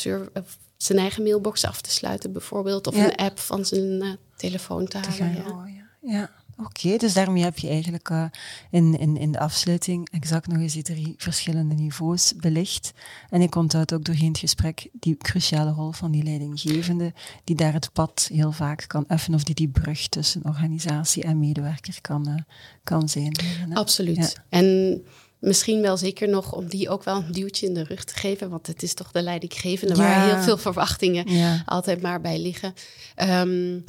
zijn 0.78 1.00
eigen 1.00 1.24
mailbox 1.24 1.66
af 1.66 1.82
te 1.82 1.92
sluiten, 1.92 2.32
bijvoorbeeld. 2.32 2.88
Of 2.88 2.96
een 2.96 3.16
app 3.16 3.40
van 3.40 3.66
zijn 3.66 4.04
uh, 4.04 4.14
telefoon 4.36 4.88
te 4.88 4.98
halen. 4.98 5.36
ja. 5.36 5.50
Oh, 5.50 5.68
ja. 5.76 6.12
ja. 6.12 6.30
Oké, 6.58 6.98
dus 6.98 7.14
daarmee 7.14 7.44
heb 7.44 7.58
je 7.58 7.70
eigenlijk 7.70 8.10
uh, 8.10 8.26
in, 8.72 9.00
in, 9.00 9.18
in 9.18 9.32
de 9.32 9.40
afsluiting 9.40 10.10
exact 10.12 10.48
nog 10.48 10.58
eens 10.62 10.74
die 10.74 10.84
drie 10.84 11.14
verschillende 11.18 11.76
niveaus 11.76 12.34
belicht. 12.36 12.92
En 13.30 13.42
ik 13.42 13.56
onthoud 13.56 13.94
ook 13.94 14.04
doorheen 14.04 14.28
het 14.28 14.38
gesprek 14.38 14.90
die 14.94 15.18
cruciale 15.18 15.72
rol 15.72 15.92
van 15.92 16.12
die 16.12 16.24
leidinggevende, 16.24 17.14
die 17.44 17.56
daar 17.56 17.74
het 17.74 17.90
pad 17.94 18.30
heel 18.34 18.52
vaak 18.52 18.84
kan 18.88 19.08
effenen, 19.08 19.40
of 19.40 19.46
die 19.46 19.56
die 19.56 19.68
brug 19.68 20.08
tussen 20.08 20.46
organisatie 20.46 21.24
en 21.24 21.40
medewerker 21.40 22.02
kan, 22.02 22.30
uh, 22.30 22.36
kan 22.84 23.10
zijn. 23.10 23.36
Absoluut. 23.74 24.42
En 24.50 25.04
misschien 25.46 25.82
wel 25.82 25.98
zeker 25.98 26.30
nog 26.30 26.54
om 26.54 26.68
die 26.68 26.90
ook 26.90 27.04
wel 27.04 27.16
een 27.16 27.32
duwtje 27.32 27.68
in 27.68 27.74
de 27.74 27.84
rug 27.84 28.04
te 28.04 28.16
geven. 28.16 28.50
Want 28.50 28.68
het 28.68 28.84
is 28.84 28.94
toch 28.94 29.12
de 29.12 29.22
leidinggevende 29.22 29.96
waar 29.96 30.26
heel 30.26 30.44
veel 30.44 30.58
verwachtingen 30.58 31.26
altijd 31.66 32.02
maar 32.02 32.22
bij 32.22 32.40
liggen. 32.40 32.74
Um, 33.30 33.84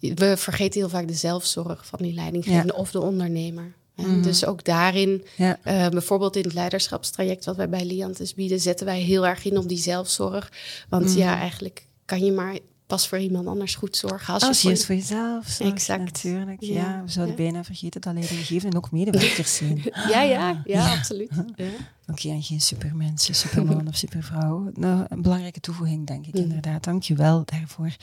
we 0.00 0.36
vergeten 0.36 0.80
heel 0.80 0.88
vaak 0.88 1.08
de 1.08 1.14
zelfzorg 1.14 1.86
van 1.86 1.98
die 2.02 2.14
leidinggevende 2.14 2.74
of 2.74 2.90
de 2.90 3.00
ondernemer. 3.00 3.74
Mhm. 3.94 4.22
Dus 4.22 4.44
ook 4.44 4.64
daarin, 4.64 5.24
uh, 5.36 5.52
bijvoorbeeld 5.88 6.36
in 6.36 6.42
het 6.42 6.54
leiderschapstraject 6.54 7.44
wat 7.44 7.56
wij 7.56 7.68
bij 7.68 7.84
Liantes 7.84 8.34
bieden, 8.34 8.60
zetten 8.60 8.86
wij 8.86 9.00
heel 9.00 9.26
erg 9.26 9.44
in 9.44 9.58
op 9.58 9.68
die 9.68 9.78
zelfzorg. 9.78 10.52
Want 10.88 11.04
mhm. 11.04 11.18
ja, 11.18 11.38
eigenlijk 11.38 11.86
kan 12.04 12.24
je 12.24 12.32
maar 12.32 12.58
pas 12.88 13.08
voor 13.08 13.18
iemand 13.18 13.46
anders 13.46 13.74
goed 13.74 13.96
zorgen. 13.96 14.34
Als, 14.34 14.42
als 14.42 14.62
je, 14.62 14.68
voor, 14.68 14.84
voor 14.84 14.94
jezelf 14.94 15.60
Exact. 15.60 16.00
Natuurlijk. 16.04 16.62
Ja, 16.62 17.02
we 17.04 17.10
zouden 17.10 17.36
bijna 17.36 17.64
vergeten 17.64 18.00
dat 18.00 18.14
leidinggevenden 18.14 18.78
ook 18.78 18.90
medewerkers 18.90 19.56
zijn. 19.60 19.82
ja, 20.08 20.22
ja, 20.22 20.62
ja, 20.64 20.94
absoluut. 20.94 21.30
Oké, 22.06 22.28
en 22.28 22.42
geen 22.42 22.60
supermensen, 22.60 23.34
superman 23.34 23.88
of 23.88 23.96
supervrouw. 23.96 24.70
Nou, 24.74 25.06
een 25.08 25.22
belangrijke 25.22 25.60
toevoeging, 25.60 26.06
denk 26.06 26.26
ik, 26.26 26.34
inderdaad. 26.34 26.84
Dank 26.84 27.02
je 27.02 27.14
wel 27.14 27.42
daarvoor. 27.44 27.96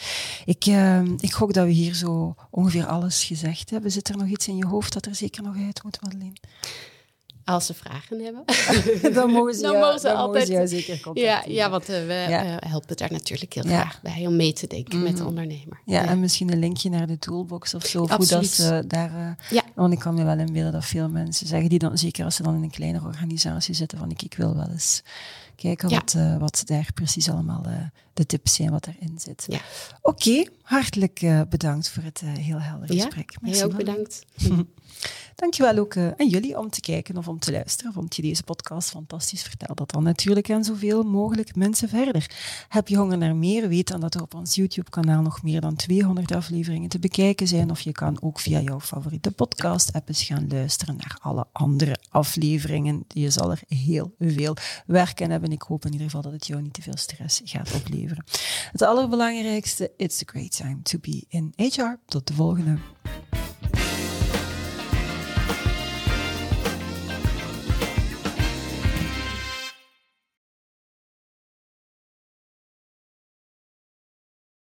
Ik, 0.45 0.65
uh, 0.65 1.01
ik 1.01 1.33
gok 1.33 1.53
dat 1.53 1.65
we 1.65 1.71
hier 1.71 1.93
zo 1.93 2.35
ongeveer 2.49 2.85
alles 2.85 3.23
gezegd 3.23 3.69
hebben. 3.69 3.91
Zit 3.91 4.09
er 4.09 4.17
nog 4.17 4.27
iets 4.27 4.47
in 4.47 4.57
je 4.57 4.65
hoofd 4.65 4.93
dat 4.93 5.05
er 5.05 5.15
zeker 5.15 5.43
nog 5.43 5.55
uit 5.55 5.83
moet, 5.83 6.01
Madeleine? 6.01 6.35
Als 7.45 7.65
ze 7.65 7.73
vragen 7.73 8.19
hebben. 8.19 8.43
dan 9.15 9.31
mogen 9.31 9.53
ze, 9.53 9.61
dan 9.61 9.79
mogen 9.79 9.99
ze 9.99 10.13
altijd. 10.13 10.49
Mogen 10.49 10.67
ze 10.67 10.75
zeker 10.75 10.99
contacteren. 11.01 11.51
Ja, 11.51 11.63
ja 11.63 11.69
want 11.69 11.89
uh, 11.89 11.95
we 12.05 12.25
ja. 12.29 12.45
uh, 12.45 12.55
helpen 12.59 12.97
daar 12.97 13.11
natuurlijk 13.11 13.53
heel 13.53 13.63
graag 13.63 14.01
bij 14.01 14.27
om 14.27 14.35
mee 14.35 14.53
te 14.53 14.67
denken 14.67 15.03
met 15.03 15.11
de 15.11 15.17
mhm. 15.17 15.27
ondernemer. 15.27 15.81
Ja, 15.85 16.05
en 16.05 16.19
misschien 16.19 16.51
een 16.51 16.59
linkje 16.59 16.89
naar 16.89 17.07
de 17.07 17.19
toolbox 17.19 17.73
of 17.73 17.85
zo. 17.85 18.07
Hoe 18.07 18.27
dat 18.27 18.45
ze 18.45 18.83
daar. 18.87 19.11
Uh, 19.11 19.29
ja. 19.49 19.63
Want 19.75 19.93
ik 19.93 19.99
kan 19.99 20.13
me 20.13 20.23
wel 20.23 20.39
inbeelden 20.39 20.71
dat 20.71 20.85
veel 20.85 21.09
mensen 21.09 21.47
zeggen, 21.47 21.69
die 21.69 21.79
dan 21.79 21.97
zeker 21.97 22.25
als 22.25 22.35
ze 22.35 22.43
dan 22.43 22.55
in 22.55 22.63
een 22.63 22.71
kleinere 22.71 23.05
organisatie 23.05 23.73
zitten, 23.73 23.97
van 23.97 24.11
ik, 24.11 24.21
ik 24.21 24.33
wil 24.33 24.55
wel 24.55 24.69
eens 24.69 25.03
kijken 25.55 25.89
wat, 25.89 26.15
wat 26.39 26.61
daar 26.65 26.87
precies 26.93 27.29
allemaal 27.29 27.63
de 28.15 28.25
tips 28.25 28.53
zijn, 28.53 28.71
wat 28.71 28.87
erin 28.87 29.19
zit. 29.19 29.45
Ja. 29.47 29.59
Oké, 30.01 30.29
okay, 30.29 30.47
hartelijk 30.61 31.21
uh, 31.21 31.41
bedankt 31.49 31.89
voor 31.89 32.03
het 32.03 32.21
heel 32.25 32.59
helder 32.59 32.87
gesprek. 32.87 33.37
Ja, 33.41 33.51
jij 33.51 33.65
ook 33.65 33.77
bedankt. 33.77 34.25
Dankjewel 35.35 35.77
ook 35.77 35.95
uh, 35.95 36.07
aan 36.17 36.27
jullie 36.27 36.59
om 36.59 36.69
te 36.69 36.81
kijken 36.81 37.17
of 37.17 37.27
om 37.27 37.39
te 37.39 37.51
luisteren. 37.51 37.93
Vond 37.93 38.15
je 38.15 38.21
deze 38.21 38.43
podcast 38.43 38.89
fantastisch? 38.89 39.43
Vertel 39.43 39.75
dat 39.75 39.91
dan 39.91 40.03
natuurlijk 40.03 40.51
aan 40.51 40.63
zoveel 40.63 41.03
mogelijk 41.03 41.55
mensen 41.55 41.89
verder. 41.89 42.31
Heb 42.69 42.87
je 42.87 42.97
honger 42.97 43.17
naar 43.17 43.35
meer? 43.35 43.67
Weet 43.67 43.87
dan 43.87 43.99
dat 43.99 44.15
er 44.15 44.21
op 44.21 44.33
ons 44.33 44.55
YouTube-kanaal 44.55 45.21
nog 45.21 45.43
meer 45.43 45.61
dan 45.61 45.75
200 45.75 46.31
afleveringen 46.31 46.89
te 46.89 46.99
bekijken 46.99 47.47
zijn. 47.47 47.71
Of 47.71 47.79
je 47.79 47.91
kan 47.91 48.21
ook 48.21 48.39
via 48.39 48.59
jouw 48.59 48.79
favoriete 48.79 49.31
podcast-app 49.31 50.07
eens 50.07 50.23
gaan 50.23 50.47
luisteren 50.47 50.95
naar 50.95 51.17
alle 51.21 51.45
andere 51.51 51.97
afleveringen. 52.09 53.05
Je 53.07 53.29
zal 53.29 53.51
er 53.51 53.61
heel 53.67 54.15
veel 54.19 54.55
werk 54.85 55.21
aan 55.21 55.29
hebben. 55.29 55.51
Ik 55.51 55.61
hoop 55.61 55.85
in 55.85 55.91
ieder 55.91 56.05
geval 56.05 56.21
dat 56.21 56.31
het 56.31 56.47
jou 56.47 56.61
niet 56.61 56.73
te 56.73 56.81
veel 56.81 56.97
stress 56.97 57.41
gaat 57.43 57.73
opleveren. 57.73 58.04
Het 58.71 58.81
allerbelangrijkste, 58.81 59.91
it's 59.97 60.21
a 60.21 60.25
great 60.25 60.57
time 60.57 60.81
to 60.81 60.99
be 61.01 61.25
in 61.29 61.53
HR. 61.55 61.95
Tot 62.05 62.27
de 62.27 62.33
volgende. 62.33 62.77